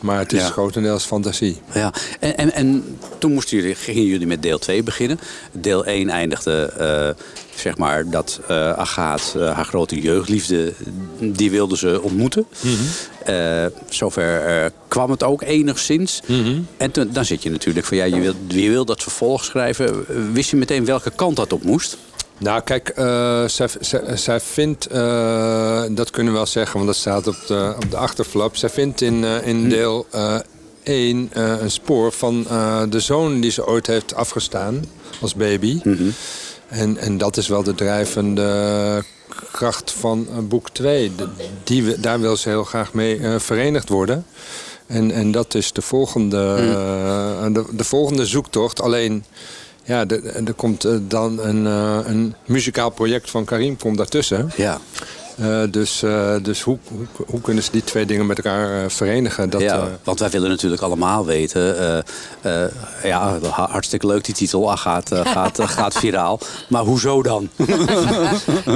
Maar 0.00 0.18
het 0.18 0.32
is 0.32 0.40
Ja. 0.40 0.48
grotendeels 0.48 1.04
fantasie. 1.04 1.56
Ja, 1.74 1.92
en, 2.20 2.36
en, 2.36 2.52
en 2.52 2.98
toen 3.18 3.32
moesten 3.32 3.56
jullie, 3.56 3.74
gingen 3.74 4.04
jullie 4.04 4.26
met 4.26 4.42
deel 4.42 4.58
2 4.58 4.82
beginnen. 4.82 5.20
Deel 5.52 5.84
1 5.84 6.08
eindigde, 6.08 6.62
eh, 6.78 7.24
zeg 7.56 7.76
maar, 7.78 8.10
dat 8.10 8.40
eh 8.48 8.72
Agaat, 8.72 9.34
eh, 9.36 9.54
haar 9.54 9.64
grote 9.64 10.00
jeugdliefde, 10.00 10.72
die 11.18 11.50
wilde 11.50 11.76
ze 11.76 12.02
ontmoeten. 12.02 12.46
Eh, 13.24 13.64
zover 13.88 14.72
kwam 14.88 15.10
het 15.10 15.22
ook 15.22 15.42
enigszins. 15.42 16.20
En 16.76 16.90
toen, 16.90 17.08
dan 17.12 17.24
zit 17.24 17.42
je 17.42 17.50
natuurlijk 17.50 17.86
van, 17.86 17.96
ja, 17.96 18.04
je 18.04 18.20
wil, 18.20 18.34
je 18.48 18.70
wil 18.70 18.84
dat 18.84 19.02
vervolg 19.02 19.44
schrijven. 19.44 20.04
Wist 20.32 20.50
je 20.50 20.56
meteen 20.56 20.84
welke 20.84 21.10
kant 21.10 21.36
dat 21.36 21.52
op 21.52 21.62
moest? 21.62 21.96
Nou, 22.38 22.60
kijk, 22.62 22.88
eh, 22.88 23.44
zij, 23.46 23.68
zij, 23.80 24.16
zij 24.16 24.40
vindt, 24.40 24.86
eh, 24.86 25.82
dat 25.90 26.10
kunnen 26.10 26.32
we 26.32 26.38
wel 26.38 26.48
zeggen, 26.48 26.74
want 26.74 26.86
dat 26.86 26.96
staat 26.96 27.26
op 27.26 27.36
de, 27.46 27.74
op 27.76 27.90
de 27.90 27.96
achterflap. 27.96 28.56
Zij 28.56 28.68
vindt 28.68 29.00
in, 29.00 29.24
eh, 29.24 29.46
in 29.46 29.68
deel 29.68 30.06
1 30.82 31.30
een 31.32 31.70
spoor 31.70 32.12
van 32.12 32.46
de 32.88 33.00
zoon 33.00 33.40
die 33.40 33.50
ze 33.50 33.66
ooit 33.66 33.86
heeft 33.86 34.14
afgestaan 34.14 34.84
als 35.20 35.34
baby. 35.34 35.80
En, 36.68 36.96
en 36.96 37.18
dat 37.18 37.36
is 37.36 37.48
wel 37.48 37.62
de 37.62 37.74
drijvende 37.74 39.04
kracht 39.52 39.92
van 39.92 40.26
boek 40.48 40.70
2. 40.70 41.12
Die, 41.64 42.00
daar 42.00 42.20
wil 42.20 42.36
ze 42.36 42.48
heel 42.48 42.64
graag 42.64 42.92
mee 42.92 43.20
verenigd 43.38 43.88
worden. 43.88 44.26
En, 44.86 45.10
en 45.10 45.30
dat 45.30 45.54
is 45.54 45.72
de 45.72 45.82
volgende, 45.82 46.56
de, 47.52 47.64
de 47.72 47.84
volgende 47.84 48.26
zoektocht. 48.26 48.80
Alleen, 48.80 49.24
ja, 49.88 50.04
er 50.46 50.52
komt 50.56 50.84
eh, 50.84 50.92
dan 51.00 51.38
een, 51.42 51.66
eh, 51.66 51.98
een 52.04 52.34
muzikaal 52.46 52.90
project 52.90 53.30
van 53.30 53.44
Karim 53.44 53.76
komt 53.76 53.96
daartussen. 53.96 54.50
Ja. 54.56 54.78
Eh, 55.38 55.60
dus 55.70 56.02
eh, 56.02 56.34
dus 56.42 56.62
hoe, 56.62 56.78
hoe, 56.88 57.06
hoe 57.26 57.40
kunnen 57.40 57.62
ze 57.62 57.70
die 57.70 57.84
twee 57.84 58.06
dingen 58.06 58.26
met 58.26 58.36
elkaar 58.36 58.82
eh, 58.84 58.90
verenigen? 58.90 59.50
Dat, 59.50 59.60
ja, 59.60 59.76
eh, 59.76 59.82
want 60.04 60.18
wij 60.20 60.30
willen 60.30 60.50
natuurlijk 60.50 60.82
allemaal 60.82 61.26
weten. 61.26 61.78
eh, 62.42 62.64
eh, 62.64 62.70
ja, 63.02 63.38
ha- 63.50 63.68
hartstikke 63.70 64.06
leuk 64.06 64.24
die 64.24 64.34
titel. 64.34 64.70
Ah, 64.70 64.78
gaat, 64.78 65.10
gaat, 65.14 65.60
gaat 65.62 65.94
viraal. 65.98 66.40
Maar 66.68 66.82
hoezo 66.82 67.22
dan? 67.22 67.48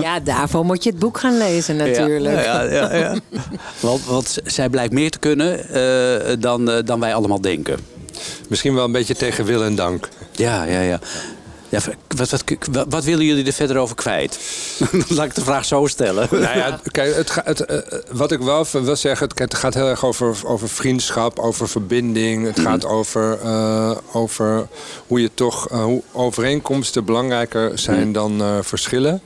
Ja, 0.02 0.20
daarvoor 0.20 0.64
moet 0.64 0.84
je 0.84 0.90
het 0.90 0.98
boek 0.98 1.18
gaan 1.18 1.36
lezen 1.38 1.76
natuurlijk. 1.76 2.44
Ja, 2.44 2.62
ja, 2.62 2.72
ja, 2.72 2.96
ja. 2.96 3.14
want, 3.80 4.04
want 4.04 4.38
zij 4.44 4.68
blijkt 4.68 4.92
meer 4.92 5.10
te 5.10 5.18
kunnen 5.18 5.68
eh, 5.68 6.36
dan, 6.38 6.82
dan 6.84 7.00
wij 7.00 7.14
allemaal 7.14 7.40
denken. 7.40 7.76
Misschien 8.48 8.74
wel 8.74 8.84
een 8.84 8.92
beetje 8.92 9.14
tegen 9.14 9.44
wil 9.44 9.64
en 9.64 9.74
dank. 9.74 10.08
Ja, 10.32 10.64
ja, 10.64 10.80
ja. 10.80 11.00
Ja 11.72 11.80
wat, 12.16 12.30
wat, 12.30 12.44
wat, 12.70 12.86
wat 12.88 13.04
willen 13.04 13.24
jullie 13.24 13.46
er 13.46 13.52
verder 13.52 13.76
over 13.76 13.96
kwijt? 13.96 14.38
Laat 15.08 15.26
ik 15.26 15.34
de 15.34 15.40
vraag 15.40 15.64
zo 15.64 15.86
stellen. 15.86 16.28
Nou 16.30 16.58
ja, 16.58 16.80
kijk, 16.90 17.14
het, 17.14 17.34
het, 17.44 17.60
eh, 17.64 17.78
wat 18.10 18.32
ik 18.32 18.38
wel 18.38 18.66
wil 18.72 18.96
zeggen, 18.96 19.28
het, 19.34 19.54
gaat 19.54 19.74
heel 19.74 19.88
erg 19.88 20.04
over, 20.04 20.36
over 20.44 20.68
vriendschap, 20.68 21.38
over 21.38 21.68
verbinding. 21.68 22.46
Het 22.46 22.60
gaat 22.60 22.84
over, 22.84 23.38
eh, 23.42 23.96
over 24.12 24.68
hoe 25.06 25.20
je 25.20 25.30
toch, 25.34 25.68
eh, 25.68 25.82
hoe 25.82 26.02
overeenkomsten 26.12 27.04
belangrijker 27.04 27.78
zijn 27.78 28.12
dan 28.12 28.40
eh, 28.40 28.58
verschillen. 28.62 29.22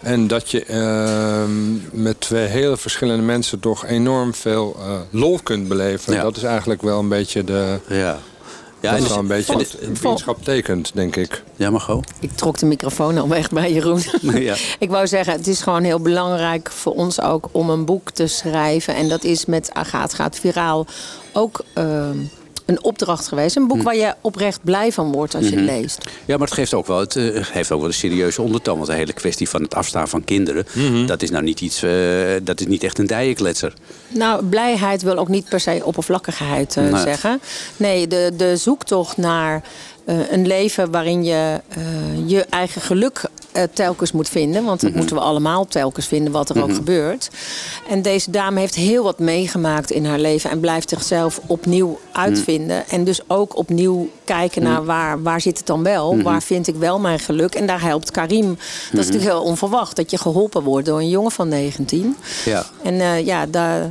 En 0.00 0.26
dat 0.26 0.50
je 0.50 0.64
ehm, 0.64 2.02
met 2.02 2.20
twee 2.20 2.46
hele 2.46 2.76
verschillende 2.76 3.22
mensen 3.22 3.60
toch 3.60 3.86
enorm 3.86 4.34
veel 4.34 4.76
eh, 4.78 5.00
lol 5.10 5.38
kunt 5.42 5.68
beleven. 5.68 6.14
Ja. 6.14 6.22
Dat 6.22 6.36
is 6.36 6.42
eigenlijk 6.42 6.82
wel 6.82 6.98
een 6.98 7.08
beetje 7.08 7.44
de. 7.44 7.78
Ja. 7.88 8.18
Ja, 8.84 8.92
dat 8.92 9.02
is 9.02 9.08
wel 9.08 9.18
een 9.18 9.26
beetje 9.26 9.66
vriendschap 9.92 10.44
tekent, 10.44 10.90
denk 10.94 11.16
ik. 11.16 11.42
Ja, 11.56 11.70
Margot? 11.70 12.10
Ik 12.20 12.32
trok 12.32 12.58
de 12.58 12.66
microfoon 12.66 13.18
al 13.18 13.28
weg 13.28 13.50
bij 13.50 13.72
Jeroen. 13.72 14.02
Ja. 14.22 14.54
Ik 14.78 14.90
wou 14.90 15.06
zeggen, 15.06 15.32
het 15.32 15.46
is 15.46 15.60
gewoon 15.60 15.82
heel 15.82 16.00
belangrijk 16.00 16.70
voor 16.70 16.94
ons 16.94 17.20
ook 17.20 17.48
om 17.52 17.70
een 17.70 17.84
boek 17.84 18.10
te 18.10 18.26
schrijven. 18.26 18.94
En 18.94 19.08
dat 19.08 19.24
is 19.24 19.44
met 19.44 19.70
Agaat 19.72 20.14
gaat 20.14 20.38
viraal 20.38 20.86
ook 21.32 21.64
ehm, 21.72 22.18
een 22.64 22.82
opdracht 22.84 23.28
geweest. 23.28 23.56
Een 23.56 23.66
boek 23.66 23.82
waar 23.82 23.96
je 23.96 24.14
oprecht 24.20 24.60
blij 24.64 24.92
van 24.92 25.12
wordt 25.12 25.34
als 25.34 25.48
je 25.48 25.56
het 25.56 25.64
leest. 25.64 25.98
Ja, 26.24 26.36
maar 26.36 26.46
het 26.46 26.56
geeft 26.56 26.74
ook 26.74 26.86
wel, 26.86 26.98
het 26.98 27.16
eh, 27.16 27.44
heeft 27.46 27.70
ook 27.72 27.78
wel 27.78 27.88
een 27.88 27.94
serieuze 27.94 28.42
ondertoon. 28.42 28.76
Want 28.76 28.86
de 28.88 28.94
hele 28.94 29.12
kwestie 29.12 29.48
van 29.48 29.62
het 29.62 29.74
afstaan 29.74 30.08
van 30.08 30.24
kinderen... 30.24 30.66
dat 31.06 31.22
is 31.22 31.30
nou 31.30 31.44
niet 31.44 31.60
iets... 31.60 31.82
eh, 31.82 31.90
dat 32.42 32.60
is 32.60 32.66
niet 32.66 32.82
echt 32.84 32.98
een 32.98 33.06
dijenkletser. 33.06 33.72
Nou, 34.08 34.44
blijheid 34.44 35.02
wil 35.02 35.16
ook 35.16 35.28
niet 35.28 35.48
per 35.48 35.60
se 35.60 35.80
oppervlakkigheid 35.84 36.76
eh, 36.76 36.84
Nee. 36.92 37.02
zeggen. 37.02 37.40
Nee, 37.76 38.06
de, 38.06 38.32
de 38.36 38.56
zoektocht 38.56 39.16
naar 39.16 39.62
eh, 40.04 40.16
een 40.30 40.46
leven 40.46 40.90
waarin 40.90 41.24
je 41.24 41.60
eh, 41.68 41.82
je 42.26 42.46
eigen 42.50 42.80
geluk 42.80 43.18
eh, 43.22 43.30
telkens 43.72 44.12
moet 44.12 44.28
vinden. 44.28 44.64
Want 44.64 44.80
dat 44.80 44.90
Mhm. 44.90 44.98
moeten 44.98 45.16
we 45.16 45.22
allemaal 45.22 45.66
telkens 45.66 46.06
vinden, 46.06 46.32
wat 46.32 46.48
er 46.50 46.62
ook 46.62 46.74
gebeurt. 46.74 47.30
En 47.88 48.02
deze 48.02 48.30
dame 48.30 48.60
heeft 48.60 48.74
heel 48.74 49.02
wat 49.02 49.18
meegemaakt 49.18 49.90
in 49.90 50.04
haar 50.04 50.18
leven 50.18 50.50
en 50.50 50.60
blijft 50.60 50.88
zichzelf 50.88 51.40
opnieuw 51.46 51.98
uitvinden. 52.12 52.82
Mhm. 52.86 52.94
En 52.94 53.04
dus 53.04 53.20
ook 53.26 53.56
opnieuw 53.56 54.08
kijken 54.24 54.62
naar 54.62 54.84
waar, 54.84 55.22
waar 55.22 55.40
zit 55.40 55.56
het 55.58 55.66
dan 55.66 55.82
wel? 55.82 56.12
Mhm. 56.14 56.22
Waar 56.22 56.42
vind 56.42 56.66
ik 56.68 56.74
wel 56.76 56.98
mijn 56.98 57.18
geluk? 57.18 57.54
En 57.54 57.66
daar 57.66 57.82
helpt 57.82 58.10
Karim. 58.10 58.48
Dat 58.48 58.56
is 59.00 59.06
natuurlijk 59.06 59.24
heel 59.24 59.42
onverwacht 59.42 59.96
dat 59.96 60.10
je 60.10 60.18
geholpen 60.18 60.62
wordt 60.62 60.86
door 60.86 60.98
een 60.98 61.08
jongen 61.08 61.30
van 61.30 61.48
19. 61.48 62.16
Ja. 62.44 62.64
En 62.82 63.00
eh, 63.00 63.26
ja, 63.26 63.46
daar, 63.46 63.90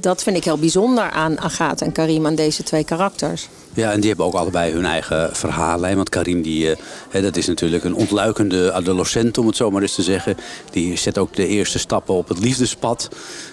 dat 0.00 0.22
vind 0.22 0.36
ik 0.36 0.44
heel 0.44 0.58
bijzonder 0.58 1.10
aan 1.10 1.40
Agatha 1.40 1.86
en 1.86 1.92
Karim, 1.92 2.26
aan 2.26 2.34
deze 2.34 2.62
twee 2.62 2.84
karakters. 2.84 3.48
Ja, 3.74 3.92
en 3.92 4.00
die 4.00 4.08
hebben 4.08 4.26
ook 4.26 4.34
allebei 4.34 4.72
hun 4.72 4.84
eigen 4.84 5.36
verhaallijn. 5.36 5.96
Want 5.96 6.08
Karim, 6.08 6.42
die, 6.42 6.70
eh, 6.70 6.76
hè, 7.08 7.22
dat 7.22 7.36
is 7.36 7.46
natuurlijk 7.46 7.84
een 7.84 7.94
ontluikende 7.94 8.72
adolescent, 8.72 9.38
om 9.38 9.46
het 9.46 9.56
zo 9.56 9.70
maar 9.70 9.82
eens 9.82 9.94
te 9.94 10.02
zeggen. 10.02 10.36
Die 10.70 10.96
zet 10.96 11.18
ook 11.18 11.34
de 11.34 11.46
eerste 11.46 11.78
stappen 11.78 12.14
op 12.14 12.28
het 12.28 12.38
liefdespad. 12.38 13.08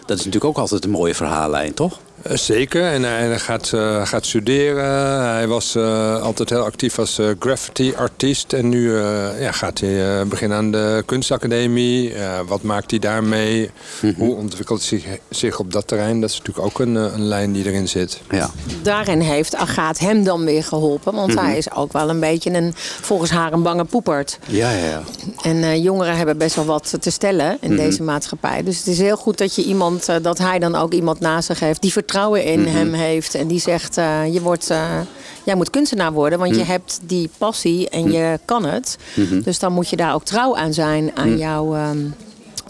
Dat 0.05 0.17
is 0.17 0.25
natuurlijk 0.25 0.45
ook 0.45 0.57
altijd 0.57 0.83
een 0.83 0.89
mooie 0.89 1.15
verhaallijn, 1.15 1.73
toch? 1.73 1.99
Eh, 2.21 2.37
Zeker, 2.37 2.83
en 2.83 3.03
hij, 3.03 3.19
en 3.19 3.27
hij 3.27 3.39
gaat, 3.39 3.71
eh, 3.73 4.05
gaat 4.05 4.25
studeren. 4.25 4.85
Hij 5.33 5.47
was 5.47 5.75
eh, 5.75 6.21
altijd 6.21 6.49
heel 6.49 6.63
actief 6.63 6.99
als 6.99 7.17
eh, 7.19 7.27
graffiti-artiest. 7.39 8.53
En 8.53 8.69
nu 8.69 8.97
eh, 8.97 9.41
ja, 9.41 9.51
gaat 9.51 9.79
hij 9.79 10.19
eh, 10.19 10.25
beginnen 10.25 10.57
aan 10.57 10.71
de 10.71 11.03
kunstacademie. 11.05 12.13
Eh, 12.13 12.39
wat 12.47 12.61
maakt 12.61 12.89
hij 12.91 12.99
daarmee? 12.99 13.69
Hoe 14.17 14.35
ontwikkelt 14.35 14.89
hij 14.89 14.99
zich, 14.99 15.17
zich 15.29 15.59
op 15.59 15.73
dat 15.73 15.87
terrein? 15.87 16.21
Dat 16.21 16.29
is 16.29 16.37
natuurlijk 16.37 16.65
ook 16.65 16.79
een, 16.79 16.97
eh, 16.97 17.03
een 17.13 17.25
lijn 17.27 17.51
die 17.51 17.65
erin 17.65 17.87
zit. 17.87 18.21
Ja. 18.29 18.49
Daarin 18.81 19.19
heeft 19.19 19.55
Agatha 19.55 20.05
hem 20.05 20.23
dan 20.23 20.45
weer 20.45 20.63
geholpen. 20.63 21.13
Want 21.13 21.39
hij 21.39 21.57
is 21.57 21.71
ook 21.71 21.93
wel 21.93 22.09
een 22.09 22.19
beetje 22.19 22.51
een, 22.53 22.73
volgens 23.01 23.31
haar, 23.31 23.53
een 23.53 23.63
bange 23.63 23.83
poepert. 23.85 24.39
Ja, 24.47 24.71
ja, 24.71 24.85
ja. 24.85 25.01
En 25.41 25.63
eh, 25.63 25.83
jongeren 25.83 26.17
hebben 26.17 26.37
best 26.37 26.55
wel 26.55 26.65
wat 26.65 26.93
te 26.99 27.09
stellen 27.11 27.57
in 27.61 27.75
deze 27.75 28.03
maatschappij. 28.03 28.63
Dus 28.63 28.77
het 28.77 28.87
is 28.87 28.97
heel 28.97 29.17
goed 29.17 29.37
dat 29.37 29.55
je 29.55 29.63
iemand, 29.63 30.09
eh, 30.09 30.15
dat 30.21 30.37
hij 30.37 30.59
dan 30.59 30.75
ook 30.75 30.93
iemand 30.93 31.19
naast 31.19 31.47
zich 31.47 31.59
heeft 31.59 31.81
die 31.81 31.91
vertrouwen 32.05 32.43
in 32.43 32.65
hem 32.65 32.93
heeft. 32.93 33.35
En 33.35 33.47
die 33.47 33.59
zegt, 33.59 33.97
eh, 33.97 34.33
je 34.33 34.41
wordt, 34.41 34.69
eh, 34.69 34.99
jij 35.43 35.55
moet 35.55 35.69
kunstenaar 35.69 36.11
worden, 36.11 36.39
want 36.39 36.55
je 36.55 36.63
hebt 36.63 36.99
die 37.03 37.29
passie 37.37 37.89
en 37.89 38.11
je 38.11 38.39
kan 38.45 38.65
het. 38.65 38.97
Dus 39.43 39.59
dan 39.59 39.73
moet 39.73 39.89
je 39.89 39.95
daar 39.95 40.13
ook 40.13 40.23
trouw 40.23 40.55
aan 40.55 40.73
zijn, 40.73 41.11
aan 41.15 41.37
jouw 41.37 41.75
ehm, 41.75 41.97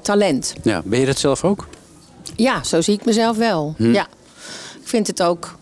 talent. 0.01 0.53
ja. 0.63 0.81
Ben 0.85 0.99
je 0.99 1.05
dat 1.05 1.19
zelf 1.19 1.43
ook? 1.43 1.67
Ja, 2.35 2.63
zo 2.63 2.81
zie 2.81 2.93
ik 2.93 3.05
mezelf 3.05 3.37
wel. 3.37 3.75
Ja. 3.77 4.07
Ik 4.81 4.87
vind 4.87 5.07
het 5.07 5.23
ook. 5.23 5.55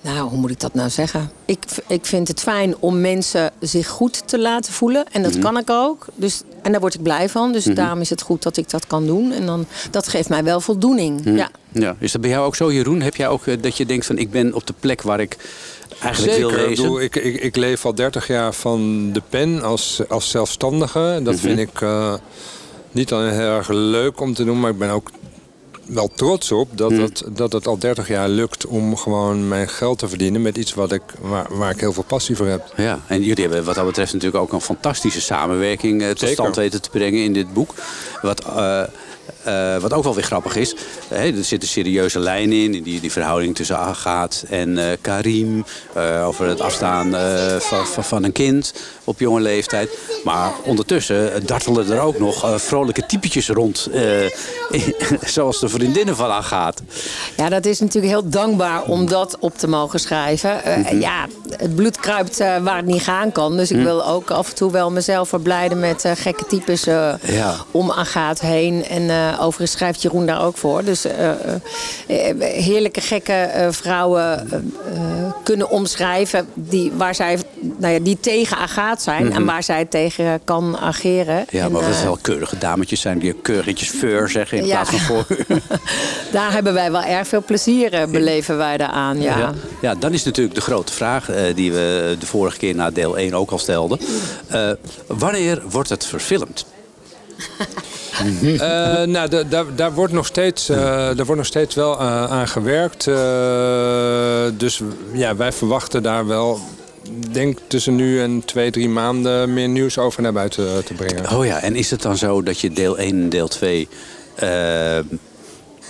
Nou, 0.00 0.28
hoe 0.28 0.38
moet 0.38 0.50
ik 0.50 0.60
dat 0.60 0.74
nou 0.74 0.90
zeggen? 0.90 1.30
Ik, 1.44 1.64
ik 1.86 2.06
vind 2.06 2.28
het 2.28 2.40
fijn 2.40 2.76
om 2.78 3.00
mensen 3.00 3.50
zich 3.60 3.88
goed 3.88 4.28
te 4.28 4.38
laten 4.38 4.72
voelen. 4.72 5.04
En 5.12 5.22
dat 5.22 5.38
kan 5.38 5.56
ik 5.56 5.70
ook. 5.70 6.06
Dus, 6.14 6.42
en 6.64 6.72
daar 6.72 6.80
word 6.80 6.94
ik 6.94 7.02
blij 7.02 7.28
van. 7.28 7.52
Dus 7.52 7.64
daarom 7.64 8.00
is 8.00 8.10
het 8.10 8.22
goed 8.22 8.42
dat 8.42 8.56
ik 8.56 8.70
dat 8.70 8.86
kan 8.86 9.06
doen. 9.06 9.32
En 9.32 9.46
dan, 9.46 9.66
dat 9.90 10.08
geeft 10.08 10.28
mij 10.28 10.44
wel 10.44 10.60
voldoening. 10.60 11.20
Ja. 11.24 11.50
Ja. 11.72 11.96
Is 11.98 12.12
dat 12.12 12.20
bij 12.20 12.30
jou 12.30 12.46
ook 12.46 12.56
zo, 12.56 12.72
Jeroen? 12.72 13.00
Heb 13.00 13.16
jij 13.16 13.28
ook 13.28 13.46
eh, 13.46 13.62
dat 13.62 13.76
je 13.76 13.86
denkt 13.86 14.06
van 14.06 14.18
ik 14.18 14.30
ben 14.30 14.54
op 14.54 14.66
de 14.66 14.74
plek 14.80 15.02
waar 15.02 15.20
ik 15.20 15.36
eigenlijk 16.00 16.36
wil 16.38 16.48
Zeker. 16.48 16.62
Ik, 16.62 16.68
wezen? 16.68 16.84
bedoel, 16.84 17.00
ik, 17.00 17.16
ik, 17.16 17.40
ik 17.42 17.56
leef 17.56 17.84
al 17.84 17.94
30 17.94 18.26
jaar 18.26 18.52
van 18.52 19.12
de 19.12 19.22
pen 19.28 19.62
als, 19.62 20.00
als 20.08 20.30
zelfstandige. 20.30 21.20
Dat 21.22 21.40
vind 21.40 21.58
ik 21.58 21.80
eh, 21.80 22.14
niet 22.92 23.12
alleen 23.12 23.32
heel 23.32 23.56
erg 23.56 23.68
leuk 23.68 24.20
om 24.20 24.34
te 24.34 24.44
doen, 24.44 24.60
maar 24.60 24.70
ik 24.70 24.78
ben 24.78 24.90
ook 24.90 25.10
wel 25.86 26.10
trots 26.14 26.52
op 26.52 26.78
dat, 26.78 26.90
het, 26.90 27.22
dat 27.32 27.52
het 27.52 27.66
al 27.66 27.78
30 27.78 28.08
jaar 28.08 28.28
lukt 28.28 28.66
om 28.66 28.96
gewoon 28.96 29.48
mijn 29.48 29.68
geld 29.68 29.98
te 29.98 30.08
verdienen 30.08 30.42
met 30.42 30.56
iets 30.56 30.74
wat 30.74 30.92
ik, 30.92 31.02
waar, 31.20 31.46
waar 31.56 31.70
ik 31.70 31.80
heel 31.80 31.92
veel 31.92 32.04
passie 32.04 32.36
voor 32.36 32.46
heb. 32.46 32.72
Ja, 32.76 33.00
en 33.06 33.22
jullie 33.22 33.42
hebben 33.42 33.64
wat 33.64 33.74
dat 33.74 33.86
betreft 33.86 34.12
natuurlijk 34.12 34.42
ook 34.42 34.52
een 34.52 34.60
fantastische 34.60 35.20
samenwerking 35.20 36.02
eh, 36.02 36.10
tot 36.10 36.28
stand 36.28 36.56
weten 36.56 36.82
te 36.82 36.90
brengen 36.90 37.22
in 37.22 37.32
dit 37.32 37.52
boek. 37.52 37.74
Wat, 38.22 38.44
eh, 38.44 38.82
eh, 39.44 39.76
wat 39.76 39.92
ook 39.92 40.04
wel 40.04 40.14
weer 40.14 40.24
grappig 40.24 40.56
is, 40.56 40.74
hè, 41.08 41.36
er 41.36 41.44
zit 41.44 41.62
een 41.62 41.68
serieuze 41.68 42.18
lijn 42.18 42.52
in, 42.52 42.74
in 42.74 42.82
die, 42.82 43.00
die 43.00 43.12
verhouding 43.12 43.54
tussen 43.56 43.78
Agaat 43.78 44.44
en 44.50 44.78
eh, 44.78 44.96
Karim. 45.00 45.64
eh, 45.92 46.26
over 46.26 46.46
het 46.48 46.60
afstaan 46.60 47.14
eh, 47.14 47.56
van, 47.58 48.04
van, 48.04 48.24
een 48.24 48.32
kind 48.32 48.72
op 49.04 49.18
jonge 49.20 49.40
leeftijd. 49.40 49.88
Maar 50.24 50.52
ondertussen 50.64 51.34
eh, 51.34 51.40
dartelen 51.46 51.90
er 51.90 52.00
ook 52.00 52.18
nog 52.18 52.44
eh, 52.44 52.54
vrolijke 52.58 53.06
typetjes 53.06 53.48
rond. 53.48 53.88
eh, 53.92 54.02
zoals 55.34 55.60
de 55.60 55.68
vriendinnen 55.68 56.16
van 56.16 56.30
Agaat. 56.30 56.82
Ja, 57.36 57.48
dat 57.48 57.64
is 57.66 57.80
natuurlijk 57.80 58.12
heel 58.12 58.28
dankbaar 58.30 58.82
om 58.82 59.06
dat 59.08 59.36
op 59.40 59.58
te 59.58 59.66
mogen 59.68 60.00
schrijven. 60.00 60.64
Eh, 60.64 61.00
Ja, 61.00 61.26
het 61.56 61.74
bloed 61.74 61.96
kruipt 62.00 62.40
eh, 62.40 62.56
waar 62.56 62.76
het 62.76 62.86
niet 62.86 63.02
gaan 63.02 63.32
kan. 63.32 63.56
Dus 63.56 63.70
ik 63.70 63.82
wil 63.82 64.06
ook 64.06 64.30
af 64.30 64.48
en 64.48 64.54
toe 64.54 64.70
wel 64.72 64.90
mezelf 64.90 65.28
verblijden 65.28 65.80
met 65.80 66.04
eh, 66.04 66.12
gekke 66.14 66.46
types 66.46 66.86
eh, 66.86 67.12
Ja. 67.22 67.54
om 67.70 67.90
Agaat 67.90 68.40
heen. 68.40 68.84
En 68.84 69.10
eh, 69.10 69.33
overigens 69.40 69.70
schrijft 69.72 70.02
Jeroen 70.02 70.26
daar 70.26 70.42
ook 70.44 70.56
voor. 70.56 70.84
Dus 70.84 71.04
eh, 71.04 71.30
eh, 71.30 71.36
eh, 72.06 72.36
heerlijke 72.64 73.00
gekke 73.00 73.32
eh, 73.32 73.66
vrouwen 73.70 74.50
eh, 74.50 74.58
eh, 74.58 75.32
kunnen 75.42 75.70
omschrijven 75.70 76.46
die, 76.54 76.92
waar 76.96 77.14
zij, 77.14 77.38
nou 77.78 77.92
ja, 77.94 77.98
die 78.00 78.18
tegen 78.20 78.56
agaat 78.56 79.02
zijn 79.02 79.32
en 79.32 79.44
waar 79.44 79.62
zij 79.62 79.84
tegen 79.84 80.40
kan 80.44 80.76
ageren. 80.78 81.44
Mhm. 81.46 81.56
Ja, 81.56 81.64
En, 81.64 81.72
maar 81.72 81.82
dat 81.82 81.90
eh, 81.90 82.02
wel 82.02 82.18
keurige 82.22 82.58
dametjes 82.58 83.00
zijn 83.00 83.18
die 83.18 83.32
keurigjes 83.42 83.88
feur 83.90 84.28
zeggen 84.28 84.58
in 84.58 84.66
Ja. 84.66 84.72
plaats 84.72 84.90
van 84.90 84.98
voor. 85.00 85.26
daar 86.32 86.52
hebben 86.52 86.74
wij 86.74 86.92
wel 86.92 87.02
erg 87.02 87.28
veel 87.28 87.42
plezier, 87.44 87.92
eh, 87.92 88.06
beleven 88.06 88.56
wij 88.56 88.76
daaraan. 88.76 89.20
Ja. 89.20 89.38
Ja. 89.38 89.52
ja, 89.80 89.94
dan 89.94 90.12
is 90.12 90.24
natuurlijk 90.24 90.54
de 90.54 90.60
grote 90.60 90.92
vraag 90.92 91.30
eh, 91.30 91.54
die 91.54 91.72
we 91.72 92.16
de 92.18 92.26
vorige 92.26 92.58
keer 92.58 92.74
na 92.74 92.90
deel 92.90 93.18
1 93.18 93.34
ook 93.34 93.50
al 93.50 93.58
stelden. 93.58 93.98
Eh, 94.48 94.70
wanneer 95.06 95.62
wordt 95.70 95.88
het 95.88 96.06
verfilmd? 96.06 96.66
Eh, 98.58 99.02
nou, 99.02 99.28
da- 99.28 99.42
da- 99.42 99.64
daar, 99.76 99.92
wordt 99.92 100.12
nog 100.12 100.26
steeds, 100.26 100.68
eh, 100.68 100.76
daar 100.86 101.14
wordt 101.24 101.36
nog 101.36 101.46
steeds 101.46 101.74
wel 101.74 101.92
eh, 101.98 102.24
aan 102.30 102.48
gewerkt. 102.48 103.04
Dus 104.58 104.80
ja, 105.12 105.36
wij 105.36 105.52
verwachten 105.52 106.02
daar 106.02 106.26
wel, 106.26 106.60
denk 107.30 107.58
tussen 107.66 107.94
nu 107.94 108.20
en 108.20 108.42
twee, 108.44 108.70
drie 108.70 108.88
maanden 108.88 109.52
meer 109.54 109.68
nieuws 109.68 109.98
over 109.98 110.22
naar 110.22 110.32
buiten 110.32 110.84
te 110.84 110.94
brengen. 110.94 111.30
Oh 111.36 111.44
ja, 111.44 111.60
en 111.60 111.76
is 111.76 111.90
het 111.90 112.02
dan 112.02 112.16
zo 112.16 112.42
dat 112.42 112.60
je 112.60 112.70
deel 112.70 112.98
1 112.98 113.08
en 113.22 113.28
deel 113.28 113.48
2 113.48 113.88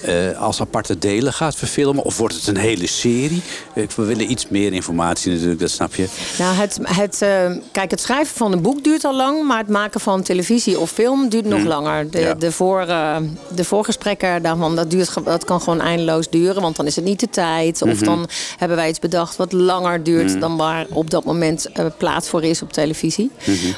eh, 0.02 0.40
als 0.40 0.61
aparte 0.61 0.98
delen 0.98 1.33
gaat 1.33 1.54
verfilmen? 1.54 2.04
Of 2.04 2.16
wordt 2.18 2.35
het 2.35 2.46
een 2.46 2.57
hele 2.57 2.87
serie? 2.87 3.42
We 3.74 4.04
willen 4.04 4.30
iets 4.30 4.48
meer 4.48 4.72
informatie 4.72 5.33
natuurlijk, 5.33 5.61
dat 5.61 5.70
snap 5.70 5.94
je. 5.94 6.07
Nou, 6.38 6.54
het, 6.54 6.78
het, 6.83 7.22
eh, 7.22 7.50
kijk, 7.72 7.90
het 7.90 8.00
schrijven 8.00 8.37
van 8.37 8.52
een 8.52 8.62
boek 8.62 8.85
duurt 8.85 9.04
al 9.04 9.14
lang, 9.16 9.46
maar 9.46 9.59
het 9.59 9.68
maken 9.68 10.00
van 10.00 10.22
televisie 10.22 10.78
of 10.80 10.90
film 10.90 11.28
duurt 11.28 11.44
nog 11.44 11.64
langer. 11.64 12.11
De, 12.11 12.20
Ja. 12.20 12.35
de, 12.35 12.52
voor, 12.52 12.80
eh, 12.80 13.16
de 13.54 13.64
voorgesprekken 13.64 14.42
daarvan, 14.42 14.76
dat, 14.76 14.90
duurt, 14.90 15.24
dat 15.24 15.44
kan 15.44 15.61
gewoon 15.61 15.80
eindeloos 15.80 16.30
duren, 16.30 16.62
want 16.62 16.76
dan 16.76 16.87
is 16.87 16.96
het 16.96 17.04
niet 17.04 17.20
de 17.20 17.30
tijd. 17.30 17.83
Of 17.83 17.98
dan 17.98 18.28
hebben 18.59 18.76
wij 18.76 18.88
iets 18.88 18.98
bedacht 18.98 19.37
wat 19.37 19.52
langer 19.52 20.02
duurt 20.02 20.40
dan 20.40 20.57
waar 20.57 20.87
op 20.90 21.11
dat 21.11 21.24
moment 21.24 21.68
plaats 21.98 22.28
voor 22.28 22.42
is 22.44 22.62
op 22.62 22.72
televisie. 22.72 23.30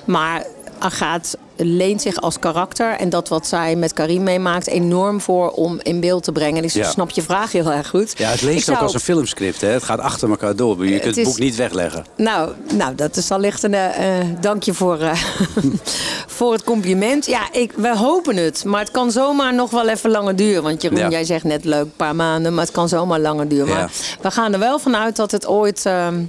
Maar 0.04 0.46
Agaat 0.78 1.36
leent 1.56 2.02
zich 2.02 2.20
als 2.20 2.38
karakter 2.38 2.92
en 2.98 3.08
dat 3.08 3.28
wat 3.28 3.46
zij 3.46 3.76
met 3.76 3.92
Karim 3.92 4.22
meemaakt 4.22 4.66
enorm 4.66 5.20
voor 5.20 5.50
om 5.50 5.78
in 5.82 6.00
beeld 6.00 6.22
te 6.22 6.32
brengen. 6.32 6.62
Dus 6.62 6.76
ik 6.76 6.82
Ja. 6.82 6.90
snap 6.90 7.10
je 7.10 7.22
vraag 7.22 7.52
heel 7.52 7.72
erg 7.72 7.88
goed. 7.88 8.14
Ja, 8.18 8.28
het 8.30 8.40
Ik 8.40 8.46
leest 8.46 8.58
ook 8.58 8.64
zou- 8.74 8.78
als 8.82 8.94
een 8.94 9.00
filmscript, 9.00 9.60
hè? 9.60 9.68
Het 9.68 9.82
gaat 9.82 9.98
achter 10.00 10.30
elkaar 10.30 10.56
door. 10.56 10.84
Je 10.86 10.90
kunt 10.90 11.04
het, 11.04 11.16
is- 11.16 11.24
boek 11.24 11.38
niet 11.38 11.56
wegleggen. 11.56 12.04
Nou, 12.16 12.50
nou, 12.72 12.94
dat 12.94 13.16
is 13.16 13.30
allicht 13.30 13.62
een 13.62 13.74
eh, 13.74 14.18
eh, 14.20 14.26
dankje 14.40 14.74
voor, 14.74 14.98
eh, 15.00 15.12
voor 16.36 16.52
het 16.52 16.64
compliment. 16.64 17.26
Ja, 17.26 17.40
ik, 17.52 17.72
we 17.76 17.96
hopen 17.96 18.36
het. 18.36 18.64
Maar 18.64 18.80
het 18.80 18.90
kan 18.90 19.10
zomaar 19.10 19.54
nog 19.54 19.70
wel 19.70 19.88
even 19.88 20.10
langer 20.10 20.36
duren. 20.36 20.62
Want 20.62 20.82
Jeroen, 20.82 20.98
Ja. 20.98 21.08
jij 21.08 21.24
zegt 21.24 21.44
net 21.44 21.64
leuk, 21.64 21.80
een 21.84 21.92
paar 21.96 22.16
maanden. 22.16 22.54
Maar 22.54 22.64
het 22.64 22.72
kan 22.74 22.88
zomaar 22.88 23.20
langer 23.20 23.48
duren. 23.48 23.66
Ja. 23.68 23.74
Maar 23.74 23.90
we 24.20 24.30
gaan 24.30 24.52
er 24.52 24.58
wel 24.58 24.78
vanuit 24.78 25.16
dat 25.16 25.30
het 25.30 25.46
ooit 25.46 25.86
ehm, 25.86 26.22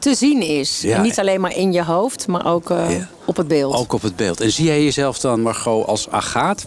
te 0.00 0.14
zien 0.14 0.42
is. 0.42 0.80
Ja. 0.82 0.96
En 0.96 1.02
niet 1.02 1.18
alleen 1.18 1.40
maar 1.40 1.56
in 1.56 1.72
je 1.72 1.82
hoofd, 1.84 2.26
maar 2.26 2.46
ook 2.46 2.70
eh, 2.70 2.96
Ja. 2.98 3.08
op 3.24 3.36
het 3.36 3.48
beeld. 3.48 3.74
Ook 3.74 3.92
op 3.92 4.02
het 4.02 4.16
beeld. 4.16 4.40
En 4.40 4.50
zie 4.52 4.64
jij 4.66 4.84
jezelf 4.84 5.18
dan, 5.18 5.40
Margot, 5.42 5.86
als 5.86 6.08
Agaat? 6.10 6.64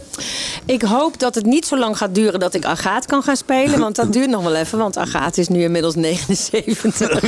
Ik 0.66 0.82
hoop 0.82 1.20
dat 1.20 1.36
het 1.36 1.46
niet 1.46 1.66
zo 1.66 1.78
lang 1.78 1.98
gaat 1.98 2.16
duren 2.16 2.40
dat 2.40 2.54
ik 2.54 2.66
Agaat 2.66 3.06
kan 3.06 3.24
gaan 3.24 3.36
spelen. 3.36 3.80
Want 3.80 3.96
dat 3.96 4.14
duurt 4.14 4.30
nog 4.30 4.44
wel 4.44 4.56
even. 4.56 4.78
Want 4.78 4.98
Agaat 4.98 5.38
is 5.38 5.48
nu 5.48 5.64
inmiddels 5.64 5.96
79. 6.62 7.24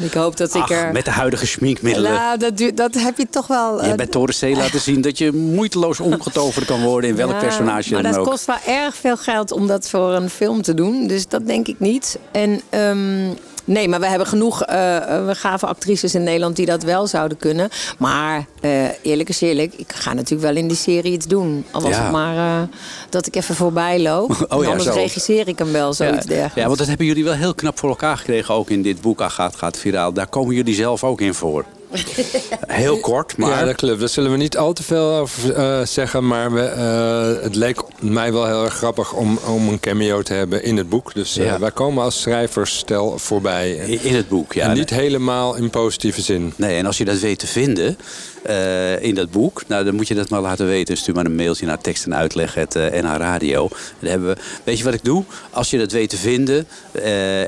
ik 0.00 0.12
hoop 0.14 0.36
dat 0.36 0.54
ik 0.54 0.70
er... 0.70 0.92
met 0.92 1.04
de 1.04 1.10
huidige 1.10 1.46
schminkmiddelen. 1.46 2.12
Nou, 2.12 2.38
dat, 2.38 2.56
duurt, 2.56 2.76
dat 2.76 2.94
heb 2.94 3.18
je 3.18 3.26
toch 3.30 3.46
wel... 3.46 3.76
Je 3.80 3.84
hebt 3.84 3.96
bij 3.96 4.06
Torres 4.06 4.38
C 4.38 4.42
laten 4.42 4.80
zien 4.90 5.00
dat 5.00 5.18
je 5.18 5.32
moeiteloos 5.32 6.00
omgetoverd 6.00 6.66
kan 6.66 6.82
worden 6.82 7.10
in 7.10 7.16
welk 7.16 7.30
Ja, 7.30 7.38
personage 7.38 7.92
maar 7.92 8.02
dan 8.02 8.12
dat 8.12 8.20
ook. 8.20 8.26
kost 8.26 8.44
wel 8.44 8.56
erg 8.66 8.94
veel 8.96 9.16
geld 9.16 9.52
om 9.52 9.66
dat 9.66 9.88
voor 9.88 10.12
een 10.12 10.30
film 10.30 10.62
te 10.62 10.74
doen. 10.74 11.06
Dus 11.06 11.28
dat 11.28 11.46
denk 11.46 11.68
ik 11.68 11.76
niet. 11.78 12.18
En 12.32 12.60
ehm, 12.70 13.28
nee, 13.64 13.88
maar 13.88 14.00
we 14.00 14.06
hebben 14.06 14.26
genoeg 14.26 14.62
eh, 14.62 14.96
eh, 14.96 15.26
we 15.26 15.34
gave 15.34 15.66
actrices 15.66 16.14
in 16.14 16.22
Nederland 16.22 16.56
die 16.56 16.66
dat 16.66 16.82
wel 16.82 17.06
zouden 17.06 17.38
kunnen. 17.38 17.68
Maar 17.98 18.46
eh, 18.60 18.84
eerlijk 19.02 19.28
is 19.28 19.40
eerlijk, 19.40 19.74
ik 19.76 19.92
ga 19.92 20.12
natuurlijk 20.12 20.52
wel 20.52 20.56
in 20.62 20.68
die 20.68 20.76
serie 20.76 21.12
iets 21.12 21.26
doen. 21.26 21.64
Al 21.70 21.80
was 21.80 21.90
Ja. 21.90 22.02
het 22.02 22.12
maar 22.12 22.68
dat 23.10 23.26
ik 23.26 23.36
even 23.36 23.54
voorbij 23.54 24.00
loop. 24.00 24.30
Oh 24.52 24.62
ja, 24.62 24.68
Anders 24.70 24.88
zo. 24.88 24.94
regisseer 24.94 25.48
ik 25.48 25.58
hem 25.58 25.72
wel, 25.72 25.92
zoiets 25.92 26.16
ja, 26.22 26.28
dergelijks. 26.28 26.54
ja, 26.54 26.66
want 26.66 26.78
dat 26.78 26.86
hebben 26.86 27.06
jullie 27.06 27.24
wel 27.24 27.34
heel 27.34 27.54
knap 27.54 27.78
voor 27.78 27.88
elkaar 27.88 28.16
gekregen, 28.16 28.54
ook 28.54 28.70
in 28.70 28.82
dit 28.82 29.00
boek 29.00 29.20
Agaat 29.20 29.56
gaat 29.56 29.76
viraal. 29.76 30.12
Daar 30.12 30.26
komen 30.26 30.54
jullie 30.54 30.74
zelf 30.74 31.04
ook 31.04 31.20
in 31.20 31.34
voor. 31.34 31.64
Heel 32.66 33.00
kort, 33.00 33.36
maar... 33.36 33.50
Ja, 33.50 33.64
dat 33.64 33.74
klopt. 33.74 34.00
Daar 34.00 34.08
zullen 34.08 34.30
we 34.30 34.36
niet 34.36 34.56
al 34.56 34.72
te 34.72 34.82
veel 34.82 35.14
over 35.14 35.54
eh, 35.54 35.84
zeggen. 35.84 36.26
Maar 36.26 36.52
we, 36.52 36.60
eh, 36.60 37.42
het 37.44 37.54
leek 37.54 37.82
mij 38.00 38.32
wel 38.32 38.46
heel 38.46 38.64
erg 38.64 38.74
grappig 38.74 39.12
om, 39.12 39.38
om 39.46 39.68
een 39.68 39.80
cameo 39.80 40.22
te 40.22 40.34
hebben 40.34 40.64
in 40.64 40.76
het 40.76 40.88
boek. 40.88 41.14
Dus 41.14 41.36
eh, 41.38 41.44
Ja. 41.44 41.58
wij 41.58 41.70
komen 41.70 42.04
als 42.04 42.20
schrijversstel 42.20 43.18
voorbij. 43.18 43.74
in 44.02 44.14
het 44.14 44.28
boek, 44.28 44.52
ja. 44.52 44.68
en 44.68 44.74
niet 44.74 44.90
helemaal 44.90 45.54
in 45.56 45.70
positieve 45.70 46.20
zin. 46.20 46.52
Nee, 46.56 46.76
en 46.76 46.86
als 46.86 46.98
je 46.98 47.04
dat 47.04 47.18
weet 47.18 47.38
te 47.38 47.46
vinden 47.46 47.96
in 49.00 49.14
dat 49.14 49.30
boek, 49.30 49.62
nou, 49.66 49.84
dan 49.84 49.94
moet 49.94 50.08
je 50.08 50.14
dat 50.14 50.28
maar 50.28 50.40
laten 50.40 50.66
weten. 50.66 50.96
Stuur 50.96 51.14
maar 51.14 51.24
een 51.24 51.34
mailtje 51.34 51.66
naar 51.66 51.80
tekst 51.80 52.04
en 52.04 52.14
uitleg 52.14 52.54
het, 52.54 52.76
eh, 52.76 53.02
NH 53.02 53.16
Radio. 53.16 53.68
Dan 53.98 54.10
hebben 54.10 54.28
we, 54.28 54.40
weet 54.64 54.78
je 54.78 54.84
wat 54.84 54.94
ik 54.94 55.04
doe? 55.04 55.24
Als 55.50 55.70
je 55.70 55.78
dat 55.78 55.92
weet 55.92 56.10
te 56.10 56.16
vinden 56.16 56.66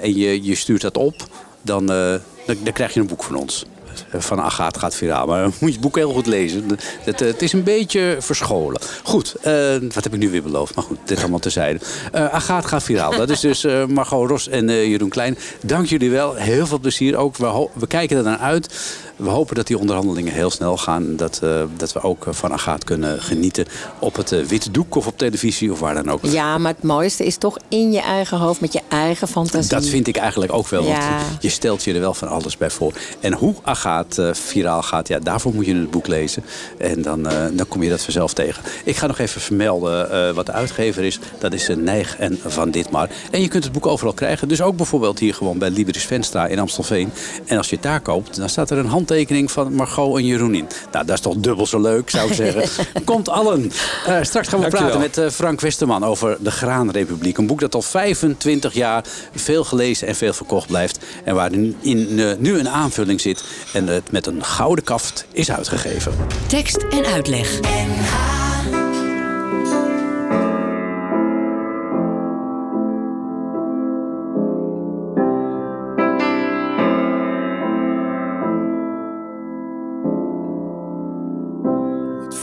en 0.03 0.17
je, 0.17 0.45
je 0.45 0.55
stuurt 0.55 0.81
dat 0.81 0.97
op, 0.97 1.15
dan, 1.63 1.87
dan, 1.87 2.21
dan 2.47 2.73
krijg 2.73 2.95
je 2.95 3.01
een 3.01 3.07
boek 3.07 3.23
van 3.23 3.35
ons. 3.37 3.65
Van 4.13 4.41
Agaat 4.41 4.79
gaat 4.79 4.95
viraal. 4.95 5.27
Maar 5.27 5.45
moet 5.45 5.55
je 5.59 5.67
het 5.67 5.81
boek 5.81 5.97
heel 5.97 6.13
goed 6.13 6.27
lezen. 6.27 6.67
Het, 7.01 7.21
het 7.21 7.43
is 7.43 7.53
een 7.53 7.63
beetje 7.63 8.17
verscholen. 8.21 8.81
Goed, 9.03 9.35
eh, 9.43 9.55
wat 9.93 10.05
heb 10.05 10.13
ik 10.13 10.19
nu 10.19 10.31
weer 10.31 10.43
beloofd? 10.43 10.75
Maar 10.75 10.85
goed, 10.85 10.99
dit 11.05 11.19
allemaal 11.19 11.39
terzijde. 11.39 11.79
Eh 12.13 12.35
Agaat 12.35 12.67
gaat 12.67 12.83
viraal. 12.83 13.17
Dat 13.17 13.31
is 13.31 13.41
dus 13.41 13.65
eh, 13.65 13.87
Margot 13.87 14.29
Ros 14.29 14.49
en 14.49 14.69
eh, 14.69 14.87
Jeroen 14.87 15.09
Klein. 15.09 15.39
Dank 15.63 15.87
jullie 15.87 16.11
wel. 16.11 16.35
Heel 16.35 16.67
veel 16.67 16.79
plezier 16.79 17.17
ook. 17.17 17.37
We, 17.37 17.69
we 17.73 17.87
kijken 17.87 18.17
er 18.17 18.23
naar 18.23 18.39
uit. 18.39 18.75
We 19.17 19.29
hopen 19.29 19.55
dat 19.55 19.67
die 19.67 19.79
onderhandelingen 19.79 20.33
heel 20.33 20.51
snel 20.51 20.77
gaan. 20.77 21.17
Dat, 21.17 21.41
eh, 21.43 21.63
dat 21.77 21.93
we 21.93 22.03
ook 22.03 22.27
van 22.31 22.53
Agaat 22.53 22.85
kunnen 22.85 23.23
genieten. 23.23 23.67
Op 23.99 24.17
het 24.17 24.33
eh, 24.33 24.41
witte 24.45 24.71
doek 24.71 24.95
of 24.95 25.07
op 25.07 25.19
televisie 25.19 25.73
of 25.73 25.81
waar 25.81 25.95
dan 25.95 26.11
ook. 26.11 26.25
Ja, 26.27 26.59
maar 26.59 26.73
het 26.73 26.83
mooiste 26.83 27.25
is 27.25 27.37
toch 27.37 27.57
in 27.69 27.93
je 27.93 28.01
eigen 28.01 28.39
hoofd 28.39 28.61
met 28.61 28.73
je 28.73 28.81
eigen 28.89 29.29
fantasie. 29.29 29.71
Dat 29.71 29.87
vind 29.87 30.07
ik 30.07 30.17
eigenlijk 30.17 30.53
ook 30.53 30.69
wel. 30.69 30.83
Want 30.85 30.97
Ja. 30.97 31.19
je 31.41 31.49
stelt 31.49 31.85
je 31.85 31.95
er 31.95 32.01
wel 32.01 32.15
van 32.15 32.29
alles 32.29 32.57
bij 32.57 32.71
voor. 32.71 32.93
En 33.21 33.33
hoe 33.33 33.55
Agaat 33.63 34.19
eh, 34.19 34.29
viraal 34.33 34.83
gaat, 34.83 35.09
ja, 35.09 35.19
daarvoor 35.19 35.55
moet 35.55 35.67
je 35.67 35.75
het 35.75 35.91
boek 35.91 36.07
lezen. 36.07 36.45
En 36.79 37.03
dan, 37.03 37.29
eh, 37.29 37.45
dan 37.53 37.69
kom 37.69 37.83
je 37.83 37.91
dat 37.91 38.03
vanzelf 38.03 38.33
tegen. 38.35 38.63
Ik 38.85 38.97
ga 38.97 39.07
nog 39.07 39.19
even 39.19 39.41
vermelden 39.41 40.11
eh, 40.11 40.35
wat 40.35 40.47
de 40.47 40.53
uitgever 40.53 41.05
is. 41.05 41.19
Dat 41.39 41.53
is 41.53 41.65
de 41.65 41.77
Nijg 41.77 42.17
en 42.19 42.39
Van 42.47 42.71
Ditmar. 42.71 43.09
En 43.31 43.41
je 43.41 43.49
kunt 43.49 43.65
het 43.65 43.73
boek 43.73 43.87
overal 43.87 44.13
krijgen. 44.13 44.49
Dus 44.49 44.61
ook 44.63 44.77
bijvoorbeeld 44.77 45.19
hier 45.19 45.35
gewoon 45.35 45.59
bij 45.59 45.71
Liberis 45.71 46.05
Venstra 46.05 46.47
in 46.47 46.59
Amstelveen. 46.59 47.13
En 47.47 47.57
als 47.57 47.69
je 47.69 47.75
het 47.75 47.85
daar 47.85 48.01
koopt, 48.01 48.37
dan 48.37 48.49
staat 48.49 48.71
er 48.71 48.79
een 48.79 48.87
handtekening 49.09 49.51
van 49.51 49.75
Margot 49.75 50.17
en 50.19 50.27
Jeroen 50.27 50.55
in. 50.55 50.69
Nou, 50.93 51.07
dat 51.07 51.15
is 51.15 51.21
toch 51.21 51.35
dubbel 51.37 51.67
zo 51.67 51.81
leuk, 51.81 52.11
zou 52.11 52.29
ik 52.29 52.35
zeggen. 52.35 52.87
Komt 53.05 53.29
allen. 53.29 53.73
Eh, 54.07 54.17
straks 54.23 54.49
gaan 54.49 54.61
we 54.61 54.71
Dankjewel. 54.71 54.81
praten 54.81 55.01
met 55.01 55.19
eh, 55.19 55.31
Frank 55.31 55.61
Westerman 55.61 56.05
over 56.05 56.37
de 56.41 56.51
Graanrepubliek. 56.51 57.39
Een 57.39 57.47
boek 57.47 57.61
dat 57.61 57.75
al 57.75 57.83
25 57.83 58.75
jaar 58.75 59.05
veel 59.35 59.65
gelezen 59.65 60.09
en 60.09 60.15
veel 60.15 60.33
verkocht 60.33 60.67
blijft. 60.67 60.99
En 61.25 61.35
waar 61.35 61.51
nu, 61.51 61.77
in, 61.81 62.19
eh, 62.19 62.37
nu 62.39 62.59
een 62.59 62.69
aanvulling 62.69 63.21
zit. 63.21 63.45
En 63.73 63.87
het 63.87 64.11
met 64.11 64.27
een 64.27 64.45
gouden 64.45 64.85
kaft 64.85 65.27
is 65.33 65.51
uitgegeven. 65.51 66.13
Tekst 66.47 66.77
en 66.91 67.05
uitleg. 67.05 67.61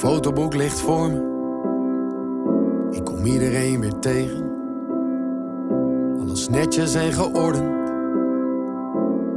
Fotoboek 0.01 0.53
ligt 0.53 0.79
voor 0.79 1.09
me. 1.09 1.29
Ik 2.91 3.03
kom 3.03 3.25
iedereen 3.25 3.79
weer 3.79 3.99
tegen. 3.99 4.51
Alles 6.19 6.49
netjes 6.49 6.95
en 6.95 7.13
geordend. 7.13 7.89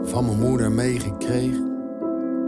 Van 0.02 0.24
mijn 0.24 0.38
moeder 0.38 0.72
meegekregen. 0.72 1.72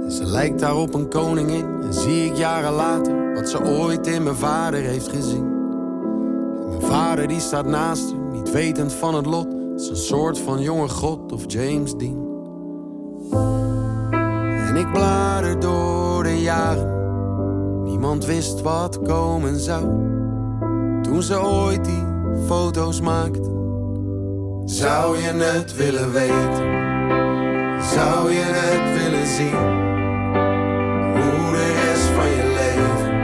En 0.03 0.11
ze 0.11 0.25
lijkt 0.25 0.59
daar 0.59 0.77
op 0.77 0.95
een 0.95 1.09
koningin. 1.09 1.65
En 1.83 1.95
zie 1.95 2.25
ik 2.25 2.37
jaren 2.37 2.73
later 2.73 3.35
wat 3.35 3.49
ze 3.49 3.65
ooit 3.65 4.07
in 4.07 4.23
mijn 4.23 4.37
vader 4.37 4.81
heeft 4.81 5.09
gezien. 5.09 5.47
En 6.61 6.69
mijn 6.69 6.83
vader 6.83 7.29
die 7.29 7.41
staat 7.41 7.67
naast 7.67 8.13
haar, 8.13 8.21
niet 8.33 8.51
wetend 8.51 8.93
van 8.93 9.15
het 9.15 9.27
lot. 9.27 9.47
Is 9.77 9.89
een 9.89 9.97
soort 9.97 10.39
van 10.39 10.61
jonge 10.61 10.89
god 10.89 11.33
of 11.33 11.45
James 11.47 11.97
Dean. 11.97 12.25
En 14.69 14.77
ik 14.77 14.93
blader 14.93 15.61
door 15.61 16.23
de 16.23 16.41
jaren. 16.41 17.06
Niemand 17.97 18.25
wist 18.25 18.63
wat 18.63 19.03
komen 19.03 19.61
zou. 19.61 19.85
Toen 21.03 21.23
ze 21.23 21.41
ooit 21.41 21.85
die 21.85 22.05
foto's 22.47 23.01
maakten. 23.01 23.53
Zou 24.65 25.19
je 25.19 25.33
het 25.33 25.77
willen 25.77 26.13
weten? 26.13 26.65
Zou 27.83 28.33
je 28.33 28.45
het 28.45 29.03
willen 29.03 29.27
zien? 29.27 29.85
Hoe 31.15 31.53
de 31.53 31.85
rest 31.85 32.09
van 32.09 32.29
je 32.29 32.55
leven 32.61 33.15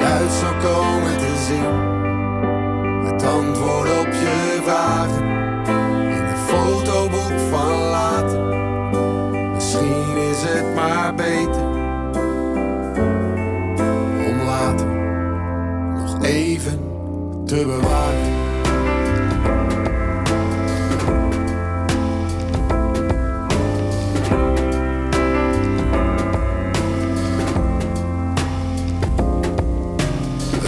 eruit 0.00 0.32
zou 0.32 0.54
komen 0.62 1.18
te 1.18 1.34
zien. 1.46 1.74
Het 3.06 3.22
antwoord 3.22 3.98
op 3.98 4.12
je 4.12 4.60
vragen 4.64 5.25
Het 17.56 17.64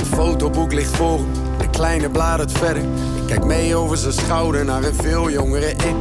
fotoboek 0.07 0.73
ligt 0.73 0.97
voor 0.97 1.19
hem, 1.19 1.27
de 1.59 1.71
kleine 1.71 2.11
bladert 2.11 2.53
verder. 2.53 2.83
Ik 2.83 3.27
kijk 3.27 3.45
mee 3.45 3.77
over 3.77 3.97
zijn 3.97 4.13
schouder 4.13 4.65
naar 4.65 4.85
een 4.85 4.95
veel 4.95 5.31
jongere 5.31 5.71
ik. 5.71 5.95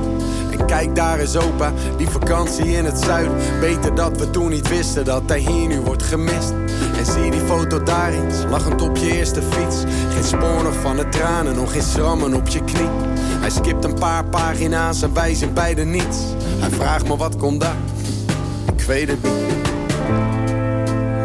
Kijk 0.68 0.96
daar 0.96 1.20
is 1.20 1.38
opa, 1.38 1.72
die 1.98 2.10
vakantie 2.10 2.66
in 2.66 2.86
het 2.86 3.00
zuiden. 3.00 3.36
Beter 3.60 3.96
dat 3.96 4.20
we 4.20 4.30
toen 4.30 4.50
niet 4.50 4.68
wisten 4.68 5.06
dat 5.06 5.24
hij 5.26 5.40
hier 5.40 5.68
nu 5.68 5.80
wordt 5.80 6.04
gemist. 6.04 6.54
En 6.98 7.06
zie 7.06 7.32
die 7.32 7.40
foto 7.40 7.84
daar 7.84 8.12
eens, 8.12 8.36
lachend 8.50 8.82
op 8.82 8.98
je 8.98 9.12
eerste 9.12 9.42
fiets. 9.42 9.84
Geen 10.14 10.24
spoor 10.24 10.64
nog 10.64 10.76
van 10.82 10.96
de 10.96 11.10
tranen, 11.10 11.56
nog 11.56 11.72
geen 11.72 11.82
schrammen 11.82 12.34
op 12.34 12.48
je 12.48 12.64
knie. 12.64 12.90
Hij 13.40 13.50
skipt 13.50 13.84
een 13.84 14.00
paar 14.00 14.26
pagina's 14.26 15.02
en 15.02 15.14
wij 15.14 15.34
zijn 15.34 15.54
beide 15.54 15.84
niets. 15.84 16.18
Hij 16.60 16.70
vraagt 16.70 17.08
me 17.08 17.18
wat 17.18 17.38
komt 17.38 17.62
daar, 17.62 17.78
ik 18.76 18.82
weet 18.82 19.08
het 19.08 19.24
niet. 19.24 19.68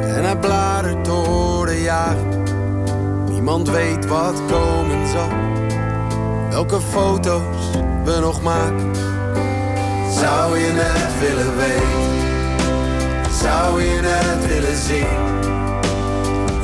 En 0.02 0.24
hij 0.24 0.38
bladert 0.38 1.04
door 1.04 1.66
de 1.66 1.82
jaren. 1.82 2.42
Niemand 3.30 3.70
weet 3.70 4.06
wat 4.06 4.40
komen 4.50 5.08
zal. 5.08 5.28
Welke 6.50 6.80
foto's 6.80 7.70
we 8.04 8.18
nog 8.20 8.42
maken. 8.42 8.90
Zou 10.20 10.58
je 10.58 10.70
het 10.74 11.20
willen 11.20 11.56
weten? 11.56 13.32
Zou 13.32 13.82
je 13.82 14.00
het 14.02 14.46
willen 14.46 14.76
zien? 14.76 15.16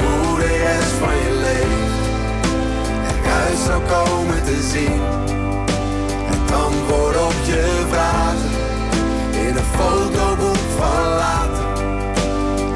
Hoe 0.01 0.39
de 0.39 0.57
rest 0.67 0.93
van 1.01 1.17
je 1.17 1.33
leven 1.47 1.89
eruit 3.09 3.59
zou 3.67 3.83
komen 3.83 4.43
te 4.45 4.59
zien. 4.73 5.01
Het 6.31 6.53
antwoord 6.53 7.17
op 7.17 7.35
je 7.45 7.85
vragen 7.91 8.51
in 9.47 9.57
een 9.57 9.71
fotoboek 9.79 10.65
van 10.77 11.09
later. 11.23 11.67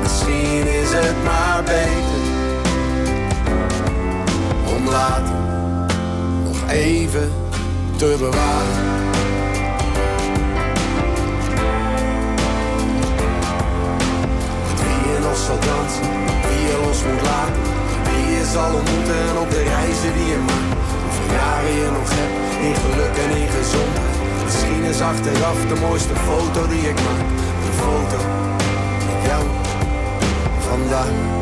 Misschien 0.02 0.66
is 0.66 0.90
het 0.92 1.24
maar 1.24 1.62
beter 1.62 2.20
om 4.76 4.88
later 4.88 5.34
nog 6.44 6.70
even 6.70 7.32
te 7.96 8.16
bewaren. 8.18 9.01
Zal 15.46 15.58
dansen, 15.58 16.06
wie 16.48 16.62
je 16.68 16.76
los 16.84 17.00
moet 17.06 17.22
laten. 17.30 17.62
Wie 18.06 18.26
je 18.36 18.44
zal 18.54 18.72
ontmoeten 18.80 19.40
op 19.42 19.50
de 19.50 19.62
reizen 19.62 20.12
die 20.16 20.28
je 20.32 20.40
maakt. 20.48 20.80
Hoeveel 21.02 21.30
jaren 21.38 21.74
je 21.82 21.88
nog 21.98 22.10
hebt 22.18 22.36
in 22.66 22.74
geluk 22.84 23.14
en 23.24 23.30
in 23.42 23.48
gezondheid. 23.58 24.16
Misschien 24.44 24.82
is 24.92 25.00
achteraf 25.00 25.58
de 25.72 25.78
mooiste 25.86 26.16
foto 26.28 26.60
die 26.72 26.88
ik 26.92 26.98
maak. 27.06 27.28
Een 27.66 27.76
foto 27.84 28.18
met 29.08 29.20
jou 29.28 29.44
vandaag. 30.68 31.41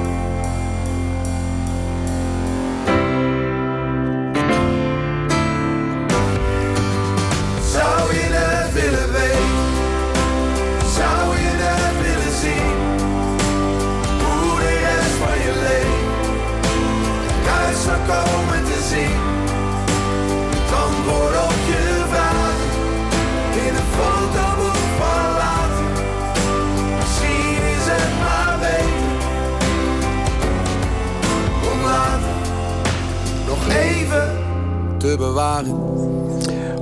Bewaren. 35.18 35.90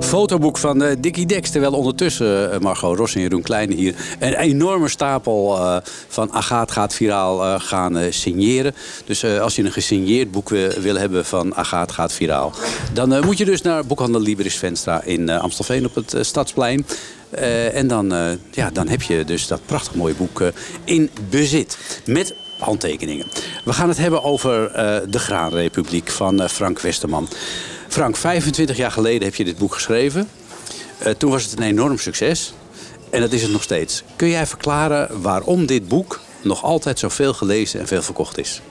Fotoboek 0.08 0.58
van 0.58 0.82
eh, 0.82 0.96
Dickie 0.98 1.26
Dex. 1.26 1.50
Terwijl 1.50 1.72
ondertussen 1.72 2.52
eh, 2.52 2.58
Margot 2.58 2.98
Ros 2.98 3.14
en 3.14 3.20
Jeroen 3.20 3.42
Kleine 3.42 3.74
hier 3.74 3.94
een 4.18 4.34
enorme 4.34 4.88
stapel 4.88 5.56
eh, 5.56 5.76
van 6.08 6.32
Agaat 6.32 6.70
gaat 6.70 6.94
viraal 6.94 7.60
gaan 7.60 7.98
signeren. 8.10 8.74
Dus 9.04 9.24
als 9.24 9.56
je 9.56 9.64
een 9.64 9.72
gesigneerd 9.72 10.30
boek 10.30 10.48
wil, 10.48 10.96
hebben 10.96 11.24
van 11.24 11.54
Agaat 11.54 11.92
gaat 11.92 12.12
viraal... 12.12 12.52
dan 12.92 13.24
moet 13.24 13.38
je 13.38 13.44
dus 13.44 13.62
naar 13.62 13.86
boekhandel 13.86 14.20
Liberis 14.20 14.56
Venstra 14.56 15.02
in 15.02 15.30
Amstelveen 15.30 15.84
op 15.84 15.94
het 15.94 16.14
Stadsplein. 16.20 16.86
En 17.72 17.86
dan, 17.88 18.38
ja, 18.50 18.70
dan 18.70 18.88
heb 18.88 19.02
je 19.02 19.24
dus 19.24 19.46
dat 19.46 19.60
prachtig 19.66 19.94
mooie 19.94 20.14
boek 20.14 20.42
in 20.84 21.10
bezit. 21.30 21.78
Met 22.04 22.34
handtekeningen. 22.58 23.26
We 23.64 23.72
gaan 23.72 23.88
het 23.88 23.98
hebben 23.98 24.22
over 24.22 24.72
de 25.10 25.18
Graanrepubliek 25.18 26.10
van 26.10 26.48
Frank 26.48 26.80
Westerman. 26.80 27.28
Frank, 27.88 28.16
25 28.16 28.76
jaar 28.76 28.90
geleden 28.90 29.22
heb 29.22 29.34
je 29.34 29.44
dit 29.44 29.58
boek 29.58 29.74
geschreven. 29.74 30.28
Eh, 30.98 31.12
toen 31.12 31.30
was 31.30 31.44
het 31.44 31.52
een 31.52 31.66
enorm 31.66 31.98
succes. 31.98 32.54
En 33.10 33.20
dat 33.20 33.32
is 33.32 33.42
het 33.42 33.50
nog 33.50 33.62
steeds. 33.62 34.02
Kun 34.16 34.28
jij 34.28 34.46
verklaren 34.46 35.22
waarom 35.22 35.66
dit 35.66 35.88
boek 35.88 36.20
nog 36.42 36.62
altijd 36.62 36.98
zoveel 36.98 37.32
gelezen 37.32 37.80
en 37.80 37.86
veel 37.86 38.02
verkocht 38.02 38.38
is? 38.38 38.62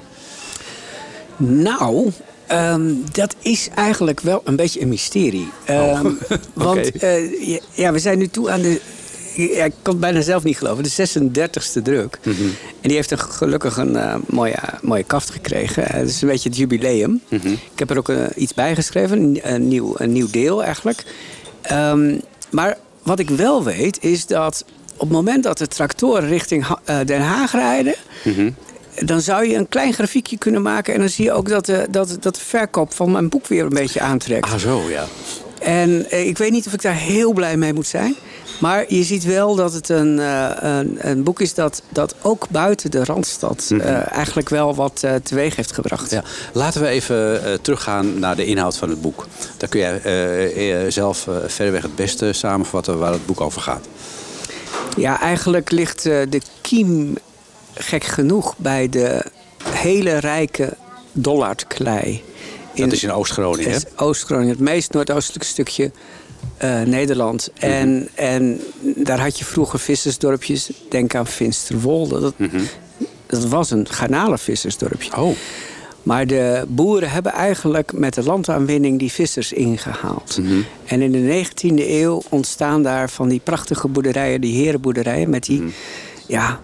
Nou, 1.38 2.12
ehm, 2.47 2.93
dat 3.12 3.36
is 3.41 3.69
eigenlijk 3.75 4.19
wel 4.19 4.41
een 4.43 4.56
beetje 4.56 4.82
een 4.82 4.88
mysterie. 4.88 5.49
Ehm, 5.65 6.12
Want 6.53 6.91
eh, 6.91 7.47
ja, 7.47 7.60
ja, 7.71 7.91
we 7.91 7.99
zijn 7.99 8.17
nu 8.17 8.27
toe 8.27 8.49
aan 8.49 8.62
de. 8.62 8.82
Ik 9.38 9.73
kan 9.82 9.93
het 9.93 10.00
bijna 10.00 10.21
zelf 10.21 10.43
niet 10.43 10.58
geloven. 10.58 10.84
De 10.84 11.08
36e 11.80 11.82
druk. 11.84 12.19
En 12.82 12.89
die 12.89 12.93
heeft 12.95 13.12
een, 13.12 13.19
gelukkig 13.19 13.78
een 13.78 13.95
eh, 13.95 14.15
mooie, 14.26 14.58
mooie 14.82 15.04
kaft 15.04 15.30
gekregen. 15.30 15.84
Het 15.84 16.10
is 16.10 16.21
een 16.21 16.28
beetje 16.28 16.50
het 16.50 16.58
jubileum. 16.58 17.21
Ik 17.73 17.80
heb 17.80 17.89
er 17.89 17.97
ook 17.97 18.10
eh, 18.10 18.23
iets 18.36 18.54
bij 18.54 18.76
geschreven. 18.76 19.39
Een, 19.54 19.67
nieuw, 19.67 19.93
een 19.97 20.12
nieuw 20.12 20.30
deel 20.32 20.63
eigenlijk. 20.63 21.04
Ehm, 21.62 22.17
maar 22.50 22.78
wat 23.04 23.19
ik 23.19 23.30
wel 23.30 23.63
weet 23.63 24.04
is 24.04 24.26
dat 24.26 24.65
op 24.93 25.00
het 25.00 25.10
moment 25.10 25.43
dat 25.43 25.58
de 25.58 25.67
tractoren 25.67 26.28
richting 26.28 26.63
Ha- 26.65 26.82
eh, 26.84 27.00
Den 27.06 27.21
Haag 27.21 27.52
rijden... 27.52 27.95
Dan 29.06 29.21
zou 29.21 29.47
je 29.47 29.56
een 29.56 29.69
klein 29.69 29.93
grafiekje 29.93 30.38
kunnen 30.38 30.62
maken. 30.62 30.93
En 30.93 31.00
dan 31.00 31.10
zie 31.10 31.26
je 31.26 31.32
ook 31.32 31.50
dat 31.50 31.65
de, 31.65 31.88
dat, 31.89 32.17
dat 32.19 32.36
de 32.36 32.41
verkoop 32.41 32.93
van 32.93 33.12
mijn 33.12 33.30
boek 33.30 33.47
weer 33.47 33.63
een 33.63 33.69
beetje 33.69 34.00
aantrekt. 34.02 34.50
Ah, 34.52 34.56
zo 34.56 34.89
ja. 34.89 35.06
En 35.60 36.10
eh, 36.10 36.28
ik 36.28 36.38
weet 36.38 36.52
niet 36.52 36.67
of 36.67 36.73
ik 36.73 36.82
daar 36.82 36.95
heel 36.95 37.34
blij 37.34 37.58
mee 37.58 37.73
moet 37.73 37.88
zijn. 37.88 38.15
Maar 38.60 38.93
je 38.93 39.04
ziet 39.04 39.24
wel 39.24 39.56
dat 39.56 39.74
het 39.74 39.89
een, 39.89 40.20
eh, 40.20 40.50
een, 40.60 40.98
een 41.00 41.24
boek 41.24 41.41
is 41.41 41.54
dat, 41.54 41.82
dat 41.89 42.15
ook 42.22 42.50
buiten 42.50 42.91
de 42.91 43.04
Randstad... 43.04 43.70
eh, 43.72 44.12
eigenlijk 44.12 44.50
wel 44.50 44.76
wat 44.76 45.04
eh, 45.04 45.15
teweeg 45.15 45.56
heeft 45.56 45.72
gebracht. 45.72 46.12
Ja, 46.12 46.24
laten 46.54 46.82
we 46.82 46.88
even 46.88 47.62
teruggaan 47.62 48.20
naar 48.20 48.36
de 48.36 48.46
inhoud 48.46 48.78
van 48.78 48.89
het 48.89 49.02
boek. 49.02 49.28
Daar 49.58 49.70
kun 49.70 49.80
jij 49.80 50.91
zelf 50.91 51.28
verreweg 51.46 51.82
het 51.82 51.96
beste 51.96 52.34
samenvatten 52.34 53.00
waar 53.00 53.12
het 53.12 53.26
boek 53.26 53.41
over 53.41 53.62
gaat. 53.62 53.88
Ja, 54.98 55.20
eigenlijk 55.20 55.72
ligt 55.72 56.04
de 56.04 56.41
kiem 56.62 57.17
gek 57.74 58.04
genoeg 58.04 58.58
bij 58.58 58.89
de 58.89 59.26
hele 59.63 60.17
rijke 60.17 60.74
Dollardklei. 61.12 62.24
Dat 62.76 62.91
is 62.91 63.04
in 63.04 63.12
Oost-Groningen, 63.12 63.82
Oost-Groningen, 63.96 64.52
het 64.52 64.60
meest 64.60 64.93
noordoostelijke 64.93 65.48
stukje 65.48 65.91
eh, 66.57 66.81
Nederland. 66.81 67.51
En, 67.60 68.07
en 68.15 68.62
daar 68.95 69.19
had 69.19 69.39
je 69.39 69.45
vroeger 69.45 69.79
vissersdorpjes. 69.79 70.69
Denk 70.89 71.15
aan 71.15 71.27
Finsterwolde. 71.27 72.19
Dat, 72.19 72.33
dat 73.25 73.45
was 73.45 73.71
een 73.71 73.88
garnalenvissersdorpje. 73.89 75.17
Oh. 75.17 75.36
Maar 76.03 76.27
de 76.27 76.65
boeren 76.67 77.10
hebben 77.10 77.31
eigenlijk 77.31 77.93
met 77.93 78.13
de 78.13 78.23
landaanwinning 78.23 78.99
die 78.99 79.12
vissers 79.12 79.53
ingehaald. 79.53 80.39
En 80.86 81.01
in 81.01 81.12
de 81.12 81.45
19e 81.45 81.89
eeuw 81.89 82.21
ontstaan 82.29 82.83
daar 82.83 83.10
van 83.10 83.29
die 83.29 83.41
prachtige 83.43 83.88
boerderijen, 83.88 84.41
die 84.41 84.63
herenboerderijen, 84.63 85.29
met 85.29 85.45
die 85.45 85.63
ja, 86.27 86.60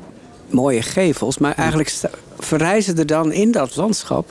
mooie 0.49 0.81
gevels. 0.81 1.37
Maar 1.37 1.53
eigenlijk 1.55 1.93
verrijzen 2.39 2.97
er 2.97 3.05
dan 3.05 3.31
in 3.31 3.51
dat 3.51 3.75
landschap 3.75 4.29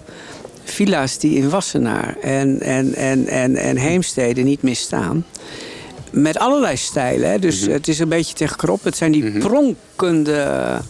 villa's 0.65 1.19
die 1.19 1.37
in 1.37 1.51
Wassenaar 1.51 2.17
en, 2.21 2.61
en, 2.61 2.95
en, 2.95 3.27
en, 3.27 3.57
en 3.57 3.77
Heemstede 3.77 4.43
niet 4.43 4.63
meer 4.63 4.77
staan. 4.77 5.25
Met 6.11 6.39
allerlei 6.39 6.77
stijlen. 6.77 7.31
Hè. 7.31 7.39
Dus 7.39 7.61
het 7.61 7.89
is 7.89 7.99
een 7.99 8.09
beetje 8.09 8.35
tegenkrop. 8.35 8.85
Het 8.85 8.97
zijn 8.97 9.13
die 9.13 9.39
pronkende 9.39 10.81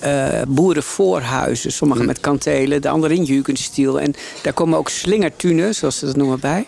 eh, 0.00 0.42
boerenvoorhuizen. 0.48 1.72
Sommige 1.72 2.04
met 2.04 2.20
kantelen, 2.20 2.82
de 2.82 2.88
andere 2.88 3.14
in 3.14 3.24
jugendstil. 3.24 4.00
En 4.00 4.14
daar 4.42 4.52
komen 4.52 4.78
ook 4.78 4.88
slingertunen, 4.88 5.74
zoals 5.74 5.98
ze 5.98 6.06
dat 6.06 6.16
noemen, 6.16 6.40
bij. 6.40 6.66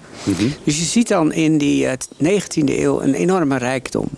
Dus 0.64 0.78
je 0.78 0.84
ziet 0.84 1.08
dan 1.08 1.32
in 1.32 1.58
die 1.58 1.86
eh, 1.86 1.92
19e 2.40 2.64
eeuw 2.64 3.00
een 3.00 3.14
enorme 3.14 3.56
rijkdom. 3.56 4.08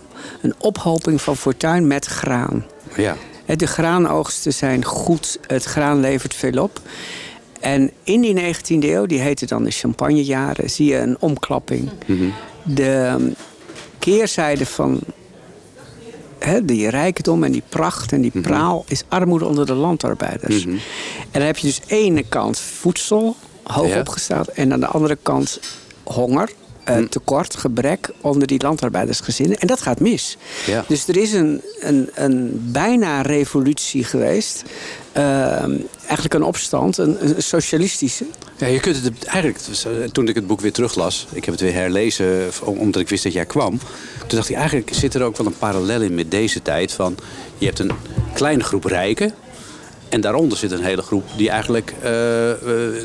Een 0.41 0.53
ophoping 0.57 1.21
van 1.21 1.37
fortuin 1.37 1.87
met 1.87 2.05
graan. 2.05 2.65
Ja. 2.95 3.17
Hè, 3.45 3.55
De 3.55 3.67
graanoogsten 3.67 4.53
zijn 4.53 4.83
goed, 4.83 5.39
het 5.47 5.63
graan 5.63 5.99
levert 5.99 6.33
veel 6.33 6.63
op. 6.63 6.81
En 7.65 7.91
in 8.03 8.21
die 8.21 8.33
19e 8.55 8.83
eeuw, 8.83 9.05
die 9.05 9.19
heette 9.19 9.45
dan 9.45 9.63
de 9.63 9.71
champagnejaren, 9.71 10.69
zie 10.69 10.85
je 10.89 10.97
een 10.97 11.17
omklapping. 11.19 11.89
De 12.63 12.91
ehm, 12.91 13.29
keerzijde 13.99 14.65
van 14.65 14.99
hè, 16.39 16.65
die 16.65 16.89
rijkdom 16.89 17.43
en 17.43 17.51
die 17.51 17.63
pracht 17.69 18.11
en 18.11 18.21
die 18.21 18.41
praal 18.41 18.85
is 18.87 19.03
armoede 19.07 19.45
onder 19.45 19.65
de 19.65 19.73
landarbeiders. 19.73 20.65
En 20.65 20.79
dan 21.31 21.41
heb 21.41 21.57
je 21.57 21.67
dus 21.67 21.81
ene 21.87 22.23
kant 22.23 22.59
voedsel, 22.59 23.35
hoog 23.63 23.87
Ja. 23.89 23.99
opgesteld, 23.99 24.47
en 24.49 24.73
aan 24.73 24.79
de 24.79 24.87
andere 24.87 25.17
kant 25.21 25.59
honger. 26.03 26.49
Eh, 26.85 26.97
tekort, 26.97 27.55
gebrek 27.55 28.09
onder 28.21 28.47
die 28.47 28.61
landarbeidersgezinnen. 28.61 29.57
En 29.57 29.67
dat 29.67 29.81
gaat 29.81 29.99
mis. 29.99 30.37
Ja. 30.65 30.85
Dus 30.87 31.07
er 31.07 31.17
is 31.17 31.33
een, 31.33 31.61
een, 31.79 32.09
een 32.13 32.69
bijna 32.71 33.21
revolutie 33.21 34.03
geweest. 34.03 34.63
Ehm, 35.11 35.77
eigenlijk 35.99 36.33
een 36.33 36.43
opstand, 36.43 36.97
een, 36.97 37.17
een 37.25 37.43
socialistische. 37.43 38.25
Ja, 38.57 38.67
je 38.67 38.79
kunt 38.79 39.03
het 39.03 39.25
eigenlijk, 39.25 39.59
eh, 39.67 40.09
toen 40.11 40.27
ik 40.27 40.35
het 40.35 40.47
boek 40.47 40.61
weer 40.61 40.73
teruglas, 40.73 41.27
ik 41.31 41.45
heb 41.45 41.53
het 41.53 41.63
weer 41.63 41.73
herlezen 41.73 42.51
omdat 42.63 43.01
ik 43.01 43.09
wist 43.09 43.23
dat 43.23 43.33
jij 43.33 43.45
kwam. 43.45 43.79
Toen 44.27 44.37
dacht 44.37 44.49
ik, 44.49 44.55
eigenlijk 44.55 44.89
zit 44.93 45.13
er 45.13 45.23
ook 45.23 45.37
wel 45.37 45.47
een 45.47 45.57
parallel 45.57 46.01
in 46.01 46.15
met 46.15 46.31
deze 46.31 46.61
tijd. 46.61 46.91
Van, 46.91 47.17
je 47.57 47.65
hebt 47.65 47.79
een 47.79 47.91
kleine 48.33 48.63
groep 48.63 48.83
rijken. 48.83 49.33
En 50.15 50.21
daaronder 50.21 50.57
zit 50.57 50.71
een 50.71 50.83
hele 50.83 51.01
groep 51.01 51.23
die 51.37 51.49
eigenlijk 51.49 51.93
eh, 52.01 52.51
eh, 52.51 52.57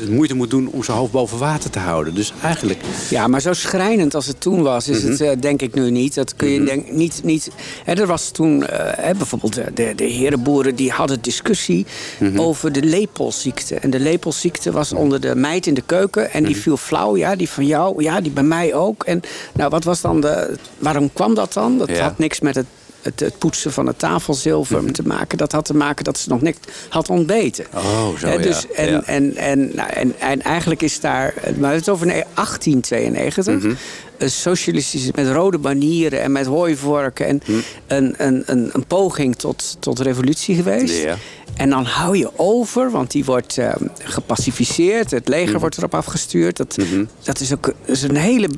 moeite 0.09 0.33
moet 0.35 0.49
doen 0.49 0.67
om 0.67 0.83
zijn 0.83 0.97
hoofd 0.97 1.11
boven 1.11 1.37
water 1.37 1.69
te 1.69 1.79
houden. 1.79 2.15
Dus 2.15 2.33
eigenlijk. 2.43 2.79
Ja, 3.09 3.27
maar 3.27 3.41
zo 3.41 3.53
schrijnend 3.53 4.15
als 4.15 4.25
het 4.27 4.41
toen 4.41 4.61
was, 4.61 4.87
is 4.87 5.01
Mhm. 5.01 5.11
het 5.11 5.21
eh, 5.21 5.31
denk 5.39 5.61
ik 5.61 5.73
nu 5.73 5.89
niet. 5.91 6.15
Dat 6.15 6.35
kun 6.35 6.49
je 6.49 6.63
denk, 6.63 6.91
niet. 6.91 7.21
niet 7.23 7.49
hè, 7.83 7.93
er 7.93 8.07
was 8.07 8.29
toen 8.29 8.63
hè, 8.97 9.13
bijvoorbeeld 9.15 9.53
de, 9.75 9.93
de 9.95 10.03
herenboeren 10.03 10.75
die 10.75 10.91
hadden 10.91 11.21
discussie 11.21 11.85
Mhm. 12.19 12.39
over 12.39 12.71
de 12.71 12.81
lepelziekte. 12.83 13.75
En 13.75 13.89
de 13.89 13.99
lepelziekte 13.99 14.71
was 14.71 14.93
onder 14.93 15.21
de 15.21 15.35
meid 15.35 15.67
in 15.67 15.73
de 15.73 15.83
keuken 15.85 16.31
en 16.31 16.43
die 16.43 16.53
Mhm. 16.55 16.61
viel 16.63 16.77
flauw. 16.77 17.15
Ja, 17.17 17.35
die 17.35 17.49
van 17.49 17.65
jou, 17.65 18.03
ja, 18.03 18.21
die 18.21 18.31
bij 18.31 18.43
mij 18.43 18.73
ook. 18.73 19.03
En 19.03 19.21
nou, 19.53 19.69
wat 19.69 19.83
was 19.83 20.01
dan 20.01 20.21
de. 20.21 20.55
Waarom 20.77 21.13
kwam 21.13 21.33
dat 21.35 21.53
dan? 21.53 21.77
Dat 21.77 21.89
Ja. 21.89 22.03
had 22.03 22.17
niks 22.17 22.39
met 22.39 22.55
het. 22.55 22.65
Het, 23.01 23.19
het 23.19 23.37
poetsen 23.37 23.71
van 23.71 23.87
het 23.87 23.99
tafelzilver 23.99 24.83
Mhm. 24.83 24.91
te 24.91 25.03
maken. 25.07 25.37
Dat 25.37 25.51
had 25.51 25.65
te 25.65 25.75
maken 25.75 26.03
dat 26.03 26.17
ze 26.17 26.29
nog 26.29 26.41
niks 26.41 26.57
had 26.89 27.09
ontbeten. 27.09 27.65
Oh, 27.75 28.07
zo, 28.19 28.27
Hè, 28.27 28.33
ja. 28.33 28.39
dus, 28.41 28.67
en, 28.71 28.91
Ja. 28.91 29.03
en, 29.03 29.35
en, 29.35 29.71
nou, 29.75 29.89
en, 29.89 30.13
en 30.19 30.41
eigenlijk 30.41 30.81
is 30.81 30.99
daar, 30.99 31.33
maar 31.35 31.43
we 31.43 31.49
hebben 31.51 31.71
het 31.71 31.89
over 31.89 32.05
ne- 32.05 32.23
1892, 32.33 33.55
Mhm. 33.55 33.73
een 34.17 34.31
socialistische 34.31 35.11
met 35.15 35.27
rode 35.27 35.57
banieren 35.57 36.21
en 36.21 36.31
met 36.31 36.45
hooivorken 36.45 37.25
en 37.27 37.41
Mhm. 37.45 37.59
een, 37.87 38.13
een, 38.17 38.43
een, 38.45 38.69
een 38.73 38.85
poging 38.85 39.35
tot, 39.35 39.77
tot 39.79 39.99
revolutie 39.99 40.55
geweest. 40.55 41.01
Ja. 41.01 41.17
En 41.61 41.69
dan 41.69 41.85
hou 41.85 42.17
je 42.17 42.29
over, 42.35 42.91
want 42.91 43.11
die 43.11 43.25
wordt 43.25 43.57
eh, 43.57 43.73
gepacificeerd, 44.03 45.11
het 45.11 45.27
leger 45.27 45.49
Mhm. 45.51 45.59
wordt 45.59 45.77
erop 45.77 45.95
afgestuurd. 45.95 46.57
Dat, 46.57 46.77
dat 47.23 47.39
is 47.39 47.53
ook 47.53 47.63
dat 47.63 47.95
is 47.95 48.01
een 48.01 48.15
hele 48.15 48.49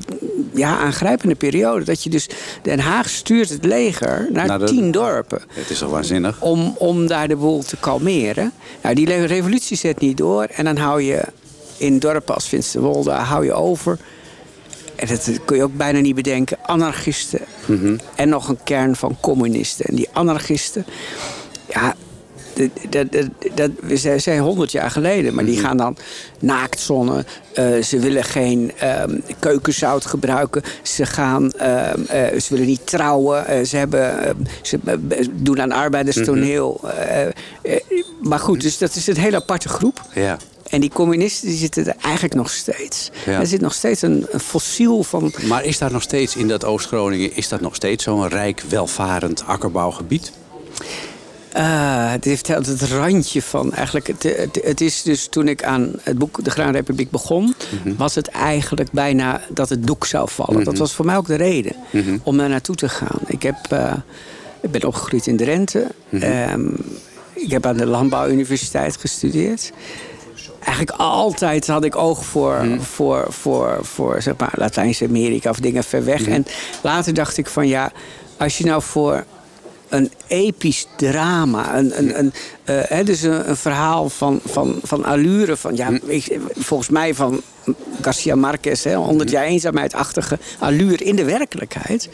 ja, 0.54 0.78
aangrijpende 0.78 1.34
periode. 1.34 1.84
Dat 1.84 2.02
je 2.02 2.10
dus, 2.10 2.28
Den 2.62 2.78
Haag 2.80 3.08
stuurt 3.08 3.48
het 3.48 3.64
leger 3.64 4.28
naar 4.32 4.64
tien 4.64 4.90
dorpen 4.90 5.42
Het 5.48 5.70
is 5.70 5.82
al 5.82 5.90
waanzinnig. 5.90 6.40
om, 6.40 6.74
om 6.78 7.06
daar 7.06 7.28
de 7.28 7.36
boel 7.36 7.62
te 7.62 7.76
kalmeren. 7.76 8.52
Nou, 8.82 8.94
die 8.94 9.26
revolutie 9.26 9.76
zet 9.76 10.00
niet 10.00 10.16
door. 10.16 10.44
En 10.44 10.64
dan 10.64 10.76
hou 10.76 11.02
je 11.02 11.22
in 11.76 11.98
dorpen 11.98 12.34
als 12.34 12.46
Finsterwolde 12.46 13.10
hou 13.10 13.44
je 13.44 13.52
over. 13.52 13.98
En 14.96 15.06
dat 15.08 15.30
kun 15.44 15.56
je 15.56 15.62
ook 15.62 15.76
bijna 15.76 15.98
niet 16.00 16.14
bedenken. 16.14 16.58
Anarchisten. 16.62 17.40
En 18.14 18.28
nog 18.28 18.48
een 18.48 18.62
kern 18.64 18.96
van 18.96 19.16
communisten. 19.20 19.84
En 19.84 19.94
die 19.94 20.08
anarchisten... 20.12 20.86
Ja, 21.68 21.94
dat, 22.54 23.12
dat, 23.12 23.28
dat, 23.54 23.70
we 23.80 23.96
zijn- 23.96 24.38
honderd 24.40 24.72
jaar 24.72 24.90
geleden. 24.90 25.34
Maar 25.34 25.44
die 25.44 25.58
gaan 25.58 25.76
dan 25.76 25.96
naaktzonnen. 26.38 27.26
Eh, 27.54 27.82
ze 27.82 27.98
willen 27.98 28.24
geen 28.24 28.72
ehm, 28.78 29.18
keukenzout 29.38 30.06
gebruiken. 30.06 30.62
Ze, 30.82 31.06
gaan, 31.06 31.52
ehm, 31.52 32.00
eh, 32.08 32.40
ze 32.40 32.46
willen 32.48 32.66
niet 32.66 32.86
trouwen. 32.86 33.46
Eh, 33.46 33.64
ze, 33.64 33.76
hebben, 33.76 34.24
ehm, 34.24 34.36
ze 34.62 34.78
doen 35.32 35.60
aan 35.60 35.72
arbeiderstoneel. 35.72 36.80
Eh, 37.62 37.76
maar 38.22 38.38
goed, 38.38 38.60
dus 38.60 38.78
dat 38.78 38.94
is 38.94 39.06
een 39.06 39.16
hele 39.16 39.36
aparte 39.36 39.68
groep. 39.68 40.00
Ja. 40.14 40.36
En 40.68 40.80
die 40.80 40.90
communisten 40.90 41.48
die 41.48 41.56
zitten 41.56 41.86
er 41.86 41.94
eigenlijk 42.02 42.34
nog 42.34 42.50
steeds. 42.50 43.10
Ja. 43.26 43.40
Er 43.40 43.46
zit 43.46 43.60
nog 43.60 43.74
steeds 43.74 44.02
een, 44.02 44.26
een 44.30 44.40
fossiel 44.40 45.02
van... 45.02 45.32
Maar 45.46 45.64
is 45.64 45.78
daar 45.78 45.92
nog 45.92 46.02
steeds 46.02 46.36
in 46.36 46.48
dat 46.48 46.64
Oost-Groningen, 46.64 47.36
is 47.36 47.48
dat 47.48 47.60
nog 47.60 47.74
steeds 47.74 48.04
zo'n 48.04 48.28
rijk, 48.28 48.62
welvarend 48.68 49.44
akkerbouwgebied? 49.46 50.32
Eh, 51.54 52.10
het 52.10 52.24
heeft 52.24 52.48
het 52.48 52.82
randje 52.82 53.42
van 53.42 53.72
eigenlijk. 53.72 54.06
Het, 54.06 54.22
het, 54.22 54.60
het 54.64 54.80
is 54.80 55.02
dus 55.02 55.26
toen 55.26 55.48
ik 55.48 55.64
aan 55.64 55.92
het 56.02 56.18
boek 56.18 56.44
De 56.44 56.50
Graanrepubliek 56.50 57.10
begon, 57.10 57.54
was 57.96 58.14
het 58.14 58.28
eigenlijk 58.28 58.90
bijna 58.90 59.40
dat 59.48 59.68
het 59.68 59.86
doek 59.86 60.06
zou 60.06 60.28
vallen. 60.30 60.64
Dat 60.64 60.78
was 60.78 60.94
voor 60.94 61.04
mij 61.04 61.16
ook 61.16 61.26
de 61.26 61.34
reden 61.34 61.76
om 62.22 62.36
daar 62.36 62.48
naartoe 62.48 62.74
te 62.74 62.88
gaan. 62.88 63.18
Ik, 63.26 63.42
heb, 63.42 63.56
eh, 63.70 63.92
ik 64.60 64.70
ben 64.70 64.84
opgegroeid 64.84 65.26
in 65.26 65.36
Drenthe. 65.36 65.86
Ehm, 66.10 66.66
ik 67.32 67.50
heb 67.50 67.66
aan 67.66 67.76
de 67.76 67.86
Landbouwuniversiteit 67.86 68.96
gestudeerd. 68.96 69.72
Eigenlijk 70.58 70.98
altijd 70.98 71.66
had 71.66 71.84
ik 71.84 71.96
oog 71.96 72.24
voor, 72.24 72.66
voor, 72.80 73.26
voor, 73.28 73.78
voor 73.82 74.22
zeg 74.22 74.34
maar, 74.36 74.52
Latijns-Amerika 74.56 75.50
of 75.50 75.60
dingen 75.60 75.84
ver 75.84 76.04
weg. 76.04 76.26
En 76.26 76.46
later 76.82 77.14
dacht 77.14 77.36
ik 77.36 77.46
van 77.46 77.68
ja, 77.68 77.92
als 78.36 78.58
je 78.58 78.64
nou 78.64 78.82
voor 78.82 79.24
een 79.94 80.10
episch 80.26 80.86
drama. 80.96 81.76
Een, 81.78 81.98
een, 81.98 82.18
een, 82.18 82.32
eh, 82.64 82.76
hè, 82.82 83.04
dus 83.04 83.22
een, 83.22 83.48
een 83.48 83.56
verhaal 83.56 84.08
van, 84.08 84.40
van, 84.44 84.78
van 84.82 85.04
allure. 85.04 85.56
Van, 85.56 85.76
ja, 85.76 85.90
ik- 86.06 86.38
volgens 86.54 86.88
mij 86.88 87.14
van 87.14 87.40
Garcia 88.00 88.34
Marquez. 88.34 88.84
Hè, 88.84 88.94
100 88.94 89.30
jaar 89.30 89.44
eenzaamheidachtige 89.44 90.38
allure 90.58 91.04
in 91.04 91.16
de 91.16 91.24
werkelijkheid. 91.24 92.08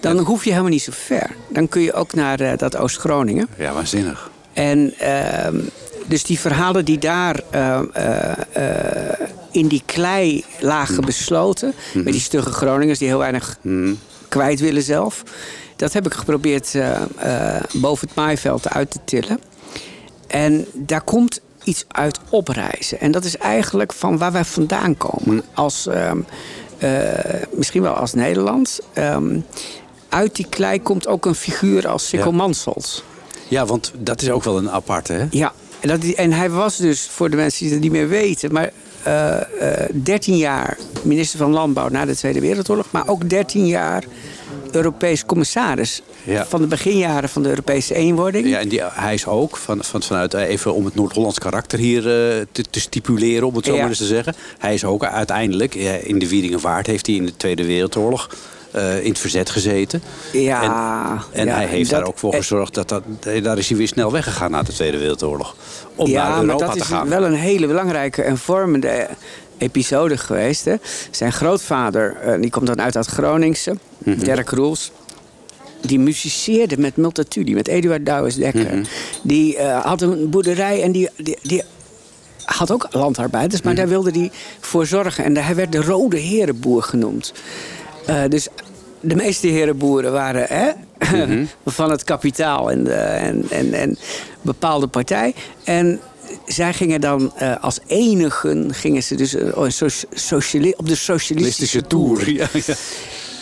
Dan 0.00 0.18
hoef 0.18 0.44
je 0.44 0.50
helemaal 0.50 0.70
niet 0.70 0.82
zo 0.82 0.92
ver. 0.94 1.30
Dan 1.48 1.68
kun 1.68 1.82
je 1.82 1.92
ook 1.92 2.14
naar 2.14 2.40
eh, 2.40 2.52
dat 2.58 2.76
Oost-Groningen. 2.76 3.48
Ja, 3.58 3.72
waanzinnig. 3.72 4.30
En 4.52 4.94
ehm, 4.98 5.56
dus 6.06 6.24
die 6.24 6.38
verhalen 6.38 6.84
die 6.84 6.98
daar 6.98 7.40
eh, 7.50 7.80
eh, 8.52 9.18
in 9.50 9.66
die 9.68 9.82
klei 9.86 10.44
lagen 10.60 11.04
besloten... 11.04 11.74
met 11.94 12.12
die 12.12 12.20
stugge 12.20 12.50
Groningers 12.52 12.98
die 12.98 13.08
heel 13.08 13.18
weinig 13.18 13.58
kwijt 14.28 14.60
willen 14.60 14.82
zelf... 14.82 15.22
dat 15.82 15.92
heb 15.92 16.06
ik 16.06 16.14
geprobeerd 16.14 16.74
eh, 16.74 17.02
eh, 17.56 17.62
boven 17.72 18.06
het 18.06 18.16
maaiveld 18.16 18.68
uit 18.68 18.90
te 18.90 18.98
tillen. 19.04 19.40
En 20.26 20.66
daar 20.72 21.02
komt 21.02 21.40
iets 21.64 21.84
uit 21.88 22.18
opreizen. 22.28 23.00
En 23.00 23.12
dat 23.12 23.24
is 23.24 23.36
eigenlijk 23.36 23.92
van 23.92 24.18
waar 24.18 24.32
wij 24.32 24.44
vandaan 24.44 24.96
komen. 24.96 25.42
Als, 25.54 25.86
ehm, 25.86 26.18
eh, 26.78 26.90
misschien 27.52 27.82
wel 27.82 27.92
als 27.92 28.12
Nederland. 28.14 28.80
Ehm, 28.92 29.40
uit 30.08 30.36
die 30.36 30.46
klei 30.48 30.82
komt 30.82 31.06
ook 31.06 31.26
een 31.26 31.34
figuur 31.34 31.88
als 31.88 32.08
Sikko 32.08 32.30
Ja. 32.30 32.36
Mansholt. 32.36 33.04
Ja, 33.48 33.66
want 33.66 33.92
dat 33.98 34.22
is 34.22 34.30
ook 34.30 34.44
wel 34.44 34.58
een 34.58 34.70
aparte, 34.70 35.12
hè? 35.12 35.26
Ja, 35.30 35.52
en, 35.80 35.88
dat, 35.88 36.04
en 36.04 36.32
hij 36.32 36.50
was 36.50 36.76
dus, 36.76 37.08
voor 37.10 37.30
de 37.30 37.36
mensen 37.36 37.64
die 37.64 37.72
het 37.72 37.82
niet 37.82 37.92
meer 37.92 38.08
weten... 38.08 38.52
maar 38.52 38.70
eh, 39.02 39.84
eh, 39.84 39.90
13 39.92 40.36
jaar 40.36 40.78
minister 41.02 41.38
van 41.38 41.50
Landbouw 41.50 41.88
na 41.88 42.04
de 42.04 42.16
Tweede 42.16 42.40
Wereldoorlog... 42.40 42.86
maar 42.90 43.08
ook 43.08 43.28
13 43.28 43.66
jaar 43.66 44.04
Europees 44.72 45.24
commissaris... 45.26 46.02
Ja. 46.24 46.46
van 46.46 46.60
de 46.60 46.66
beginjaren 46.66 47.28
van 47.28 47.42
de 47.42 47.48
Europese 47.48 47.94
eenwording. 47.94 48.48
Ja, 48.48 48.58
en 48.58 48.68
die, 48.68 48.80
hij 48.84 49.14
is 49.14 49.26
ook, 49.26 49.56
van, 49.56 49.84
van, 49.84 50.02
vanuit, 50.02 50.34
eh, 50.34 50.48
even 50.48 50.74
om 50.74 50.84
het 50.84 50.94
Noord-Hollands 50.94 51.38
karakter 51.38 51.78
hier 51.78 51.98
eh, 51.98 52.44
te, 52.52 52.64
te 52.70 52.80
stipuleren, 52.80 53.46
om 53.46 53.54
het 53.56 53.64
zo 53.64 53.72
Ja. 53.72 53.78
maar 53.80 53.88
eens 53.88 53.98
te 53.98 54.04
zeggen. 54.04 54.34
Hij 54.58 54.74
is 54.74 54.84
ook 54.84 55.04
uiteindelijk, 55.04 55.74
in 56.04 56.18
de 56.18 56.28
Wieringenvaart 56.28 56.86
heeft 56.86 57.06
hij 57.06 57.14
in 57.16 57.26
de 57.26 57.36
Tweede 57.36 57.64
Wereldoorlog 57.66 58.28
eh, 58.70 59.02
in 59.04 59.08
het 59.08 59.18
verzet 59.18 59.50
gezeten. 59.50 60.02
Ja, 60.32 60.62
En, 60.62 61.40
en 61.40 61.46
ja, 61.46 61.54
hij 61.54 61.66
heeft 61.66 61.90
dat- 61.90 61.98
daar 61.98 62.08
ook 62.08 62.18
voor 62.18 62.34
gezorgd 62.34 62.74
dat, 62.74 62.88
dat 62.88 63.02
daar 63.42 63.58
is 63.58 63.68
hij 63.68 63.78
weer 63.78 63.88
snel 63.88 64.12
weggegaan 64.12 64.50
na 64.50 64.62
de 64.62 64.72
Tweede 64.72 64.98
Wereldoorlog. 64.98 65.54
Om 65.94 66.06
ja, 66.08 66.22
naar 66.22 66.30
maar 66.30 66.40
Europa 66.44 66.64
dat 66.64 66.72
te 66.74 66.78
is 66.80 66.86
gaan. 66.86 67.08
wel 67.08 67.24
een 67.24 67.34
hele 67.34 67.66
belangrijke 67.66 68.22
en 68.22 68.38
vormende 68.38 69.08
episode 69.62 70.16
geweest. 70.16 70.64
Hè. 70.64 70.74
Zijn 71.10 71.32
grootvader, 71.32 72.16
eh, 72.16 72.40
die 72.40 72.50
komt 72.50 72.66
dan 72.66 72.80
uit 72.80 72.92
dat 72.92 73.06
Groningse, 73.06 73.76
Mhm. 73.98 74.18
Dirk 74.24 74.50
Roels. 74.50 74.90
Die 75.80 75.98
musiceerde 75.98 76.78
met 76.78 76.96
Multatuli, 76.96 77.54
met 77.54 77.68
Eduard 77.68 78.06
Douwes 78.06 78.34
Dekker. 78.34 78.74
Mhm. 78.74 78.84
Die 79.22 79.56
eh, 79.56 79.84
had 79.84 80.02
een 80.02 80.30
boerderij 80.30 80.82
en 80.82 80.92
die, 80.92 81.08
die, 81.16 81.38
die 81.42 81.62
had 82.44 82.70
ook 82.70 82.86
landarbeiders, 82.90 83.58
Mhm. 83.60 83.66
maar 83.66 83.76
daar 83.76 83.88
wilde 83.88 84.10
hij 84.10 84.30
voor 84.60 84.86
zorgen. 84.86 85.24
En 85.24 85.36
hij 85.36 85.54
werd 85.54 85.72
de 85.72 85.82
Rode 85.82 86.18
Herenboer 86.18 86.82
genoemd. 86.82 87.32
Eh, 88.06 88.22
dus 88.28 88.48
de 89.00 89.14
meeste 89.14 89.46
herenboeren 89.46 90.12
waren 90.12 90.46
hè, 90.48 90.70
van 91.66 91.90
het 91.90 92.04
kapitaal 92.04 92.70
en, 92.70 92.84
de, 92.84 92.92
en, 92.94 93.44
en, 93.50 93.72
en 93.72 93.98
bepaalde 94.42 94.86
partij. 94.86 95.34
En 95.64 96.00
zij 96.52 96.74
gingen 96.74 97.00
dan 97.00 97.32
eh, 97.36 97.54
als 97.60 97.78
enigen 97.86 98.74
gingen 98.74 99.02
ze 99.02 99.14
dus 99.14 99.34
eh, 99.34 99.64
so- 99.68 99.86
sociali- 100.14 100.74
op 100.76 100.88
de 100.88 100.94
socialistische 100.94 101.86
tour. 101.86 102.30
Ja, 102.32 102.48
ja. 102.66 102.74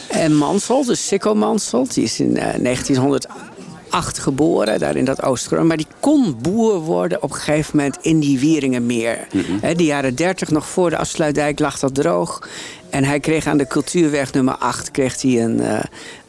En 0.08 0.36
Mansholt, 0.36 0.86
dus 0.86 1.06
Sikko 1.06 1.34
Mansholt, 1.34 1.94
die 1.94 2.04
is 2.04 2.20
in 2.20 2.36
eh, 2.36 2.54
1908 2.62 4.18
geboren, 4.18 4.78
daar 4.78 4.96
in 4.96 5.04
dat 5.04 5.22
Oost-Groningen. 5.22 5.68
Maar 5.68 5.76
die 5.76 5.86
kon 6.00 6.36
boer 6.42 6.78
worden 6.80 7.22
op 7.22 7.30
een 7.30 7.36
gegeven 7.36 7.76
moment 7.76 7.96
in 8.00 8.20
die 8.20 8.38
Wieringenmeer. 8.38 9.26
Hè, 9.60 9.74
de 9.74 9.84
jaren 9.84 10.14
30, 10.14 10.50
nog 10.50 10.68
voor 10.68 10.90
de 10.90 10.96
afsluitdijk, 10.96 11.58
lag 11.58 11.78
dat 11.78 11.94
droog. 11.94 12.48
En 12.90 13.04
hij 13.04 13.20
kreeg 13.20 13.46
aan 13.46 13.56
de 13.58 13.66
cultuurweg 13.66 14.32
nummer 14.32 14.54
8 14.54 14.90
kreeg 14.90 15.22
hij 15.22 15.42
een, 15.42 15.60
eh, 15.60 15.78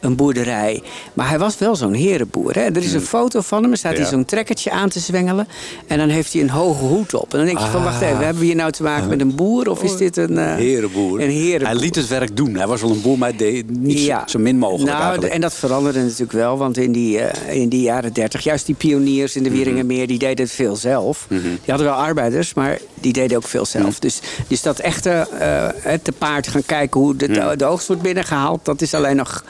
een 0.00 0.16
boerderij. 0.16 0.82
Maar 1.14 1.28
hij 1.28 1.38
was 1.38 1.58
wel 1.58 1.76
zo'n 1.76 1.92
herenboer. 1.92 2.54
Hè? 2.54 2.60
Er 2.60 2.76
is 2.76 2.92
een 2.92 3.00
foto 3.00 3.40
van 3.40 3.62
hem, 3.62 3.70
er 3.70 3.76
staat 3.76 3.96
hij 3.96 4.06
zo'n 4.06 4.24
trekkertje 4.24 4.70
aan 4.70 4.88
te 4.88 4.98
zwengelen. 5.00 5.48
En 5.86 5.98
dan 5.98 6.08
heeft 6.08 6.32
hij 6.32 6.42
een 6.42 6.50
hoge 6.50 6.84
hoed 6.84 7.14
op. 7.14 7.32
En 7.32 7.36
dan 7.38 7.46
denk 7.46 7.58
je 7.58 7.64
van, 7.66 7.82
wacht 7.84 8.00
even, 8.02 8.16
hebben 8.16 8.38
we 8.38 8.44
hier 8.44 8.54
nou 8.56 8.70
te 8.72 8.82
maken 8.82 9.08
met 9.08 9.20
een 9.20 9.34
boer? 9.34 9.68
Of 9.70 9.82
is 9.82 9.96
dit 9.96 10.16
een... 10.16 10.38
eh, 10.38 10.54
Herenboer. 10.54 11.20
Een 11.20 11.30
herenboer. 11.30 11.66
Hij 11.68 11.76
liet 11.76 11.94
het 11.94 12.08
werk 12.08 12.36
doen. 12.36 12.54
Hij 12.54 12.66
was 12.66 12.80
wel 12.80 12.90
een 12.90 13.00
boer, 13.02 13.18
maar 13.18 13.28
hij 13.28 13.38
deed 13.38 13.70
niet 13.80 13.98
zo- 14.00 14.22
zo 14.26 14.38
min 14.38 14.58
mogelijk 14.58 14.90
nou, 14.90 15.02
eigenlijk. 15.02 15.32
En 15.32 15.40
dat 15.40 15.54
veranderde 15.54 16.00
natuurlijk 16.02 16.32
wel, 16.32 16.58
want 16.58 16.76
in 16.76 16.92
die, 16.92 17.18
eh, 17.20 17.60
in 17.60 17.68
die 17.68 17.82
jaren 17.82 18.12
dertig... 18.12 18.44
juist 18.44 18.66
die 18.66 18.74
pioniers 18.74 19.36
in 19.36 19.42
de 19.42 19.48
Mhm. 19.48 19.58
Wieringenmeer, 19.58 20.06
die 20.06 20.18
deden 20.18 20.44
het 20.44 20.54
veel 20.54 20.76
zelf. 20.76 21.26
Die 21.28 21.40
hadden 21.66 21.86
wel 21.86 21.96
arbeiders, 21.96 22.54
maar 22.54 22.78
die 23.00 23.12
deden 23.12 23.36
ook 23.36 23.46
veel 23.46 23.64
zelf. 23.66 23.84
Mhm. 23.86 24.00
Dus, 24.00 24.20
dus 24.48 24.62
dat 24.62 24.78
echte 24.78 25.26
het 25.80 26.04
te 26.04 26.12
paard 26.12 26.48
gaan 26.52 26.64
kijken 26.66 27.00
hoe 27.00 27.16
de, 27.16 27.54
de 27.56 27.64
oogst 27.64 27.86
wordt 27.86 28.02
binnengehaald... 28.02 28.64
dat 28.64 28.80
is 28.82 28.94
alleen 28.94 29.16
nog 29.16 29.44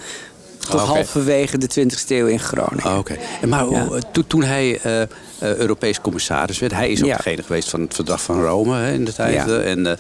tot 0.69 0.81
halverwege 0.81 1.59
de 1.59 1.69
20e 1.81 2.09
eeuw 2.09 2.27
in 2.27 2.41
Groningen. 2.41 2.85
Ah, 2.85 2.99
Oké. 2.99 3.17
Maar 3.49 3.71
Ja. 3.71 3.87
hoe- 3.87 4.01
toen, 4.27 4.43
hij 4.43 4.79
eh, 4.83 5.03
eh, 5.03 5.09
Europees 5.39 6.01
commissaris 6.01 6.59
werd, 6.59 6.73
hij 6.73 6.91
is 6.91 7.01
ook 7.03 7.09
Ja. 7.09 7.17
degene 7.17 7.43
geweest 7.43 7.69
van 7.71 7.81
het 7.81 7.95
verdrag 7.95 8.23
van 8.23 8.43
Rome 8.45 8.77
hè, 8.77 8.93
in 8.93 9.05
de 9.05 9.13
tijd. 9.13 9.35
Ja. 9.35 9.47
eh, 9.47 9.71
En 9.71 9.87
eh, 9.87 9.93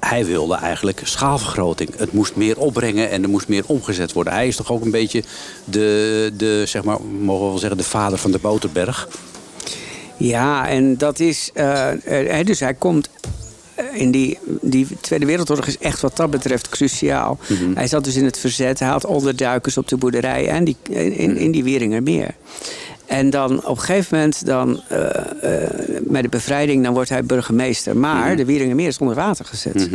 hij 0.00 0.24
wilde 0.26 0.54
eigenlijk 0.54 1.00
schaalvergroting. 1.04 1.90
Het 1.96 2.12
moest 2.12 2.36
meer 2.36 2.58
opbrengen 2.58 3.10
en 3.10 3.22
er 3.22 3.28
moest 3.28 3.48
meer 3.48 3.64
omgezet 3.66 4.12
worden. 4.12 4.32
Hij 4.32 4.48
is 4.48 4.56
toch 4.56 4.72
ook 4.72 4.84
een 4.84 4.90
beetje 4.90 5.22
de, 5.64 6.32
de 6.36 6.62
zeg 6.66 6.84
maar, 6.84 6.96
mogen 7.02 7.44
we 7.44 7.50
wel 7.50 7.58
zeggen, 7.58 7.78
de 7.78 7.84
vader 7.84 8.18
van 8.18 8.30
de 8.30 8.38
Boterberg. 8.38 9.08
Ja, 10.16 10.68
en 10.68 10.96
dat 10.96 11.18
is. 11.20 11.50
eh, 11.54 12.38
eh, 12.40 12.46
dus 12.46 12.60
hij 12.60 12.74
komt. 12.74 13.08
Eh, 13.92 14.00
In 14.00 14.10
die, 14.10 14.38
die 14.60 14.86
Tweede 15.00 15.26
Wereldoorlog 15.26 15.66
is 15.66 15.78
echt 15.78 16.00
wat 16.00 16.16
dat 16.16 16.30
betreft 16.30 16.68
cruciaal. 16.68 17.38
Hij 17.74 17.86
zat 17.86 18.04
dus 18.04 18.16
in 18.16 18.24
het 18.24 18.38
verzet. 18.38 18.78
Hij 18.78 18.88
had 18.88 19.04
onderduikers 19.04 19.76
op 19.76 19.88
de 19.88 19.96
boerderij 19.96 20.48
en 20.48 20.64
die, 20.64 20.76
in, 20.90 21.36
in 21.36 21.50
die 21.50 21.64
Wieringermeer. 21.64 22.34
En 23.06 23.30
dan 23.30 23.64
op 23.66 23.76
een 23.76 23.82
gegeven 23.82 24.16
moment, 24.18 24.46
dan, 24.46 24.80
eh, 24.88 25.64
eh, 25.64 25.70
met 26.02 26.22
de 26.22 26.28
bevrijding, 26.28 26.84
dan 26.84 26.92
wordt 26.94 27.08
hij 27.08 27.24
burgemeester. 27.24 27.96
Maar 27.96 28.36
de 28.36 28.44
Wieringermeer 28.44 28.86
is 28.86 28.98
onder 28.98 29.16
water 29.16 29.44
gezet. 29.44 29.88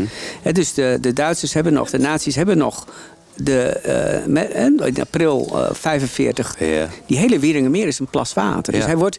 Dus 0.53 0.73
de, 0.73 0.97
de 1.01 1.13
Duitsers 1.13 1.53
hebben 1.53 1.73
nog, 1.73 1.89
de 1.89 1.97
nazi's 1.99 2.35
hebben 2.35 2.57
nog 2.57 2.87
de, 3.35 3.61
eh, 3.63 4.25
met- 4.25 4.51
eh, 4.51 4.65
in 4.65 4.81
april 5.01 5.51
eh 5.53 5.69
45 5.73 6.55
Ja. 6.59 6.87
die 7.05 7.17
hele 7.17 7.39
Wieringermeer 7.39 7.87
is 7.87 7.99
een 7.99 8.07
plas 8.07 8.33
water. 8.33 8.73
Dus 8.73 8.85
hij 8.85 8.97
wordt 8.97 9.17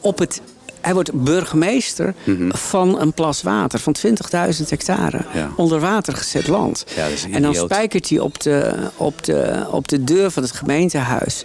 op 0.00 0.18
het. 0.18 0.40
Hij 0.82 0.94
wordt 0.94 1.12
burgemeester 1.12 2.14
van 2.48 3.00
een 3.00 3.12
plas 3.12 3.42
water 3.42 3.78
van 3.78 3.96
20.000 4.06 4.68
hectare. 4.68 5.20
Mhm. 5.28 5.38
Ja. 5.38 5.50
Onder 5.56 5.80
water 5.80 6.14
gezet 6.14 6.46
land. 6.46 6.84
Ja, 6.96 7.06
en 7.30 7.42
dan 7.42 7.54
spijkert 7.54 8.08
hij 8.08 8.18
op 8.18 8.40
de, 8.40 8.74
op, 8.96 9.24
de, 9.24 9.66
op 9.70 9.88
de 9.88 10.04
deur 10.04 10.30
van 10.30 10.42
het 10.42 10.52
gemeentehuis. 10.52 11.44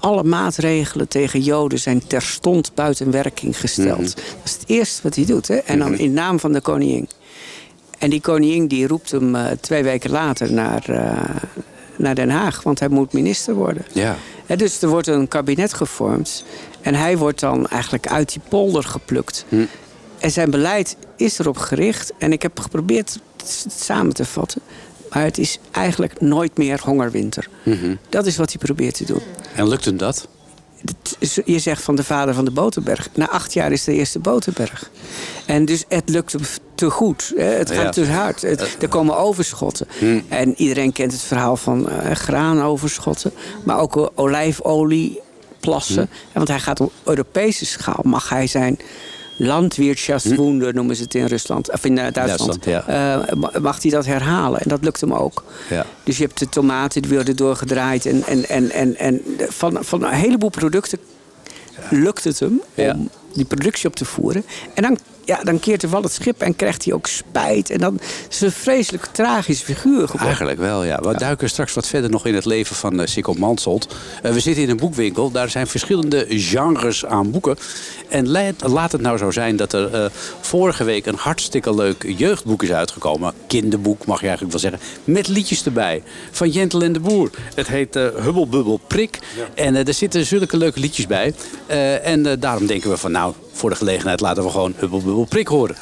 Alle 0.00 0.22
maatregelen 0.24 1.08
tegen 1.08 1.40
Joden 1.40 1.78
zijn 1.78 2.06
terstond 2.06 2.74
buiten 2.74 3.10
werking 3.10 3.60
gesteld. 3.60 3.98
Mhm. 3.98 4.06
Dat 4.14 4.44
is 4.44 4.52
het 4.52 4.64
eerste 4.66 5.02
wat 5.02 5.14
hij 5.14 5.24
doet. 5.24 5.48
Hè? 5.48 5.56
En 5.56 5.78
dan 5.78 5.98
in 5.98 6.12
naam 6.12 6.40
van 6.40 6.52
de 6.52 6.60
koningin. 6.60 7.08
En 7.98 8.10
die 8.10 8.20
koningin 8.20 8.66
die 8.66 8.86
roept 8.86 9.10
hem 9.10 9.34
eh, 9.34 9.46
twee 9.60 9.82
weken 9.82 10.10
later 10.10 10.52
naar, 10.52 10.84
eh, 10.88 11.36
naar 11.96 12.14
Den 12.14 12.30
Haag. 12.30 12.62
Want 12.62 12.78
hij 12.78 12.88
moet 12.88 13.12
minister 13.12 13.54
worden. 13.54 13.84
Ja. 13.92 14.16
Dus 14.56 14.82
er 14.82 14.88
wordt 14.88 15.06
een 15.06 15.28
kabinet 15.28 15.74
gevormd. 15.74 16.44
En 16.80 16.94
hij 16.94 17.18
wordt 17.18 17.40
dan 17.40 17.66
eigenlijk 17.68 18.06
uit 18.06 18.32
die 18.32 18.40
polder 18.48 18.84
geplukt. 18.84 19.44
En 20.18 20.30
zijn 20.30 20.50
beleid 20.50 20.96
is 21.16 21.38
erop 21.38 21.56
gericht. 21.56 22.12
En 22.18 22.32
ik 22.32 22.42
heb 22.42 22.60
geprobeerd 22.60 23.18
het 23.36 23.66
samen 23.78 24.14
te 24.14 24.24
vatten. 24.24 24.60
Maar 25.12 25.22
het 25.22 25.38
is 25.38 25.58
eigenlijk 25.70 26.20
nooit 26.20 26.56
meer 26.58 26.80
hongerwinter. 26.84 27.48
Dat 28.08 28.26
is 28.26 28.36
wat 28.36 28.48
hij 28.52 28.58
probeert 28.58 28.94
te 28.94 29.04
doen. 29.04 29.22
En 29.54 29.68
lukt 29.68 29.84
hem 29.84 29.96
dat? 29.96 30.28
Je 31.44 31.58
zegt 31.58 31.82
van 31.82 31.96
de 31.96 32.04
vader 32.04 32.34
van 32.34 32.44
de 32.44 32.50
Boterberg. 32.50 33.08
Na 33.14 33.28
acht 33.28 33.52
jaar 33.52 33.72
is 33.72 33.84
de 33.84 33.92
eerste 33.92 34.18
Boterberg. 34.18 34.90
En 35.46 35.64
dus 35.64 35.84
het 35.88 36.08
lukt 36.08 36.32
hem 36.32 36.42
te 36.74 36.90
goed. 36.90 37.32
Het 37.36 37.70
gaat 37.70 37.84
Ja. 37.94 38.02
te 38.04 38.06
hard. 38.06 38.42
Het- 38.42 38.76
er 38.82 38.88
komen 38.88 39.16
overschotten. 39.18 39.86
En 40.28 40.54
iedereen 40.56 40.92
kent 40.92 41.12
het 41.12 41.20
verhaal 41.22 41.56
van 41.56 41.88
eh, 41.88 42.10
graanoverschotten. 42.14 43.32
Maar 43.64 43.78
ook 43.80 43.96
eh, 43.96 44.06
olijfolieplassen. 45.66 46.02
En 46.02 46.32
Want 46.32 46.48
hij 46.48 46.60
gaat 46.60 46.80
op 46.80 46.92
Europese 47.04 47.66
schaal. 47.66 48.00
Mag 48.02 48.28
hij 48.28 48.46
zijn 48.46 48.78
landwirtschaftswoende, 49.36 50.72
noemen 50.72 50.96
ze 50.96 51.02
het 51.02 51.14
in 51.14 51.24
Rusland. 51.26 51.72
Of 51.72 51.84
in 51.84 51.98
eh, 51.98 52.12
Duitsland. 52.12 52.64
Duitsland, 52.64 53.28
Eh, 53.28 53.36
ma- 53.36 53.60
mag 53.60 53.82
hij 53.82 53.90
dat 53.90 54.06
herhalen. 54.06 54.60
En 54.60 54.68
dat 54.68 54.84
lukt 54.84 55.00
hem 55.00 55.12
ook. 55.14 55.44
Ja. 55.70 55.86
Dus 56.04 56.16
je 56.18 56.24
hebt 56.24 56.38
de 56.38 56.48
tomaten 56.48 57.02
die 57.02 57.10
worden 57.14 57.36
doorgedraaid. 57.36 58.06
En, 58.06 58.22
en, 58.26 58.48
en, 58.48 58.70
en, 58.70 58.96
en 58.96 59.22
van, 59.48 59.78
van 59.80 60.02
een 60.04 60.12
heleboel 60.12 60.50
producten 60.50 60.98
lukt 61.90 62.24
het 62.24 62.38
hem 62.40 62.60
om 62.74 63.10
die 63.32 63.44
productie 63.44 63.88
op 63.88 63.96
te 63.96 64.04
voeren. 64.04 64.44
En 64.74 64.82
dan, 64.82 64.98
ja, 65.28 65.42
dan 65.42 65.60
keert 65.60 65.82
er 65.82 65.90
wel 65.90 66.02
het 66.02 66.12
schip 66.12 66.40
en 66.40 66.56
krijgt 66.56 66.84
hij 66.84 66.94
ook 66.94 67.06
spijt. 67.06 67.70
En 67.70 67.78
dan 67.78 68.00
is 68.28 68.40
het 68.40 68.42
een 68.42 68.52
vreselijk 68.52 69.04
tragisch 69.04 69.60
figuur 69.60 70.00
geworden. 70.00 70.26
Eigenlijk 70.26 70.58
wel, 70.58 70.84
ja. 70.84 71.00
We 71.00 71.18
duiken 71.18 71.48
straks 71.48 71.74
wat 71.74 71.86
verder 71.86 72.10
nog 72.10 72.26
in 72.26 72.34
het 72.34 72.44
leven 72.44 72.76
van 72.76 73.00
uh, 73.00 73.06
Sikko 73.06 73.34
Mansholt. 73.34 73.94
Eh, 74.22 74.32
we 74.32 74.40
zitten 74.40 74.62
in 74.62 74.70
een 74.70 74.76
boekwinkel. 74.76 75.30
Daar 75.30 75.50
zijn 75.50 75.66
verschillende 75.66 76.26
genres 76.28 77.06
aan 77.06 77.30
boeken. 77.30 77.56
En 78.08 78.28
laat, 78.28 78.54
laat 78.66 78.92
het 78.92 79.00
nou 79.00 79.18
zo 79.18 79.30
zijn 79.30 79.56
dat 79.56 79.72
er 79.72 79.94
eh, 79.94 80.10
vorige 80.40 80.84
week 80.84 81.06
een 81.06 81.18
hartstikke 81.18 81.74
leuk 81.74 82.04
jeugdboek 82.16 82.62
is 82.62 82.72
uitgekomen. 82.72 83.32
Kinderboek, 83.46 84.06
mag 84.06 84.20
je 84.20 84.26
eigenlijk 84.26 84.60
wel 84.60 84.70
zeggen. 84.70 84.88
Met 85.04 85.28
liedjes 85.28 85.64
erbij. 85.64 86.02
Van 86.30 86.50
Jentel 86.50 86.82
en 86.82 86.92
de 86.92 87.00
Boer. 87.00 87.30
Het 87.54 87.68
heet 87.68 87.96
eh 87.96 88.24
Bubbel 88.50 88.80
Prik. 88.86 89.18
En 89.54 89.76
eh, 89.76 89.86
er 89.86 89.94
zitten 89.94 90.26
zulke 90.26 90.56
leuke 90.56 90.80
liedjes 90.80 91.06
bij. 91.06 91.34
Eh, 91.66 92.06
en 92.06 92.26
eh, 92.26 92.32
daarom 92.38 92.66
denken 92.66 92.90
we 92.90 92.96
van 92.96 93.12
nou, 93.12 93.34
voor 93.52 93.70
de 93.70 93.76
gelegenheid 93.76 94.20
laten 94.20 94.42
we 94.42 94.50
gewoon 94.50 94.74
Hubbel 94.76 95.00
Bubbel 95.18 95.36
Prik 95.36 95.48
horen. 95.48 95.76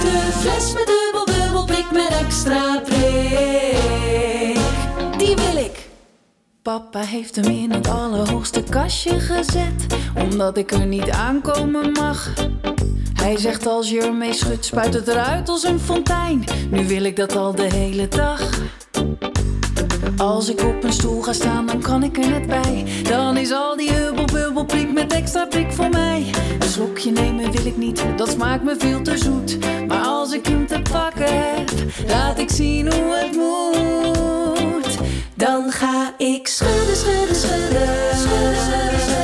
De 0.00 0.28
fles 0.40 0.72
met 0.72 0.86
dubbel 0.86 1.24
bubbel 1.24 1.64
prik 1.64 1.90
met 1.92 2.08
extra 2.08 2.80
prik. 2.80 4.58
Die 5.18 5.36
wil 5.36 5.64
ik. 5.64 5.88
Papa 6.62 7.00
heeft 7.00 7.36
hem 7.36 7.44
in 7.44 7.72
het 7.72 7.88
allerhoogste 7.88 8.62
kastje 8.62 9.20
gezet, 9.20 9.86
omdat 10.14 10.56
ik 10.56 10.72
er 10.72 10.86
niet 10.86 11.10
aankomen 11.10 11.92
mag. 11.92 12.32
Hij 13.14 13.36
zegt 13.36 13.66
als 13.66 13.90
je 13.90 14.00
ermee 14.00 14.32
schudt, 14.32 14.64
spuit 14.64 14.94
het 14.94 15.08
eruit 15.08 15.48
als 15.48 15.62
een 15.62 15.80
fontein. 15.80 16.44
Nu 16.70 16.86
wil 16.86 17.04
ik 17.04 17.16
dat 17.16 17.36
al 17.36 17.54
de 17.54 17.70
hele 17.72 18.08
dag. 18.08 18.60
Als 20.16 20.48
ik 20.48 20.60
op 20.60 20.84
een 20.84 20.92
stoel 20.92 21.22
ga 21.22 21.32
staan, 21.32 21.66
dan 21.66 21.80
kan 21.80 22.02
ik 22.02 22.18
er 22.18 22.30
net 22.30 22.46
bij. 22.46 22.84
Dan 23.02 23.36
is 23.36 23.52
al 23.52 23.76
die 23.76 23.92
hubbel 23.92 24.66
met 24.92 25.12
extra 25.12 25.46
prik 25.46 25.72
voor 25.72 25.88
mij. 25.88 26.26
Een 26.58 26.68
slokje 26.68 27.10
nemen 27.10 27.50
wil 27.50 27.66
ik 27.66 27.76
niet, 27.76 28.04
dat 28.16 28.30
smaakt 28.30 28.62
me 28.62 28.74
veel 28.78 29.02
te 29.02 29.18
zoet. 29.18 29.58
Maar 29.86 30.04
als 30.04 30.32
ik 30.32 30.46
hem 30.46 30.66
te 30.66 30.82
pakken 30.92 31.54
heb, 31.54 31.70
laat 32.06 32.38
ik 32.38 32.50
zien 32.50 32.92
hoe 32.92 33.16
het 33.16 33.36
moet. 33.36 34.98
Dan 35.34 35.70
ga 35.70 36.14
ik 36.18 36.48
schudden, 36.48 36.96
schudden. 36.96 37.36
Schudden, 37.36 37.76
schudden, 38.16 38.16
schudden. 38.16 39.00
Schudden 39.00 39.15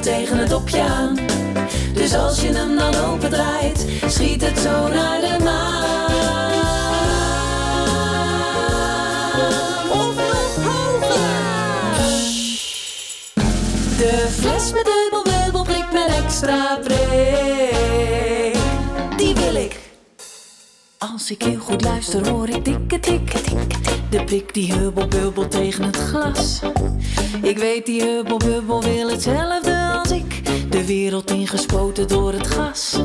tegen 0.00 0.38
het 0.38 0.48
dopje 0.48 0.82
aan. 0.82 1.18
Dus 1.94 2.14
als 2.14 2.40
je 2.40 2.52
hem 2.52 2.78
dan 2.78 2.94
opendraait, 2.94 3.86
schiet 4.06 4.42
het 4.46 4.58
zo 4.58 4.88
naar 4.88 5.20
de 5.20 5.36
maan. 5.44 6.60
Hoger. 9.88 10.32
De 13.96 14.28
fles 14.40 14.72
met 14.72 14.84
dubbel 14.84 15.22
bubbel 15.22 15.62
prik 15.62 15.92
met 15.92 16.24
extra 16.24 16.78
prik. 16.82 18.56
Die 19.16 19.34
wil 19.34 19.54
ik. 19.54 19.80
Als 20.98 21.30
ik 21.30 21.42
heel 21.42 21.58
goed 21.58 21.84
luister 21.84 22.28
hoor 22.28 22.48
ik 22.48 22.64
dikke 22.64 23.00
tik. 23.00 23.32
De 24.10 24.24
prik 24.24 24.54
die 24.54 24.72
hubbel 24.72 25.08
bubbel 25.08 25.48
tegen 25.48 25.84
het 25.84 25.96
glas. 25.96 26.60
Ik 27.42 27.58
weet 27.58 27.86
die 27.86 28.02
hubbel 28.02 28.36
bubbel 28.36 28.82
wil 28.82 29.08
hetzelfde 29.08 29.81
De 30.68 30.86
wereld 30.86 31.30
ingespoten 31.30 32.08
door 32.08 32.32
het 32.32 32.46
gas. 32.46 33.00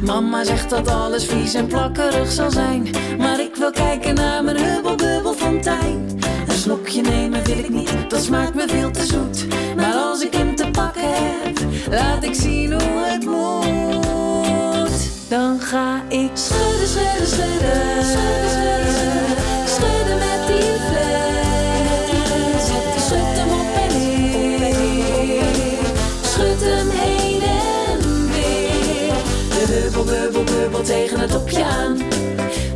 Mama 0.00 0.44
zegt 0.44 0.70
dat 0.70 0.88
alles 0.88 1.24
vies 1.24 1.54
en 1.54 1.66
plakkerig 1.66 2.30
zal 2.30 2.50
zijn. 2.50 2.90
Maar 3.18 3.40
ik 3.40 3.56
wil 3.56 3.70
kijken 3.70 4.14
naar 4.14 4.44
mijn 4.44 4.56
hubbel 4.56 4.94
bubbel 4.94 5.34
fontein. 5.34 6.18
Een 6.48 6.54
slokje 6.54 7.02
nemen 7.02 7.44
wil 7.44 7.58
ik 7.58 7.68
niet, 7.68 7.94
dat 8.08 8.22
smaakt 8.22 8.54
me 8.54 8.68
veel 8.68 8.90
te 8.90 9.04
zoet. 9.04 9.46
Maar 9.76 9.94
als 9.94 10.24
ik 10.24 10.34
hem 10.34 10.56
te 10.56 10.70
pakken 10.70 11.02
heb, 11.04 11.58
laat 11.90 12.24
ik 12.24 12.34
zien 12.34 12.72
hoe 12.72 13.04
het 13.04 13.24
moet. 13.24 15.10
Dan 15.28 15.60
ga 15.60 16.02
ik 16.08 16.30
schudden, 16.34 16.88
schudden. 16.88 17.26
Schudden 17.26 18.01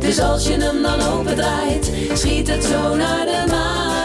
Dus 0.07 0.19
als 0.19 0.47
je 0.47 0.53
hem 0.53 0.81
dan 0.81 1.01
opendraait, 1.01 1.91
schiet 2.13 2.47
het 2.47 2.63
zo 2.63 2.95
naar 2.95 3.25
de 3.25 3.43
maan. 3.47 3.96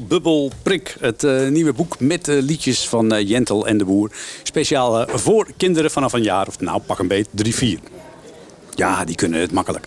Bubbel, 0.00 0.50
prik. 0.62 0.96
Het 1.00 1.24
eh, 1.24 1.48
nieuwe 1.48 1.72
boek 1.72 2.00
met 2.00 2.26
liedjes 2.26 2.88
van 2.88 3.12
eh, 3.12 3.28
Jentel 3.28 3.66
en 3.66 3.78
de 3.78 3.84
Boer. 3.84 4.10
Speciaal 4.42 5.00
eh, 5.00 5.14
voor 5.16 5.46
kinderen 5.56 5.90
vanaf 5.90 6.12
een 6.12 6.22
jaar 6.22 6.46
of 6.46 6.60
nou 6.60 6.80
pak 6.80 6.98
een 6.98 7.08
beet, 7.08 7.28
drie, 7.30 7.54
vier. 7.54 7.78
Ja, 8.74 9.04
die 9.04 9.14
kunnen 9.14 9.40
het 9.40 9.52
makkelijk. 9.52 9.86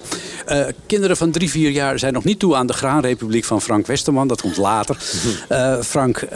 Kinderen 0.86 1.18
van 1.18 1.32
drie, 1.32 1.50
vier 1.50 1.70
jaar 1.70 2.00
zijn 2.00 2.14
nog 2.14 2.24
niet 2.24 2.40
toe 2.40 2.56
aan 2.56 2.68
de 2.68 2.74
Graanrepubliek 2.74 3.44
van 3.44 3.62
Frank 3.62 3.88
Westerman. 3.88 4.28
Dat 4.28 4.42
komt 4.42 4.58
later. 4.58 4.98
Frank, 5.84 6.28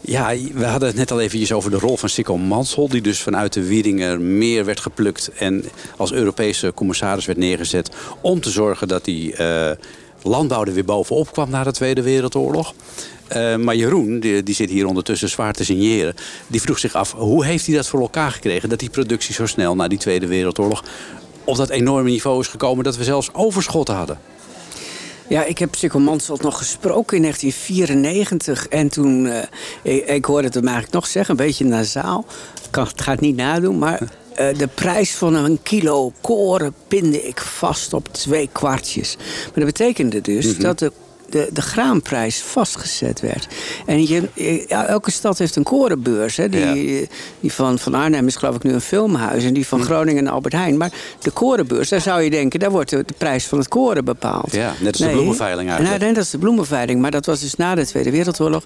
ja, 0.00 0.34
we 0.54 0.64
hadden 0.64 0.88
het 0.88 0.96
net 0.96 1.10
al 1.10 1.20
eventjes 1.20 1.52
over 1.52 1.70
de 1.70 1.78
rol 1.78 1.96
van 1.96 2.08
Sikko 2.08 2.38
Manshol. 2.38 2.88
Die 2.88 3.00
dus 3.00 3.20
vanuit 3.20 3.52
de 3.52 3.66
Wieringer 3.66 4.20
meer 4.20 4.64
werd 4.64 4.80
geplukt. 4.80 5.30
En 5.38 5.64
als 5.96 6.12
Europese 6.12 6.72
commissaris 6.74 7.26
werd 7.26 7.38
neergezet. 7.38 7.90
Om 8.20 8.40
te 8.40 8.50
zorgen 8.50 8.88
dat 8.88 9.04
die 9.04 9.34
landbouw 10.22 10.64
er 10.64 10.72
weer 10.72 10.84
bovenop 10.84 11.32
kwam 11.32 11.50
na 11.50 11.64
de 11.64 11.72
Tweede 11.72 12.02
Wereldoorlog. 12.02 12.74
Eh, 13.28 13.56
maar 13.56 13.76
Jeroen, 13.76 14.20
die, 14.20 14.54
zit 14.54 14.70
hier 14.70 14.86
ondertussen 14.86 15.28
zwaar 15.28 15.52
te 15.52 15.64
signeren. 15.64 16.14
Die 16.46 16.60
vroeg 16.60 16.78
zich 16.78 16.94
af, 16.94 17.12
hoe 17.12 17.44
heeft 17.44 17.66
hij 17.66 17.74
dat 17.74 17.86
voor 17.86 18.00
elkaar 18.00 18.30
gekregen... 18.30 18.68
dat 18.68 18.78
die 18.78 18.90
productie 18.90 19.34
zo 19.34 19.46
snel 19.46 19.74
na 19.74 19.88
die 19.88 19.98
Tweede 19.98 20.26
Wereldoorlog... 20.26 20.84
op 21.44 21.56
dat 21.56 21.68
enorme 21.68 22.10
niveau 22.10 22.40
is 22.40 22.46
gekomen 22.46 22.84
dat 22.84 22.96
we 22.96 23.04
zelfs 23.04 23.34
overschot 23.34 23.88
hadden. 23.88 24.18
Ja, 25.28 25.44
ik 25.44 25.58
heb 25.58 25.74
Sikkel 25.74 26.00
nog 26.00 26.58
gesproken 26.58 27.16
in 27.16 27.22
1994. 27.22 28.68
En 28.68 28.88
toen, 28.88 29.26
eh, 29.82 30.14
ik, 30.14 30.24
hoorde 30.24 30.44
het 30.44 30.54
hem 30.54 30.64
eigenlijk 30.64 30.94
nog 30.94 31.06
zeggen, 31.06 31.30
een 31.38 31.46
beetje 31.46 31.64
nasaal. 31.64 32.24
Ik 32.64 32.70
kan, 32.70 32.86
het 32.86 33.02
ga 33.02 33.10
het 33.10 33.20
niet 33.20 33.36
nadoen, 33.36 33.78
maar 33.78 34.00
de 34.38 34.68
prijs 34.74 35.14
van 35.14 35.34
een 35.34 35.58
kilo 35.62 36.12
koren 36.20 36.74
pinde 36.88 37.26
ik 37.26 37.40
vast 37.40 37.92
op 37.92 38.08
twee 38.12 38.48
kwartjes. 38.52 39.16
Maar 39.16 39.52
dat 39.54 39.64
betekende 39.64 40.20
dus 40.20 40.58
dat 40.58 40.78
de 40.78 40.92
de, 41.28 41.48
de 41.52 41.62
graanprijs 41.62 42.42
vastgezet 42.42 43.20
werd. 43.20 43.46
En 43.86 44.06
je, 44.06 44.28
ja, 44.68 44.86
elke 44.86 45.10
stad 45.10 45.38
heeft 45.38 45.56
een 45.56 45.62
korenbeurs. 45.62 46.36
Hè. 46.36 46.48
Die, 46.48 47.08
die 47.40 47.52
van, 47.52 47.78
van 47.78 47.94
Arnhem 47.94 48.26
is 48.26 48.36
geloof 48.36 48.54
ik 48.54 48.62
nu 48.62 48.72
een 48.72 48.80
filmhuis. 48.80 49.44
En 49.44 49.54
die 49.54 49.66
van 49.66 49.82
Groningen 49.82 50.26
en 50.26 50.32
Albert 50.32 50.54
Heijn. 50.54 50.76
Maar 50.76 50.92
de 51.20 51.30
korenbeurs, 51.30 51.88
daar 51.88 52.00
zou 52.00 52.22
je 52.22 52.30
denken... 52.30 52.60
daar 52.60 52.70
wordt 52.70 52.90
de, 52.90 53.04
de 53.06 53.14
prijs 53.18 53.46
van 53.46 53.58
het 53.58 53.68
koren 53.68 54.04
bepaald. 54.04 54.52
Ja, 54.52 54.74
net 54.80 54.92
als 54.92 55.02
de 55.02 55.10
bloemenveiling 55.10 55.68
eigenlijk. 55.68 56.00
Nee, 56.00 56.08
net 56.08 56.18
als 56.18 56.30
de 56.30 56.38
bloemenveiling. 56.38 57.00
Maar 57.00 57.10
dat 57.10 57.26
was 57.26 57.40
dus 57.40 57.54
na 57.54 57.74
de 57.74 57.86
Tweede 57.86 58.10
Wereldoorlog 58.10 58.64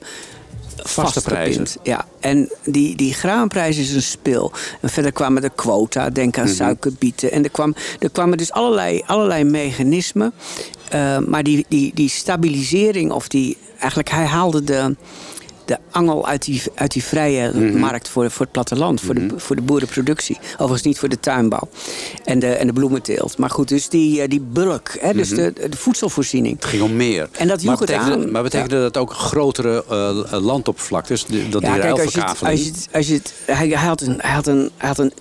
Vaste 0.76 1.20
prijzen. 1.20 1.66
Ja, 1.82 2.06
en 2.20 2.50
die, 2.64 2.96
die 2.96 3.14
graanprijs 3.14 3.78
is 3.78 3.94
een 3.94 4.02
spil. 4.02 4.52
En 4.80 4.88
verder 4.88 5.12
kwamen 5.12 5.42
de 5.42 5.50
quota, 5.54 6.10
denk 6.10 6.38
aan 6.38 6.48
suikerbieten. 6.48 7.32
En 7.32 7.44
er, 7.44 7.50
kwam, 7.50 7.74
er 7.98 8.10
kwamen 8.10 8.38
dus 8.38 8.52
allerlei, 8.52 9.02
allerlei 9.06 9.44
mechanismen. 9.44 10.32
Eh, 10.93 11.18
maar 11.18 11.43
die, 11.43 11.64
die, 11.68 11.90
die 11.95 12.09
stabilisering, 12.09 13.11
of 13.12 13.28
die. 13.28 13.57
Eigenlijk, 13.78 14.11
hij 14.11 14.24
haalde 14.24 14.64
de, 14.64 14.97
de 15.64 15.78
angel 15.90 16.26
uit 16.26 16.45
die, 16.45 16.62
uit 16.74 16.93
die 16.93 17.05
vrije 17.05 17.53
markt 17.70 18.09
voor, 18.09 18.30
voor 18.30 18.40
het 18.40 18.53
platteland, 18.53 19.01
voor, 19.01 19.14
de, 19.14 19.28
voor 19.36 19.57
de 19.57 19.62
boerenproductie. 19.62 20.38
Overigens 20.53 20.82
niet 20.82 20.99
voor 20.99 21.09
de 21.09 21.20
tuinbouw 21.20 21.68
en 22.24 22.38
de, 22.38 22.47
en 22.47 22.66
de 22.66 22.72
bloementeelt. 22.72 23.38
Maar 23.38 23.51
goed, 23.51 23.68
dus 23.68 23.88
die, 23.88 24.20
eh, 24.22 24.28
die 24.28 24.40
bulk, 24.40 24.97
hè, 25.01 25.12
dus 25.12 25.28
de, 25.28 25.53
de 25.70 25.76
voedselvoorziening. 25.76 26.55
Het 26.55 26.64
ging 26.64 26.82
om 26.82 26.97
meer. 26.97 27.28
En 27.32 27.49
dat 27.49 27.62
maar 27.62 27.76
betekende, 27.76 28.12
aan. 28.12 28.30
Maar 28.30 28.43
betekende 28.43 28.80
dat 28.80 28.97
ook 28.97 29.12
grotere 29.12 29.84
eh, 29.88 30.40
landoppervlaktes? 30.40 31.24
de- 31.24 31.49
Dat 31.49 31.62
Ja, 31.62 31.72
die 31.72 31.80
kijk, 31.80 32.01
als 32.01 32.12
je 32.14 32.20
het, 32.20 32.43
als 32.43 32.61
je 32.61 32.64
het, 32.70 32.88
als 32.93 33.07
je 33.07 33.14
het, 33.14 33.32
hij, 33.47 33.68
hij, 33.68 33.86
had 33.86 34.01
een, 34.01 34.16
hij, 34.18 34.30
had 34.32 34.47
een, 34.47 34.70
hij 34.76 34.88
had 34.88 34.99
een 34.99 35.12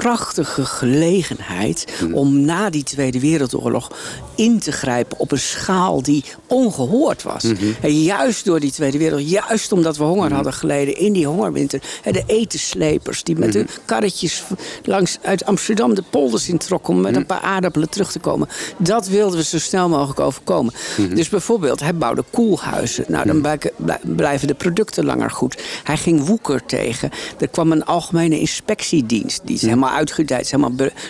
prachtige 0.00 0.64
gelegenheid 0.64 1.86
om 2.12 2.40
na 2.40 2.70
die 2.70 2.82
Tweede 2.82 3.20
Wereldoorlog 3.20 3.90
in 4.34 4.58
te 4.58 4.72
grijpen 4.72 5.18
op 5.18 5.32
een 5.32 5.38
schaal 5.38 6.02
die 6.02 6.24
ongehoord 6.46 7.22
was. 7.22 7.44
En 7.80 8.02
juist 8.02 8.44
door 8.44 8.60
die 8.60 8.72
Tweede 8.72 8.98
Wereldoorlog, 8.98 9.30
juist 9.30 9.72
omdat 9.72 9.96
we 9.96 10.04
honger 10.04 10.32
hadden 10.32 10.52
geleden 10.52 10.96
in 10.96 11.12
die 11.12 11.26
hongerwinter. 11.26 11.82
En 12.02 12.12
de 12.12 12.22
etenslepers 12.26 13.22
die 13.22 13.36
met 13.36 13.52
de 13.52 13.66
karretjes 13.84 14.42
langs 14.84 15.18
uit 15.22 15.44
Amsterdam 15.44 15.94
de 15.94 16.02
polders 16.10 16.48
introkken 16.48 16.94
om 16.94 17.00
met 17.00 17.16
een 17.16 17.26
paar 17.26 17.40
aardappelen 17.40 17.88
terug 17.88 18.12
te 18.12 18.18
komen. 18.18 18.48
Dat 18.76 19.08
wilden 19.08 19.38
we 19.38 19.44
zo 19.44 19.58
snel 19.58 19.88
mogelijk 19.88 20.20
overkomen. 20.20 20.72
Dus 21.14 21.28
bijvoorbeeld, 21.28 21.80
hij 21.80 21.94
bouwde 21.94 22.24
koelhuizen. 22.30 23.04
Nou, 23.08 23.26
dan 23.26 23.58
blijven 24.02 24.46
de 24.46 24.54
producten 24.54 25.04
langer 25.04 25.30
goed. 25.30 25.62
Hij 25.84 25.96
ging 25.96 26.26
woeker 26.26 26.66
tegen. 26.66 27.10
Er 27.40 27.48
kwam 27.48 27.72
een 27.72 27.84
algemene 27.84 28.40
inspectiedienst. 28.40 29.40
Die 29.44 29.54
is 29.54 29.62
helemaal 29.62 29.86
uitgedijd. 29.98 30.54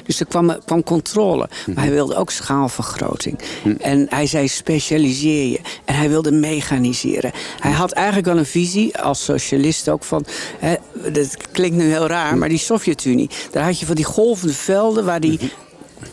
dus 0.04 0.20
er 0.20 0.26
kwam, 0.26 0.58
kwam 0.64 0.82
controle. 0.82 1.48
Maar 1.66 1.84
hij 1.84 1.92
wilde 1.92 2.14
ook 2.14 2.30
schaalvergroting. 2.30 3.38
En 3.80 4.06
hij 4.08 4.26
zei 4.26 4.48
specialiseer 4.48 5.46
je. 5.46 5.60
En 5.84 5.94
hij 5.94 6.08
wilde 6.08 6.30
mechaniseren. 6.30 7.32
Hij 7.60 7.72
had 7.72 7.92
eigenlijk 7.92 8.26
wel 8.26 8.38
een 8.38 8.46
visie, 8.46 8.98
als 8.98 9.24
socialist 9.24 9.88
ook, 9.88 10.04
van... 10.04 10.24
Hè, 10.58 10.74
dat 11.12 11.36
klinkt 11.52 11.76
nu 11.76 11.84
heel 11.90 12.06
raar, 12.06 12.38
maar 12.38 12.48
die 12.48 12.58
Sovjet-Unie... 12.58 13.30
daar 13.50 13.64
had 13.64 13.80
je 13.80 13.86
van 13.86 13.94
die 13.94 14.04
golvende 14.04 14.54
velden 14.54 15.04
waar 15.04 15.20
die... 15.20 15.38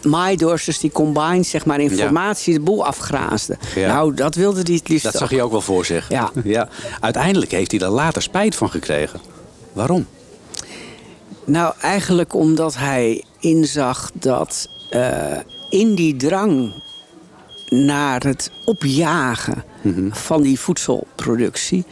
maaidors, 0.04 0.66
dus 0.66 0.80
die 0.80 0.92
combines, 0.92 1.50
zeg 1.50 1.66
maar, 1.66 1.80
informatie 1.80 2.54
de 2.54 2.60
boel 2.60 2.86
afgraasden. 2.86 3.58
Ja. 3.76 3.88
Nou, 3.88 4.14
dat 4.14 4.36
wilde 4.36 4.62
hij 4.64 4.74
het 4.74 4.88
liefst 4.88 5.04
Dat 5.04 5.16
zag 5.16 5.30
je 5.30 5.42
ook 5.44 5.52
wel 5.52 5.62
voor 5.62 5.86
zich. 5.86 6.10
Ja. 6.10 6.32
ja. 6.44 6.70
Uiteindelijk 7.00 7.52
heeft 7.52 7.72
hij 7.72 7.80
er 7.80 7.90
later 7.90 8.22
spijt 8.22 8.56
van 8.56 8.70
gekregen. 8.70 9.20
Waarom? 9.74 10.08
Nou, 11.46 11.74
eigenlijk 11.82 12.34
omdat 12.34 12.76
hij 12.78 13.24
inzag 13.40 14.12
dat 14.14 14.70
eh, 14.90 15.38
in 15.70 15.96
die 15.96 16.16
drang 16.16 16.84
naar 17.70 18.24
het 18.24 18.52
opjagen 18.66 19.64
van 20.10 20.42
die 20.42 20.60
voedselproductie 20.60 21.86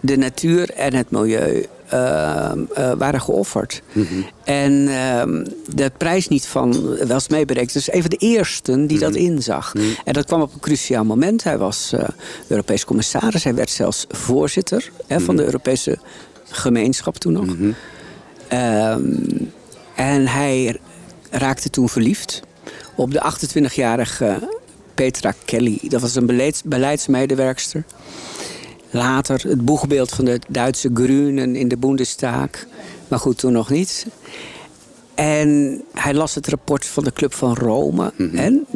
de 0.00 0.16
natuur 0.16 0.70
en 0.70 0.94
het 0.94 1.10
milieu 1.10 1.66
eh, 1.88 2.52
eh, 2.52 2.92
waren 2.98 3.20
geofferd. 3.20 3.82
En 4.44 4.88
ehm, 4.88 5.44
de 5.74 5.90
prijs 5.98 6.28
niet 6.28 6.46
van 6.46 6.96
was 7.06 7.28
meeberekend. 7.28 7.72
Dus 7.72 7.92
een 7.92 8.00
van 8.00 8.10
de 8.10 8.16
eersten 8.16 8.86
die 8.86 8.98
dat 8.98 9.14
inzag. 9.14 9.72
En 10.04 10.12
dat 10.12 10.24
kwam 10.24 10.40
op 10.40 10.52
een 10.54 10.60
cruciaal 10.60 11.04
moment. 11.04 11.44
Hij 11.44 11.58
was 11.58 11.92
eh 11.92 12.08
Europees 12.46 12.84
commissaris. 12.84 13.44
Hij 13.44 13.54
werd 13.54 13.70
zelfs 13.70 14.04
voorzitter 14.08 14.90
hè, 15.06 15.20
van 15.20 15.36
de 15.36 15.44
Europese 15.44 15.98
gemeenschap 16.50 17.16
toen 17.16 17.32
nog. 17.32 17.74
Ehm, 18.48 19.02
en 19.94 20.26
hij 20.26 20.76
raakte 21.30 21.70
toen 21.70 21.88
verliefd 21.88 22.42
op 22.94 23.10
de 23.12 23.20
28-jarige 23.20 24.48
Petra 24.94 25.32
Kelly. 25.44 25.78
Dat 25.82 26.00
was 26.00 26.14
een 26.14 26.26
beleids- 26.26 26.62
beleidsmedewerkster. 26.64 27.84
Later 28.90 29.42
het 29.48 29.64
boegbeeld 29.64 30.10
van 30.10 30.24
de 30.24 30.40
Duitse 30.48 30.90
Grünen 30.94 31.56
in 31.56 31.68
de 31.68 31.76
Bundestag. 31.76 32.48
Maar 33.08 33.18
goed, 33.18 33.38
toen 33.38 33.52
nog 33.52 33.70
niet. 33.70 34.06
En 35.14 35.80
hij 35.94 36.14
las 36.14 36.34
het 36.34 36.48
rapport 36.48 36.86
van 36.86 37.04
de 37.04 37.12
Club 37.12 37.34
van 37.34 37.54
Rome. 37.54 38.12
En 38.34 38.66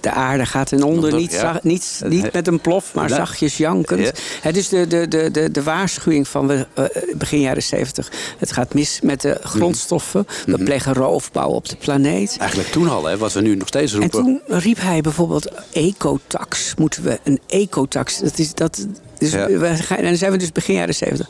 de 0.00 0.10
aarde 0.10 0.46
gaat 0.46 0.68
ten 0.68 0.82
onder, 0.82 1.14
niet, 1.14 1.32
ja. 1.32 1.60
niet, 1.62 2.00
niet 2.06 2.32
met 2.32 2.46
een 2.46 2.60
plof, 2.60 2.94
maar 2.94 3.08
zachtjes 3.08 3.56
jankend. 3.56 4.00
Ja. 4.00 4.12
Het 4.40 4.56
is 4.56 4.68
de, 4.68 4.86
de, 4.86 5.08
de, 5.08 5.30
de, 5.30 5.50
de 5.50 5.62
waarschuwing 5.62 6.28
van 6.28 6.46
we, 6.46 6.66
eh, 6.74 6.84
begin 7.16 7.40
jaren 7.40 7.62
70. 7.62 8.12
Het 8.38 8.52
gaat 8.52 8.74
mis 8.74 9.00
met 9.02 9.20
de 9.20 9.38
grondstoffen. 9.42 10.26
We 10.46 10.64
plegen 10.64 10.94
roofbouw 10.94 11.48
op 11.48 11.68
de 11.68 11.76
planeet. 11.76 12.36
Eigenlijk 12.38 12.70
toen 12.70 12.88
al, 12.88 13.04
hè, 13.04 13.16
wat 13.18 13.32
we 13.32 13.40
nu 13.40 13.54
nog 13.54 13.68
steeds 13.68 13.92
En 13.92 14.00
roepen. 14.00 14.22
toen 14.22 14.40
riep 14.46 14.80
hij 14.80 15.00
bijvoorbeeld 15.00 15.48
ecotax. 15.72 16.74
Moeten 16.78 17.02
we 17.02 17.20
een 17.24 17.40
ecotax? 17.46 18.18
Dat 18.18 18.38
is 18.38 18.54
dat. 18.54 18.86
Dus 19.20 19.32
Ja. 19.32 19.46
we 19.46 19.76
gaan, 19.76 19.96
en 19.98 20.04
dan 20.04 20.16
zijn 20.16 20.32
we 20.32 20.38
dus 20.38 20.52
begin 20.52 20.74
jaren 20.74 20.94
zeventig. 20.94 21.26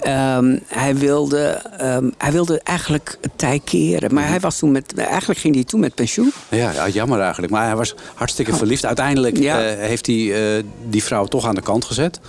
Ehm, 0.00 0.56
hij, 0.66 0.96
wilde, 0.96 1.46
ehm, 1.78 2.10
hij 2.18 2.32
wilde 2.32 2.60
eigenlijk 2.64 3.18
het 3.20 3.30
tij 3.36 3.60
keren. 3.64 4.14
Maar 4.14 4.28
hij 4.28 4.40
was 4.40 4.58
toen 4.58 4.72
met. 4.72 4.94
Eigenlijk 4.94 5.40
ging 5.40 5.54
hij 5.54 5.64
toen 5.64 5.80
met 5.80 5.94
pensioen. 5.94 6.32
Ja, 6.48 6.72
ja, 6.72 6.88
jammer 6.88 7.20
eigenlijk. 7.20 7.52
Maar 7.52 7.66
hij 7.66 7.76
was 7.76 7.94
hartstikke 8.14 8.54
verliefd. 8.56 8.86
Uiteindelijk 8.86 9.36
Oh. 9.36 9.42
Ja. 9.42 9.64
eh, 9.64 9.78
heeft 9.86 10.06
hij 10.06 10.56
eh, 10.56 10.64
die 10.88 11.02
vrouw 11.04 11.24
toch 11.26 11.46
aan 11.46 11.54
de 11.54 11.62
kant 11.62 11.84
gezet. 11.84 12.20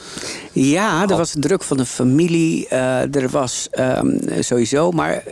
Ja, 0.52 1.02
er 1.10 1.18
was 1.18 1.34
druk 1.40 1.64
van 1.64 1.78
de 1.78 1.86
familie. 1.86 2.68
eh, 2.68 3.16
er 3.16 3.30
was 3.30 3.68
ehm, 3.72 4.18
sowieso. 4.40 4.92
Maar. 4.92 5.24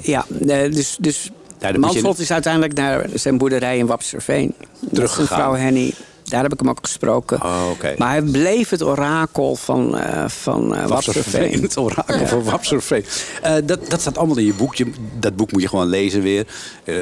ja, 0.00 0.24
dus. 0.70 0.96
dus 1.00 1.30
Ja, 1.58 1.78
Mansholt 1.78 2.18
is 2.18 2.30
uiteindelijk 2.32 2.74
naar 2.74 3.06
zijn 3.14 3.38
boerderij 3.38 3.78
in 3.78 3.86
Wapserveen. 3.86 4.54
Teruggegaan. 4.92 5.26
zijn 5.26 5.38
vrouw 5.40 5.54
Henny. 5.54 5.92
Daar 6.34 6.42
heb 6.42 6.52
ik 6.52 6.60
hem 6.60 6.68
ook 6.68 6.78
gesproken. 6.82 7.42
Oh. 7.42 7.70
Maar 7.98 8.10
hij 8.10 8.22
bleef 8.22 8.68
het 8.70 8.82
orakel 8.82 9.56
van, 9.56 9.98
eh 9.98 10.28
van 10.28 10.74
eh 10.74 10.86
Wapserveen. 10.86 11.62
Het 11.62 11.76
orakel 11.76 12.26
van 12.26 12.42
Wapserveen. 12.42 13.04
Eh, 13.42 13.54
dat, 13.64 13.90
dat 13.90 14.00
staat 14.00 14.18
allemaal 14.18 14.38
in 14.38 14.44
je 14.44 14.54
boek. 14.54 14.74
Je, 14.74 14.90
dat 15.18 15.36
boek 15.36 15.52
moet 15.52 15.62
je 15.62 15.68
gewoon 15.68 15.86
lezen 15.86 16.22
weer. 16.22 16.46
Eh, 16.84 16.94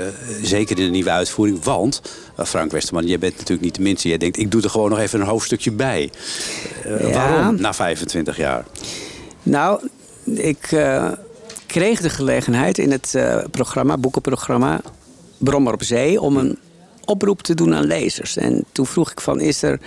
zeker 0.43 0.78
in 0.78 0.85
de 0.85 0.91
nieuwe 0.91 1.11
uitvoering. 1.11 1.64
Want, 1.64 2.03
eh, 2.37 2.45
Frank 2.45 2.70
Westerman, 2.70 3.07
jij 3.07 3.18
bent 3.18 3.33
natuurlijk 3.33 3.61
niet 3.61 3.74
de 3.74 3.83
minste. 3.83 4.09
Jij 4.09 4.18
denkt, 4.18 4.39
ik 4.39 4.51
doe 4.51 4.62
er 4.62 4.70
gewoon 4.70 4.91
nog 4.91 4.99
even 4.99 5.20
een 5.20 5.26
hoofdstukje 5.26 5.72
bij. 5.72 6.11
Eh, 6.85 7.09
Ja. 7.09 7.12
Waarom? 7.12 7.61
Na 7.61 7.74
25 7.74 8.37
jaar. 8.37 8.64
Nou, 9.43 9.80
ik 10.24 10.66
eh, 10.72 11.11
kreeg 11.66 12.01
de 12.01 12.11
gelegenheid 12.11 12.78
in 12.78 12.91
het 12.91 13.14
eh, 13.14 13.39
programma, 13.51 13.97
boekenprogramma 13.99 14.80
Brommer 15.39 15.72
op 15.72 15.83
Zee... 15.83 16.20
om 16.20 16.37
een 16.37 16.59
oproep 17.05 17.42
te 17.42 17.55
doen 17.55 17.74
aan 17.74 17.84
lezers. 17.86 18.36
En 18.36 18.64
toen 18.72 18.86
vroeg 18.86 19.11
ik 19.11 19.20
van, 19.20 19.40
is 19.40 19.62
er 19.62 19.80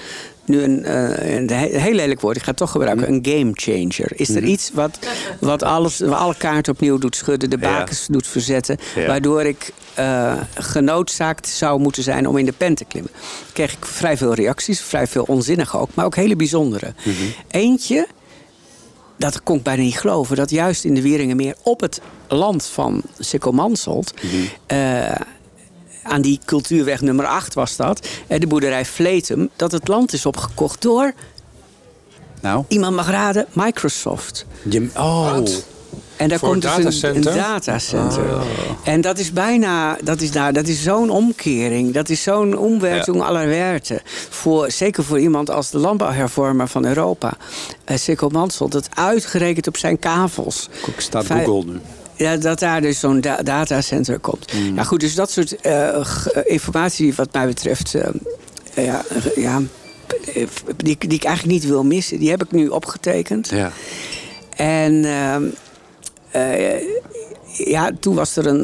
nu 0.46 0.62
een, 0.64 0.84
eh, 0.86 1.36
een 1.36 1.50
he- 1.50 1.80
heel 1.80 1.94
lelijk 1.94 2.22
woord, 2.22 2.36
ik 2.36 2.42
ga 2.44 2.50
het 2.50 2.58
toch 2.58 2.72
gebruiken, 2.72 3.08
een 3.14 3.26
game 3.30 3.52
changer. 3.54 4.12
Is 4.20 4.30
er 4.30 4.44
iets 4.44 4.72
wat, 4.74 5.00
wat 5.40 5.64
alles, 5.64 6.02
alle 6.02 6.36
kaarten 6.38 6.74
opnieuw 6.74 6.98
doet 6.98 7.16
schudden, 7.16 7.50
de 7.50 7.58
Ja. 7.60 7.78
bakens 7.78 8.08
doet 8.08 8.28
verzetten... 8.28 8.78
Ja. 8.96 9.08
waardoor 9.08 9.42
ik 9.44 9.72
eh, 9.94 10.34
genoodzaakt 10.54 11.48
zou 11.48 11.80
moeten 11.80 12.04
zijn 12.04 12.28
om 12.28 12.38
in 12.38 12.46
de 12.46 12.52
pen 12.52 12.76
te 12.76 12.86
klimmen? 12.86 13.12
Kreeg 13.54 13.74
ik 13.74 13.86
vrij 13.86 14.18
veel 14.18 14.34
reacties, 14.34 14.82
vrij 14.82 15.08
veel 15.08 15.24
onzinnige 15.24 15.78
ook, 15.78 15.90
maar 15.94 16.06
ook 16.06 16.16
hele 16.16 16.36
bijzondere. 16.36 16.94
Eentje 17.48 18.08
dat 19.18 19.44
kon 19.44 19.58
ik 19.58 19.64
bijna 19.64 19.82
niet 19.84 20.00
geloven. 20.00 20.36
Dat 20.36 20.50
juist 20.50 20.84
in 20.84 20.94
de 20.94 21.02
Wieringenmeer 21.02 21.56
op 21.64 21.82
het 21.82 22.02
land 22.28 22.66
van 22.66 23.02
Sikkelmanselt... 23.20 24.14
eh, 24.66 25.12
aan 26.06 26.22
die 26.22 26.40
cultuurweg 26.46 27.02
nummer 27.02 27.26
8 27.26 27.54
was 27.54 27.76
dat... 27.76 28.08
eh, 28.28 28.40
de 28.40 28.48
boerderij 28.48 28.86
Vletum... 28.86 29.50
dat 29.56 29.72
het 29.72 29.88
land 29.88 30.14
is 30.14 30.26
opgekocht 30.26 30.82
door, 30.82 31.14
Nou, 32.42 32.64
iemand 32.68 32.96
mag 32.96 33.10
raden, 33.10 33.46
Microsoft. 33.54 34.46
je, 34.70 34.90
oh. 34.98 35.38
En 36.18 36.30
daar 36.30 36.40
komt 36.40 36.64
een 36.66 36.84
dus 36.84 37.02
een, 37.02 37.16
een 37.16 37.22
datacenter? 37.22 38.24
datacenter. 38.24 38.42
En 38.84 39.02
dat 39.02 39.18
is 39.20 39.32
bijna, 39.34 39.98
dat 40.04 40.22
is, 40.22 40.32
nou, 40.32 40.54
dat 40.54 40.68
is 40.68 40.84
zo'n 40.84 41.10
omkering. 41.10 41.94
Dat 41.94 42.10
is 42.10 42.24
zo'n 42.24 42.58
omwerking 42.58 43.22
aller 43.22 43.48
werten. 43.48 44.02
Voor, 44.30 44.72
zeker 44.72 45.04
voor 45.04 45.20
iemand 45.20 45.50
als 45.50 45.70
de 45.70 45.78
landbouwhervormer 45.78 46.68
van 46.68 46.86
Europa. 46.86 47.34
Uh, 47.92 47.98
Sikkel 47.98 48.30
Mansell, 48.30 48.68
dat 48.68 48.90
uitgerekend 48.94 49.68
op 49.68 49.78
zijn 49.78 50.00
kavels. 50.00 50.70
Staat 50.98 51.26
Vijf- 51.26 51.46
Google 51.46 51.72
nu. 51.72 51.80
Ja, 52.16 52.36
dat 52.36 52.60
daar 52.60 52.82
dus 52.82 53.00
zo'n 53.00 53.22
da- 53.22 53.42
datacenter 53.44 54.20
komt. 54.20 54.52
Ja, 54.76 54.84
goed, 54.84 55.00
dus 55.00 55.16
dat 55.16 55.32
soort 55.32 55.56
eh, 55.56 55.96
eh, 55.96 56.06
informatie, 56.44 57.16
wat 57.16 57.34
mij 57.34 57.46
betreft, 57.48 57.96
eh, 57.96 58.86
ja, 58.86 59.02
ja, 59.36 59.62
die, 60.78 60.98
die 60.98 61.18
ik 61.18 61.24
eigenlijk 61.24 61.46
niet 61.46 61.66
wil 61.66 61.84
missen, 61.84 62.20
die 62.20 62.30
heb 62.30 62.44
ik 62.44 62.52
nu 62.52 62.68
opgetekend. 62.68 63.50
Ja. 63.50 63.72
En 64.56 65.06
ehm, 65.06 65.44
eh, 66.32 66.82
ja, 67.66 67.92
toen 68.00 68.16
was 68.16 68.36
er 68.36 68.48
een, 68.48 68.64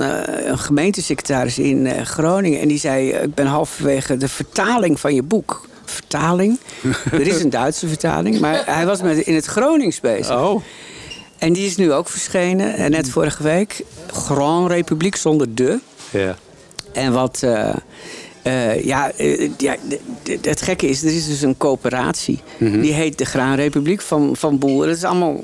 een 0.50 0.60
gemeentesecretaris 0.60 1.60
in 1.60 2.06
Groningen. 2.06 2.62
En 2.62 2.68
die 2.68 2.80
zei, 2.80 3.10
ik 3.12 3.36
ben 3.36 3.46
halverwege 3.46 4.18
de 4.18 4.28
vertaling 4.28 5.00
van 5.00 5.16
je 5.16 5.24
boek. 5.24 5.70
Vertaling? 5.86 6.60
er 7.12 7.28
is 7.28 7.44
een 7.44 7.50
Duitse 7.50 7.88
vertaling. 7.88 8.40
Maar 8.40 8.64
hij 8.66 8.86
was 8.86 9.02
met, 9.02 9.18
in 9.18 9.36
het 9.36 9.46
Gronings 9.46 10.00
bezig. 10.00 10.40
Oh. 10.40 10.62
En 11.42 11.54
die 11.54 11.66
is 11.66 11.76
nu 11.76 11.94
ook 11.94 12.10
verschenen. 12.10 12.76
En 12.76 12.92
net 12.92 13.10
vorige 13.10 13.44
week. 13.44 13.84
Grand 14.08 14.72
Republiek 14.72 15.16
zonder 15.16 15.56
de. 15.56 15.80
Ja. 16.12 16.38
En 16.94 17.14
wat... 17.14 17.44
eh, 17.44 17.74
eh, 18.42 18.84
ja, 18.84 19.12
eh, 19.12 19.50
ja 19.58 19.76
het 20.42 20.62
gekke 20.62 20.88
is, 20.88 21.04
er 21.04 21.16
is 21.16 21.28
dus 21.28 21.42
een 21.42 21.58
coöperatie. 21.58 22.40
Mhm. 22.58 22.82
Die 22.82 22.94
heet 22.94 23.18
de 23.18 23.26
Graanrepubliek 23.26 24.02
van, 24.02 24.36
van 24.36 24.60
Boeren. 24.60 24.88
Dat 24.88 24.98
is 24.98 25.04
allemaal 25.04 25.40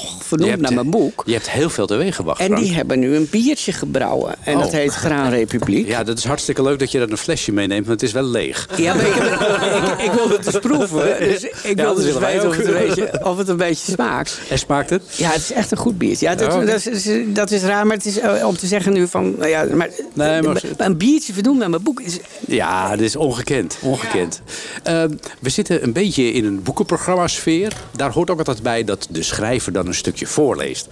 toch 0.00 0.22
vernoemd 0.24 0.50
hebt- 0.50 0.62
naar 0.62 0.72
mijn 0.74 0.90
boek. 0.90 1.22
Je 1.26 1.32
hebt 1.32 1.50
heel 1.50 1.70
veel 1.70 1.86
teweeg 1.86 2.16
gebracht, 2.16 2.40
En 2.40 2.46
Frank. 2.46 2.62
die 2.62 2.74
hebben 2.74 2.98
nu 2.98 3.16
een 3.16 3.28
biertje 3.30 3.72
gebrouwen. 3.72 4.34
En 4.44 4.58
dat 4.58 4.66
Oh. 4.66 4.72
heet 4.72 4.92
Graanrepubliek. 4.94 5.86
Ja, 5.88 6.04
dat 6.04 6.18
is 6.18 6.24
hartstikke 6.24 6.62
leuk 6.62 6.78
dat 6.78 6.90
je 6.90 6.98
dat 6.98 7.10
een 7.10 7.16
flesje 7.16 7.52
meeneemt, 7.52 7.82
maar 7.84 7.94
het 7.94 8.02
is 8.02 8.12
wel 8.12 8.24
leeg. 8.24 8.68
Ja, 8.76 8.94
maar 8.94 9.06
ik, 9.06 9.12
heb- 9.14 9.98
ik, 9.98 10.04
ik 10.04 10.12
wilde 10.12 10.34
het 10.34 10.44
dus 10.44 10.58
proeven. 10.58 11.18
Dus 11.18 11.42
ik 11.42 11.62
Ja, 11.64 11.72
dat 11.84 11.96
dus 11.96 12.04
weten 12.18 12.48
of 12.48 12.56
het, 12.56 12.66
een 12.66 12.72
beetje, 12.72 13.24
of 13.24 13.38
het 13.38 13.48
een 13.48 13.56
beetje 13.56 13.92
smaakt. 13.92 14.38
En 14.50 14.58
smaakt 14.58 14.90
het? 14.90 15.02
Ja, 15.16 15.28
het 15.30 15.40
is 15.40 15.52
echt 15.52 15.70
een 15.70 15.76
goed 15.78 15.98
biertje. 15.98 16.26
Ja, 16.26 16.34
dat, 16.34 16.54
Oh, 16.54 16.66
dat, 16.66 16.86
is, 16.86 17.08
dat 17.26 17.50
is 17.50 17.62
raar, 17.62 17.86
maar 17.86 17.96
het 17.96 18.06
is 18.06 18.18
eh, 18.18 18.46
om 18.46 18.56
te 18.56 18.66
zeggen 18.66 18.92
nu 18.92 19.06
van... 19.08 19.34
nou 19.38 19.48
Ja, 19.48 19.64
maar, 19.74 19.88
Nee, 20.14 20.42
maar- 20.42 20.62
een 20.76 20.96
biertje 20.96 21.32
vernoemd 21.32 21.58
naar 21.58 21.70
mijn 21.70 21.82
boek 21.82 22.00
is... 22.00 22.18
Ja, 22.46 22.96
dit 22.96 23.06
is 23.06 23.16
ongekend. 23.16 23.78
ongekend. 23.82 24.42
Ehm, 24.82 25.10
we 25.40 25.48
zitten 25.48 25.82
een 25.82 25.92
beetje 25.92 26.32
in 26.32 26.44
een 26.44 26.62
boekenprogramma-sfeer. 26.62 27.72
Daar 27.96 28.10
hoort 28.12 28.30
ook 28.30 28.38
altijd 28.38 28.62
bij 28.62 28.84
dat 28.84 29.06
de 29.10 29.22
schrijver 29.22 29.72
dan 29.72 29.81
een 29.86 29.94
stukje 29.94 30.26
voorleest. 30.26 30.88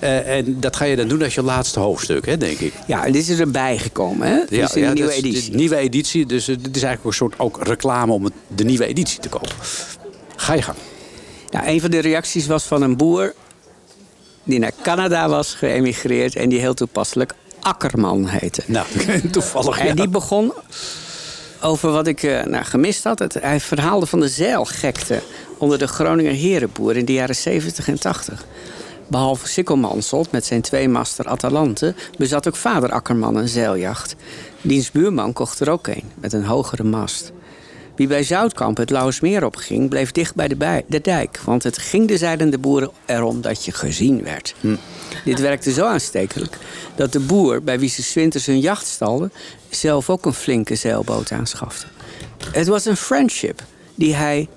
Eh, 0.00 0.36
en 0.36 0.60
dat 0.60 0.76
ga 0.76 0.84
je 0.84 0.96
dan 0.96 1.08
doen 1.08 1.22
als 1.22 1.34
je 1.34 1.42
laatste 1.42 1.80
hoofdstuk, 1.80 2.26
hè, 2.26 2.36
denk 2.36 2.58
ik. 2.58 2.72
Ja, 2.86 3.04
dit 3.10 3.28
is 3.28 3.38
erbij 3.38 3.78
gekomen, 3.78 4.28
hè? 4.28 4.38
De 4.48 4.56
dat 4.56 4.74
nieuwe 4.74 5.12
is 5.12 5.16
editie. 5.18 5.54
nieuwe 5.54 5.76
editie. 5.76 6.26
Dus 6.26 6.48
eh, 6.48 6.56
dit 6.60 6.76
is 6.76 6.82
eigenlijk 6.82 7.04
een 7.04 7.12
soort 7.28 7.38
ook 7.38 7.62
reclame 7.66 8.12
om 8.12 8.24
het- 8.24 8.32
de 8.48 8.64
nieuwe 8.64 8.86
editie 8.86 9.20
te 9.20 9.28
kopen. 9.28 9.48
Ga 10.36 10.54
je 10.54 10.62
gang. 10.62 10.78
Ja, 11.50 11.68
een 11.68 11.80
van 11.80 11.90
de 11.90 11.98
reacties 11.98 12.46
was 12.46 12.64
van 12.64 12.82
een 12.82 12.96
boer... 12.96 13.34
die 14.44 14.58
naar 14.58 14.72
Canada 14.82 15.28
was 15.28 15.54
geëmigreerd... 15.54 16.36
en 16.36 16.48
die 16.48 16.58
heel 16.60 16.74
toepasselijk 16.74 17.34
Akkerman 17.60 18.26
heette. 18.26 18.62
Nou, 18.66 18.86
toevallig. 19.30 19.78
En 19.78 19.86
ja. 19.86 19.94
die 19.94 20.08
begon 20.08 20.52
over 21.62 21.90
wat 21.90 22.06
ik 22.06 22.22
eh, 22.22 22.44
nou, 22.44 22.64
gemist 22.64 23.04
had. 23.04 23.18
Het, 23.18 23.34
hij 23.40 23.60
verhaalde 23.60 24.06
van 24.06 24.20
de 24.20 24.28
zeilgekte 24.28 25.22
onder 25.64 25.78
de 25.78 25.88
Groninger 25.88 26.32
herenboer 26.32 26.96
in 26.96 27.04
de 27.04 27.12
jaren 27.12 27.36
70 27.36 27.88
en 27.88 28.00
80. 28.00 28.44
Behalve 29.06 29.48
Sikkelmanselt 29.48 30.30
met 30.30 30.44
zijn 30.44 30.60
tweemaster 30.60 31.26
Atalante... 31.26 31.94
bezat 32.18 32.48
ook 32.48 32.56
vader 32.56 32.90
Akkerman 32.90 33.36
een 33.36 33.48
zeiljacht. 33.48 34.16
Diens 34.60 34.90
buurman 34.90 35.32
kocht 35.32 35.60
er 35.60 35.70
ook 35.70 35.86
een, 35.86 36.02
met 36.20 36.32
een 36.32 36.44
hogere 36.44 36.82
mast. 36.82 37.32
Wie 37.96 38.06
bij 38.06 38.22
Zoutkamp 38.22 38.76
het 38.76 38.90
Lauwersmeer 38.90 39.44
opging, 39.44 39.88
bleef 39.88 40.12
dicht 40.12 40.34
bij 40.34 40.48
de, 40.48 40.56
bij- 40.56 40.84
de 40.86 41.00
dijk. 41.00 41.40
Want 41.44 41.62
het 41.62 41.78
ging 41.78 42.08
de 42.08 42.16
zeilende 42.16 42.58
boeren 42.58 42.90
erom 43.04 43.40
dat 43.40 43.64
je 43.64 43.72
gezien 43.72 44.22
werd. 44.22 44.54
Dit 45.24 45.40
werkte 45.40 45.72
zo 45.72 45.86
aanstekelijk 45.86 46.58
dat 46.96 47.12
de 47.12 47.20
boer 47.20 47.62
bij 47.62 47.78
wie 47.78 47.88
ze 47.88 48.02
's 48.02 48.14
winters 48.14 48.46
hun 48.46 48.60
jacht 48.60 48.86
stalden... 48.86 49.32
zelf 49.70 50.10
ook 50.10 50.26
een 50.26 50.34
flinke 50.34 50.74
zeilboot 50.74 51.32
aanschafte. 51.32 51.86
Het 52.52 52.66
was 52.66 52.84
een 52.84 52.96
friendship 52.96 53.62
die 53.94 54.14
hij 54.14 54.48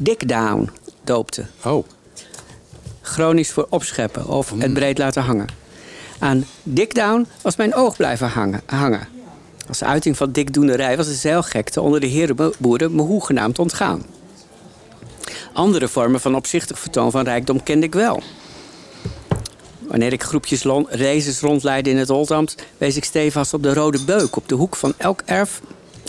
Dick 0.00 0.28
Down 0.28 0.70
doopte. 1.04 1.46
Oh, 1.64 1.86
Gronings 3.02 3.50
voor 3.50 3.66
opscheppen 3.68 4.26
of 4.26 4.52
het 4.58 4.72
breed 4.72 4.98
laten 4.98 5.22
hangen. 5.22 5.46
Aan 6.18 6.44
Dick 6.62 6.94
Down 6.94 7.26
was 7.42 7.56
mijn 7.56 7.74
oog 7.74 7.96
blijven 7.96 8.28
hangen. 8.28 8.60
hangen. 8.66 9.08
Als 9.68 9.84
uiting 9.84 10.16
van 10.16 10.32
dikdoenerij 10.32 10.96
was 10.96 11.06
de 11.06 11.14
zeilgekte 11.14 11.80
onder 11.80 12.00
de 12.00 12.06
herenboeren 12.06 12.94
me 12.94 13.02
hoegenaamd 13.02 13.58
ontgaan. 13.58 14.02
Andere 15.52 15.88
vormen 15.88 16.20
van 16.20 16.34
opzichtig 16.34 16.78
vertoon 16.78 17.10
van 17.10 17.24
rijkdom 17.24 17.62
kende 17.62 17.86
ik 17.86 17.94
wel. 17.94 18.22
Wanneer 19.78 20.12
ik 20.12 20.22
groepjes 20.22 20.64
races 20.88 21.40
rondleidde 21.40 21.90
in 21.90 21.96
het 21.96 22.10
Oldambt... 22.10 22.54
wees 22.78 22.96
ik 22.96 23.04
stevast 23.04 23.54
op 23.54 23.62
de 23.62 23.74
rode 23.74 24.04
beuk 24.04 24.36
op 24.36 24.48
de 24.48 24.54
hoek 24.54 24.76
van 24.76 24.94
elk 24.96 25.22
erf 25.24 25.60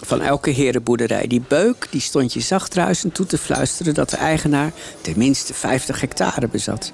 van 0.04 0.22
elke 0.22 0.50
herenboerderij. 0.50 1.28
Die 1.28 1.42
beuk 1.48 1.88
die 1.90 2.02
stond 2.02 2.34
je 2.34 2.40
zacht 2.40 2.74
ruisend 2.74 3.14
toe 3.14 3.26
te 3.26 3.38
fluisteren... 3.38 3.94
dat 3.94 4.10
de 4.10 4.18
eigenaar 4.18 4.72
tenminste 5.02 5.54
50 5.54 6.02
hectare 6.02 6.48
bezat. 6.48 6.92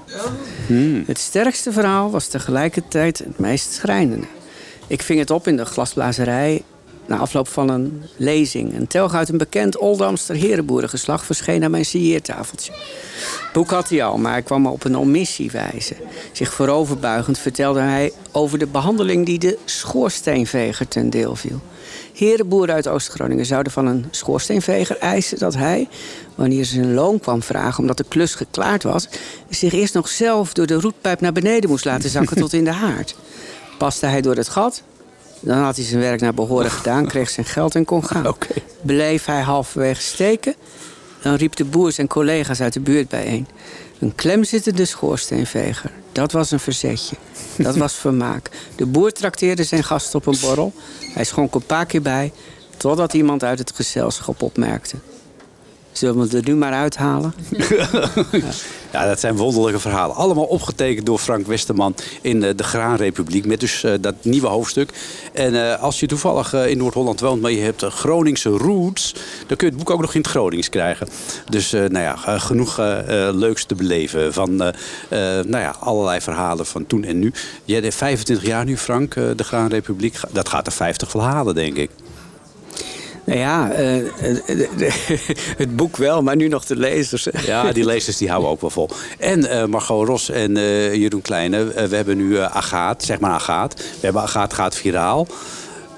Het 1.06 1.20
sterkste 1.20 1.72
verhaal 1.72 2.12
was 2.12 2.28
tegelijkertijd 2.28 3.18
het 3.18 3.40
meest 3.40 3.74
schrijnende. 3.74 4.28
Ik 4.88 5.02
ving 5.02 5.20
het 5.20 5.32
op 5.32 5.48
in 5.48 5.58
de 5.58 5.66
glasblazerij 5.66 6.64
na 7.06 7.18
afloop 7.18 7.48
van 7.48 7.70
een 7.70 8.04
lezing. 8.16 8.78
Een 8.78 8.88
telg 8.88 9.14
uit 9.14 9.30
een 9.30 9.38
bekend 9.38 9.78
Oldamster 9.78 10.36
herenboerengeslacht 10.36 11.26
verscheen 11.26 11.64
aan 11.64 11.72
mijn 11.72 11.86
signeertafeltje. 11.86 12.72
Het 12.72 13.54
boek 13.54 13.70
had 13.70 13.90
hij 13.90 14.04
al, 14.04 14.18
maar 14.18 14.32
hij 14.32 14.42
kwam 14.42 14.62
me 14.62 14.70
op 14.70 14.84
een 14.84 14.98
omissie 14.98 15.52
wijzen. 15.52 15.98
Zich 16.32 16.54
vooroverbuigend 16.54 17.38
vertelde 17.38 17.80
hij 17.80 18.12
over 18.32 18.60
de 18.60 18.68
behandeling 18.68 19.26
die 19.26 19.40
de 19.40 19.58
schoorsteenveger 19.66 20.88
ten 20.88 21.10
deel 21.10 21.36
viel. 21.36 21.62
Herenboeren 22.16 22.76
uit 22.76 22.88
Oost-Groningen 22.88 23.46
zouden 23.46 23.72
van 23.72 23.86
een 23.86 24.06
schoorsteenveger 24.12 24.98
eisen 24.98 25.40
dat 25.40 25.56
hij, 25.56 25.88
wanneer 26.36 26.64
ze 26.64 26.74
zijn 26.74 26.94
loon 26.94 27.20
kwam 27.20 27.44
vragen 27.44 27.80
omdat 27.80 27.98
de 27.98 28.06
klus 28.08 28.36
geklaard 28.36 28.84
was, 28.84 29.08
zich 29.50 29.74
eerst 29.74 29.94
nog 29.94 30.08
zelf 30.08 30.54
door 30.54 30.66
de 30.66 30.80
roetpijp 30.80 31.22
naar 31.22 31.32
beneden 31.32 31.70
moest 31.70 31.86
laten 31.86 32.10
zakken 32.10 32.38
tot 32.38 32.54
in 32.54 32.64
de 32.64 32.72
haard. 32.72 33.16
Paste 33.78 34.06
hij 34.06 34.22
door 34.22 34.36
het 34.36 34.50
gat, 34.50 34.82
dan 35.40 35.58
had 35.58 35.76
hij 35.76 35.86
zijn 35.86 36.02
werk 36.02 36.22
naar 36.22 36.34
behoren 36.34 36.72
gedaan, 36.72 37.08
kreeg 37.08 37.30
zijn 37.30 37.46
geld 37.46 37.76
en 37.76 37.86
kon 37.86 38.06
gaan. 38.06 38.36
Bleef 38.82 39.26
hij 39.26 39.42
halverwege 39.42 40.02
steken, 40.02 40.56
dan 41.22 41.36
riep 41.36 41.56
de 41.56 41.66
boer 41.66 41.92
zijn 41.92 42.08
collega's 42.08 42.62
uit 42.62 42.74
de 42.74 42.80
buurt 42.80 43.10
bijeen. 43.10 43.48
Een 44.06 44.16
klemzittende 44.16 44.86
schoorsteenveger. 44.86 45.92
Dat 46.12 46.32
was 46.32 46.52
een 46.52 46.60
verzetje. 46.60 47.16
Dat 47.58 47.76
was 47.76 47.94
vermaak. 47.94 48.50
De 48.76 48.86
boer 48.86 49.12
trakteerde 49.12 49.64
zijn 49.64 49.84
gast 49.84 50.16
op 50.16 50.26
een 50.26 50.38
borrel. 50.42 50.74
Hij 51.14 51.24
schonk 51.24 51.56
een 51.56 51.66
paar 51.66 51.86
keer 51.86 52.02
bij, 52.02 52.32
totdat 52.78 53.14
iemand 53.14 53.44
uit 53.44 53.60
het 53.60 53.72
gezelschap 53.76 54.42
opmerkte. 54.42 54.98
Zullen 55.98 56.16
we 56.16 56.22
het 56.22 56.34
er 56.34 56.44
nu 56.44 56.56
maar 56.56 56.74
uithalen? 56.74 57.34
Ja, 58.96 59.06
dat 59.06 59.20
zijn 59.20 59.36
wonderlijke 59.36 59.80
verhalen. 59.80 60.16
Allemaal 60.16 60.44
opgetekend 60.44 61.06
door 61.06 61.18
Frank 61.18 61.48
Westerman 61.48 61.96
in 62.22 62.44
eh, 62.44 62.56
de 62.56 62.64
Graanrepubliek. 62.64 63.46
Met 63.46 63.60
dus 63.60 63.84
eh, 63.84 63.94
dat 64.02 64.16
nieuwe 64.22 64.48
hoofdstuk. 64.48 64.90
En 65.34 65.72
eh, 65.72 65.82
als 65.82 66.00
je 66.00 66.08
toevallig 66.08 66.54
in 66.54 66.78
Noord-Holland 66.78 67.20
woont, 67.20 67.42
maar 67.42 67.52
je 67.52 67.62
hebt 67.62 67.84
Groningse 67.84 68.50
roots. 68.50 69.14
Dan 69.48 69.58
kun 69.58 69.68
je 69.68 69.74
het 69.74 69.78
boek 69.84 69.90
ook 69.90 70.02
nog 70.02 70.14
in 70.14 70.22
het 70.22 70.30
Gronings 70.30 70.70
krijgen. 70.70 71.08
Dus 71.50 71.72
nou 71.72 72.00
ja, 72.00 72.16
genoeg 72.38 72.78
leuks 73.32 73.66
te 73.66 73.76
beleven. 73.76 74.34
Van 74.34 74.56
nou 74.56 75.58
ja, 75.58 75.76
allerlei 75.80 76.22
verhalen 76.22 76.66
van 76.66 76.88
toen 76.88 77.04
en 77.04 77.20
nu. 77.20 77.34
Jij 77.66 77.82
deed 77.82 77.96
25 77.96 78.46
jaar 78.46 78.66
nu, 78.66 78.78
Frank, 78.78 79.14
de 79.14 79.44
Graanrepubliek. 79.44 80.20
Dat 80.32 80.50
gaat 80.50 80.68
er 80.68 80.74
50 80.74 81.10
verhalen, 81.10 81.56
denk 81.56 81.78
ik. 81.78 81.90
Nou 83.26 83.40
ja, 83.40 83.72
eh, 83.72 84.04
het 85.58 85.76
boek 85.76 85.98
wel, 85.98 86.22
maar 86.22 86.36
nu 86.36 86.48
nog 86.48 86.66
de 86.66 86.76
lezers. 86.76 87.28
Ja, 87.46 87.72
die 87.72 87.86
lezers 87.86 88.18
die 88.18 88.30
houden 88.30 88.50
ook 88.50 88.62
wel 88.62 88.70
vol. 88.70 88.90
En 89.18 89.50
eh, 89.50 89.66
Margot 89.66 90.08
Ros 90.08 90.30
en 90.30 90.58
eh, 90.58 90.94
Jeroen 90.94 91.22
Kleine, 91.22 91.66
we 91.66 91.96
hebben 91.96 92.18
nu 92.18 92.40
Agaat, 92.40 93.04
zeg 93.04 93.20
maar 93.20 93.32
Agaat. 93.32 93.74
We 93.76 94.00
hebben 94.02 94.22
Agaat 94.22 94.54
gaat 94.54 94.76
viraal. 94.76 95.28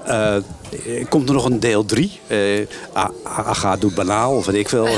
Eh, 0.05 0.35
komt 1.09 1.27
er 1.29 1.35
nog 1.35 1.45
een 1.45 1.59
deel 1.59 1.85
3? 1.85 2.19
Agaat 3.23 3.81
doet 3.81 3.95
banaal, 3.95 4.35
of 4.35 4.45
weet 4.45 4.55
ik 4.55 4.69
veel. 4.69 4.87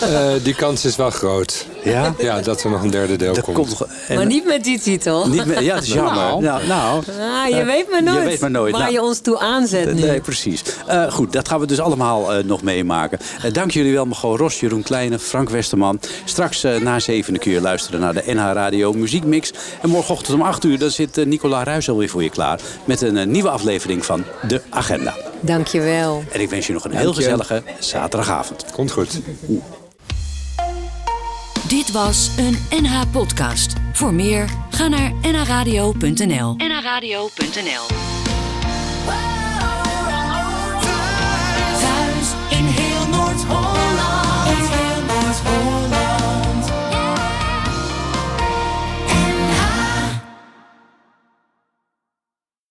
Eh, 0.00 0.32
die 0.42 0.54
kans 0.54 0.84
is 0.84 0.96
wel 0.96 1.10
groot. 1.10 1.66
Ja? 1.84 2.14
Ja, 2.18 2.40
dat 2.40 2.62
er 2.62 2.70
nog 2.70 2.82
een 2.82 2.90
derde 2.90 3.16
deel 3.16 3.32
komt. 3.42 3.56
komt 3.56 3.80
en- 4.08 4.16
Maar 4.16 4.26
niet 4.26 4.44
met 4.44 4.64
die 4.64 4.80
titel. 4.80 5.28
Niet 5.28 5.44
meer, 5.46 5.62
ja, 5.62 5.74
dat 5.74 5.82
is 5.82 5.92
jammer. 5.92 6.14
Nou. 6.14 6.42
Nou, 6.42 6.66
nou, 6.66 7.02
Ah, 7.20 7.48
je 7.48 7.64
weet 7.64 7.90
maar 7.90 8.02
nooit, 8.02 8.18
Je 8.22 8.24
weet 8.24 8.40
maar 8.40 8.50
nooit. 8.50 8.72
waar 8.72 8.80
Nou, 8.80 8.92
je 8.92 9.02
ons 9.02 9.18
toe 9.18 9.38
aanzet 9.38 9.94
nu. 9.94 10.00
Nee, 10.00 10.20
precies. 10.20 10.62
Eh, 10.86 11.12
goed, 11.12 11.32
dat 11.32 11.48
gaan 11.48 11.60
we 11.60 11.66
dus 11.66 11.80
allemaal 11.80 12.32
eh, 12.34 12.44
nog 12.44 12.62
meemaken. 12.62 13.18
Eh, 13.42 13.52
dank 13.52 13.70
jullie 13.70 13.92
wel, 13.92 14.04
Margot 14.04 14.38
Ros, 14.38 14.60
Jeroen 14.60 14.82
Kleine, 14.82 15.18
Frank 15.18 15.50
Westerman. 15.50 16.00
Straks 16.24 16.62
na 16.80 16.98
zevenen 17.00 17.40
kun 17.40 17.52
je 17.52 17.60
luisteren 17.60 18.00
naar 18.00 18.14
de 18.14 18.22
NH 18.26 18.52
Radio 18.52 18.92
Muziekmix. 18.92 19.52
En 19.82 19.88
morgenochtend 19.88 20.36
om 20.36 20.42
8 20.42 20.64
uur 20.64 20.78
dan 20.78 20.90
zit 20.90 21.26
Nicola 21.26 21.62
Ruijs 21.64 21.88
alweer 21.88 22.08
voor 22.08 22.22
je 22.22 22.30
klaar... 22.30 22.60
met 22.84 23.00
een 23.00 23.30
nieuwe 23.30 23.48
aflevering 23.50 24.04
van 24.04 24.24
De 24.48 24.60
Agenda. 24.70 25.14
Dankjewel. 25.40 26.24
En 26.32 26.40
ik 26.40 26.50
wens 26.50 26.66
je 26.66 26.72
nog 26.72 26.84
een 26.84 26.92
heel 26.94 27.14
gezellige 27.14 27.62
zaterdagavond. 27.78 28.64
Komt 28.72 28.90
goed. 28.90 29.20
Dit 31.68 31.90
was 31.92 32.30
een 32.36 32.82
NH-podcast. 32.82 33.72
Voor 33.92 34.14
meer, 34.14 34.48
ga 34.70 34.88
naar 34.88 35.12
nhradio.nl. 35.22 36.54
nhradio.nl 36.56 37.86